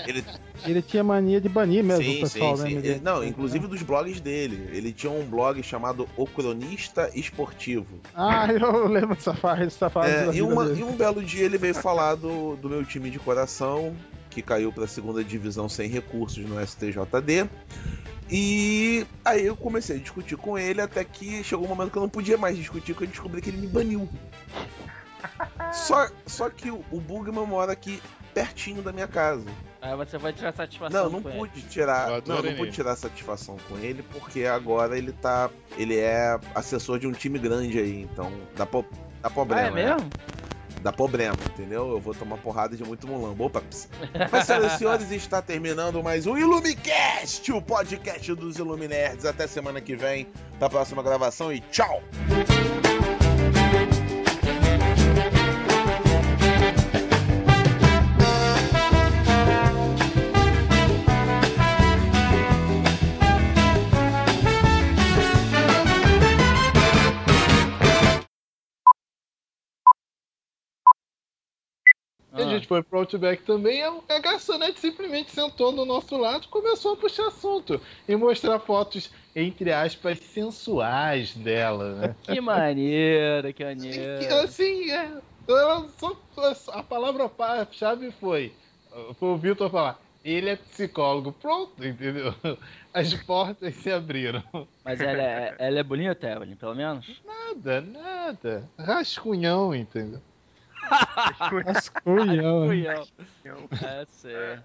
Ele, 0.07 0.23
ele 0.65 0.81
tinha 0.81 1.03
mania 1.03 1.39
de 1.39 1.47
banir 1.47 1.83
mesmo 1.83 2.03
sim, 2.03 2.17
o 2.17 2.21
pessoal 2.21 2.57
sim, 2.57 2.63
sim. 2.69 2.77
Ele- 2.77 2.99
não, 3.01 3.23
inclusive 3.23 3.67
dos 3.67 3.81
blogs 3.83 4.19
dele. 4.19 4.69
Ele 4.71 4.91
tinha 4.91 5.11
um 5.11 5.23
blog 5.25 5.61
chamado 5.61 6.07
O 6.17 6.25
Cronista 6.25 7.09
Esportivo. 7.13 7.99
Ah, 8.15 8.47
eu 8.51 8.87
lembro 8.87 9.15
dessa 9.15 9.33
fase, 9.33 9.61
dessa 9.65 9.89
fase 9.89 10.11
É, 10.11 10.33
e, 10.33 10.41
uma- 10.41 10.65
dele. 10.65 10.79
e 10.79 10.83
um 10.83 10.93
belo 10.93 11.21
dia 11.23 11.43
ele 11.43 11.57
veio 11.57 11.75
falar 11.75 12.15
do, 12.15 12.55
do 12.55 12.69
meu 12.69 12.83
time 12.83 13.09
de 13.09 13.19
coração, 13.19 13.95
que 14.29 14.41
caiu 14.41 14.71
pra 14.71 14.87
segunda 14.87 15.23
divisão 15.23 15.67
sem 15.69 15.89
recursos 15.89 16.43
no 16.45 16.59
STJD. 16.65 17.49
E 18.31 19.05
aí 19.25 19.45
eu 19.45 19.57
comecei 19.57 19.97
a 19.97 19.99
discutir 19.99 20.37
com 20.37 20.57
ele 20.57 20.79
até 20.81 21.03
que 21.03 21.43
chegou 21.43 21.65
um 21.65 21.69
momento 21.69 21.91
que 21.91 21.97
eu 21.97 22.01
não 22.01 22.09
podia 22.09 22.37
mais 22.37 22.55
discutir, 22.55 22.93
porque 22.93 23.03
eu 23.03 23.09
descobri 23.09 23.41
que 23.41 23.49
ele 23.49 23.57
me 23.57 23.67
baniu. 23.67 24.07
Só, 25.73 26.09
só 26.25 26.49
que 26.49 26.69
o, 26.71 26.83
o 26.91 26.99
Bugman 26.99 27.45
mora 27.45 27.71
aqui 27.71 28.01
pertinho 28.33 28.81
da 28.81 28.91
minha 28.91 29.07
casa. 29.07 29.45
Aí 29.81 29.95
você 29.95 30.17
vai 30.17 30.33
tirar 30.33 30.51
satisfação. 30.53 31.03
Não, 31.05 31.09
não 31.11 31.21
com 31.21 31.29
ele. 31.29 31.37
pude 31.39 31.61
tirar. 31.63 32.09
Eu 32.09 32.23
Não, 32.25 32.35
não 32.37 32.41
pude 32.41 32.61
ele. 32.63 32.71
tirar 32.71 32.95
satisfação 32.95 33.55
com 33.69 33.77
ele, 33.77 34.03
porque 34.11 34.45
agora 34.45 34.97
ele 34.97 35.11
tá. 35.13 35.49
Ele 35.77 35.97
é 35.97 36.37
assessor 36.55 36.99
de 36.99 37.07
um 37.07 37.11
time 37.13 37.39
grande 37.39 37.77
aí, 37.79 38.01
então 38.01 38.31
dá, 38.57 38.65
po, 38.65 38.81
dá 39.21 39.27
Ah, 39.27 39.29
problema. 39.29 39.79
é 39.79 39.85
né? 39.95 39.97
Dá 40.81 40.91
problema, 40.91 41.35
entendeu? 41.53 41.91
Eu 41.91 41.99
vou 41.99 42.13
tomar 42.13 42.37
porrada 42.37 42.75
de 42.75 42.83
muito 42.83 43.07
mulambo. 43.07 43.45
Opa, 43.45 43.61
ps. 43.61 43.87
Mas, 44.31 44.45
senhoras 44.45 44.73
e 44.73 44.77
senhores, 44.77 45.11
está 45.11 45.41
terminando 45.41 46.01
mais 46.01 46.25
um 46.25 46.37
Ilumicast, 46.37 47.51
o 47.51 47.61
podcast 47.61 48.33
dos 48.33 48.57
Iluminerds. 48.57 49.25
Até 49.25 49.47
semana 49.47 49.79
que 49.79 49.95
vem, 49.95 50.27
pra 50.57 50.69
próxima 50.69 51.03
gravação 51.03 51.53
e 51.53 51.59
tchau! 51.59 52.01
Foi 72.71 72.81
pro 72.81 72.99
Outback 72.99 73.43
também, 73.43 73.83
a, 73.83 74.19
garçonete 74.19 74.79
simplesmente 74.79 75.29
sentou 75.29 75.73
do 75.73 75.83
nosso 75.83 76.15
lado 76.15 76.45
e 76.45 76.47
começou 76.47 76.93
a 76.93 76.95
puxar 76.95 77.27
assunto 77.27 77.81
e 78.07 78.15
mostrar 78.15 78.59
fotos, 78.59 79.11
entre 79.35 79.73
aspas, 79.73 80.17
sensuais 80.19 81.35
dela, 81.35 81.95
né? 81.95 82.15
Que 82.23 82.39
maneiro, 82.39 83.53
que 83.53 83.65
maneiro. 83.65 84.35
assim, 84.35 84.89
é, 84.89 85.11
só, 85.97 86.17
a 86.71 86.81
palavra-chave 86.81 88.09
foi, 88.11 88.53
foi 89.19 89.29
o 89.29 89.37
Vitor 89.37 89.69
falar, 89.69 89.99
ele 90.23 90.51
é 90.51 90.55
psicólogo, 90.55 91.33
pronto, 91.33 91.85
entendeu? 91.85 92.33
As 92.93 93.13
portas 93.13 93.75
se 93.75 93.91
abriram. 93.91 94.41
Mas 94.85 95.01
ela 95.01 95.21
é, 95.21 95.55
ela 95.59 95.79
é 95.79 95.83
bonita, 95.83 96.25
Evelyn, 96.25 96.55
pelo 96.55 96.75
menos? 96.75 97.21
Nada, 97.25 97.81
nada. 97.81 98.69
Rascunhão, 98.79 99.75
entendeu? 99.75 100.21
Rascunhão. 101.65 102.67
Cunhão. 102.67 103.03
É, 103.83 104.05
certo. 104.07 104.63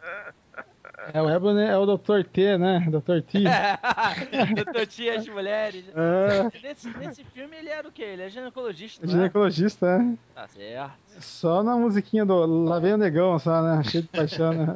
É 1.12 1.20
o 1.20 1.28
Ebony 1.28 1.62
é 1.62 1.76
o 1.76 1.84
Dr. 1.84 2.22
T, 2.24 2.56
né? 2.58 2.80
Dr. 2.88 3.20
T. 3.20 3.44
Doutor 4.64 4.86
Tia, 4.86 5.18
as 5.18 5.28
mulheres. 5.28 5.84
É, 5.94 6.66
Nesse, 6.66 6.88
nesse 6.96 7.24
filme 7.24 7.56
ele 7.56 7.68
era 7.68 7.86
o 7.86 7.92
quê? 7.92 8.02
Ele 8.02 8.22
é 8.22 8.28
ginecologista, 8.30 9.06
né? 9.06 9.12
ginecologista, 9.12 9.98
né? 9.98 10.16
Tá 10.34 10.48
certo. 10.48 10.92
Só 11.20 11.62
na 11.62 11.76
musiquinha 11.76 12.24
do 12.24 12.64
Lá 12.64 12.78
vem 12.78 12.94
o 12.94 12.98
Negão, 12.98 13.38
só, 13.38 13.62
né? 13.62 13.82
Cheio 13.84 14.04
de 14.04 14.08
paixão, 14.08 14.52
né? 14.52 14.66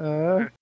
É. 0.46 0.60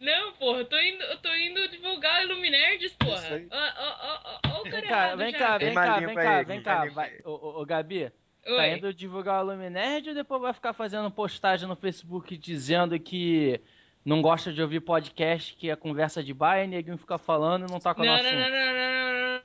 Não, 0.00 0.32
porra, 0.34 0.60
eu 0.60 0.64
tô 0.64 0.78
indo, 0.78 1.02
eu 1.02 1.18
tô 1.18 1.34
indo 1.34 1.68
divulgar 1.70 2.22
Iluminerds, 2.24 2.92
Isso 2.92 2.96
porra. 2.98 3.42
Ó, 3.50 3.56
ó, 3.56 3.96
ó, 4.02 4.38
ó, 4.46 4.60
o 4.60 4.70
cara 4.70 5.16
Vem 5.16 5.32
cá, 5.32 5.58
vem 5.58 5.74
cá, 5.74 5.98
vem 5.98 6.14
cá, 6.14 6.42
vem 6.42 6.62
cá, 6.62 6.84
vem 6.84 6.92
cá. 6.92 7.28
ô, 7.28 7.64
Gabi, 7.66 8.12
Oi. 8.48 8.56
tá 8.56 8.68
indo 8.68 8.94
divulgar 8.94 9.42
o 9.44 9.46
Luminerd 9.46 10.08
ou 10.10 10.14
depois 10.14 10.40
vai 10.40 10.52
ficar 10.52 10.72
fazendo 10.72 11.10
postagem 11.10 11.68
no 11.68 11.76
Facebook 11.76 12.36
dizendo 12.36 12.98
que 12.98 13.60
não 14.04 14.22
gosta 14.22 14.52
de 14.52 14.62
ouvir 14.62 14.80
podcast, 14.80 15.54
que 15.56 15.68
é 15.70 15.76
conversa 15.76 16.22
de 16.22 16.32
bar 16.32 16.58
e 16.62 16.66
neguinho 16.66 16.96
fica 16.96 17.18
falando 17.18 17.68
e 17.68 17.70
não 17.70 17.78
toca 17.78 18.02
Não, 18.02 18.16
no 18.16 18.16
não, 18.16 18.22
não, 18.22 18.28
assunto? 18.30 18.40
não, 18.40 18.50
não, 18.50 18.66
não, 18.66 18.74
não, 18.74 18.97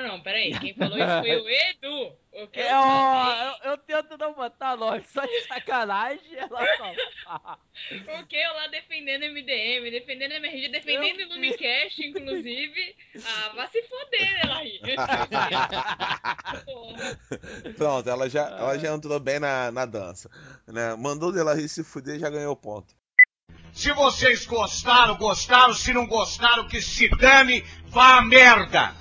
não, 0.04 0.22
peraí. 0.22 0.51
Quem 0.60 0.74
falou 0.76 0.97
isso 0.97 1.20
foi 1.22 1.36
o 1.38 1.49
Edu. 1.49 2.16
O 2.34 2.47
que 2.47 2.60
eu 2.60 2.64
É, 2.66 2.70
falei- 2.70 3.47
eu, 3.64 3.72
eu 3.72 3.78
tento 3.78 4.18
não 4.18 4.34
botar 4.34 4.76
nome, 4.76 5.04
só 5.08 5.24
de 5.26 5.41
sacanagem 5.41 6.36
ela 6.36 6.66
fala. 6.78 7.60
O 8.20 8.26
que 8.28 8.36
eu 8.36 8.54
lá 8.54 8.68
defendendo 8.68 9.24
MDM, 9.24 9.89
defendendo 9.91 10.32
MRG, 10.34 10.70
defendendo 10.70 11.18
Meu 11.18 11.30
Lumicast, 11.30 12.01
inclusive. 12.06 12.95
Ah, 13.26 13.49
vai 13.56 13.68
se 13.68 13.82
foder, 13.84 14.34
né, 14.34 14.41
Laí? 14.51 14.80
Porra. 16.66 17.20
Pronto, 17.78 18.10
ela 18.10 18.30
já, 18.30 18.47
ela 18.47 18.78
já 18.78 18.93
entrou 18.93 19.20
bem 19.20 19.39
na, 19.39 19.72
na 19.72 19.86
dança. 19.86 20.30
Né? 20.68 20.95
Mandou 20.95 21.30
o 21.30 21.32
Delarry 21.32 21.68
se 21.70 21.84
fuder 21.84 22.20
já 22.20 22.30
ganhou 22.30 22.56
ponto. 22.56 22.93
Se 23.72 23.91
vocês 23.91 24.45
gostaram, 24.45 25.16
gostaram. 25.18 25.74
Se 25.74 25.93
não 25.93 26.06
gostaram, 26.06 26.68
que 26.68 26.80
se 26.82 27.10
dane, 27.10 27.62
vá 27.88 28.18
à 28.18 28.22
merda. 28.22 28.93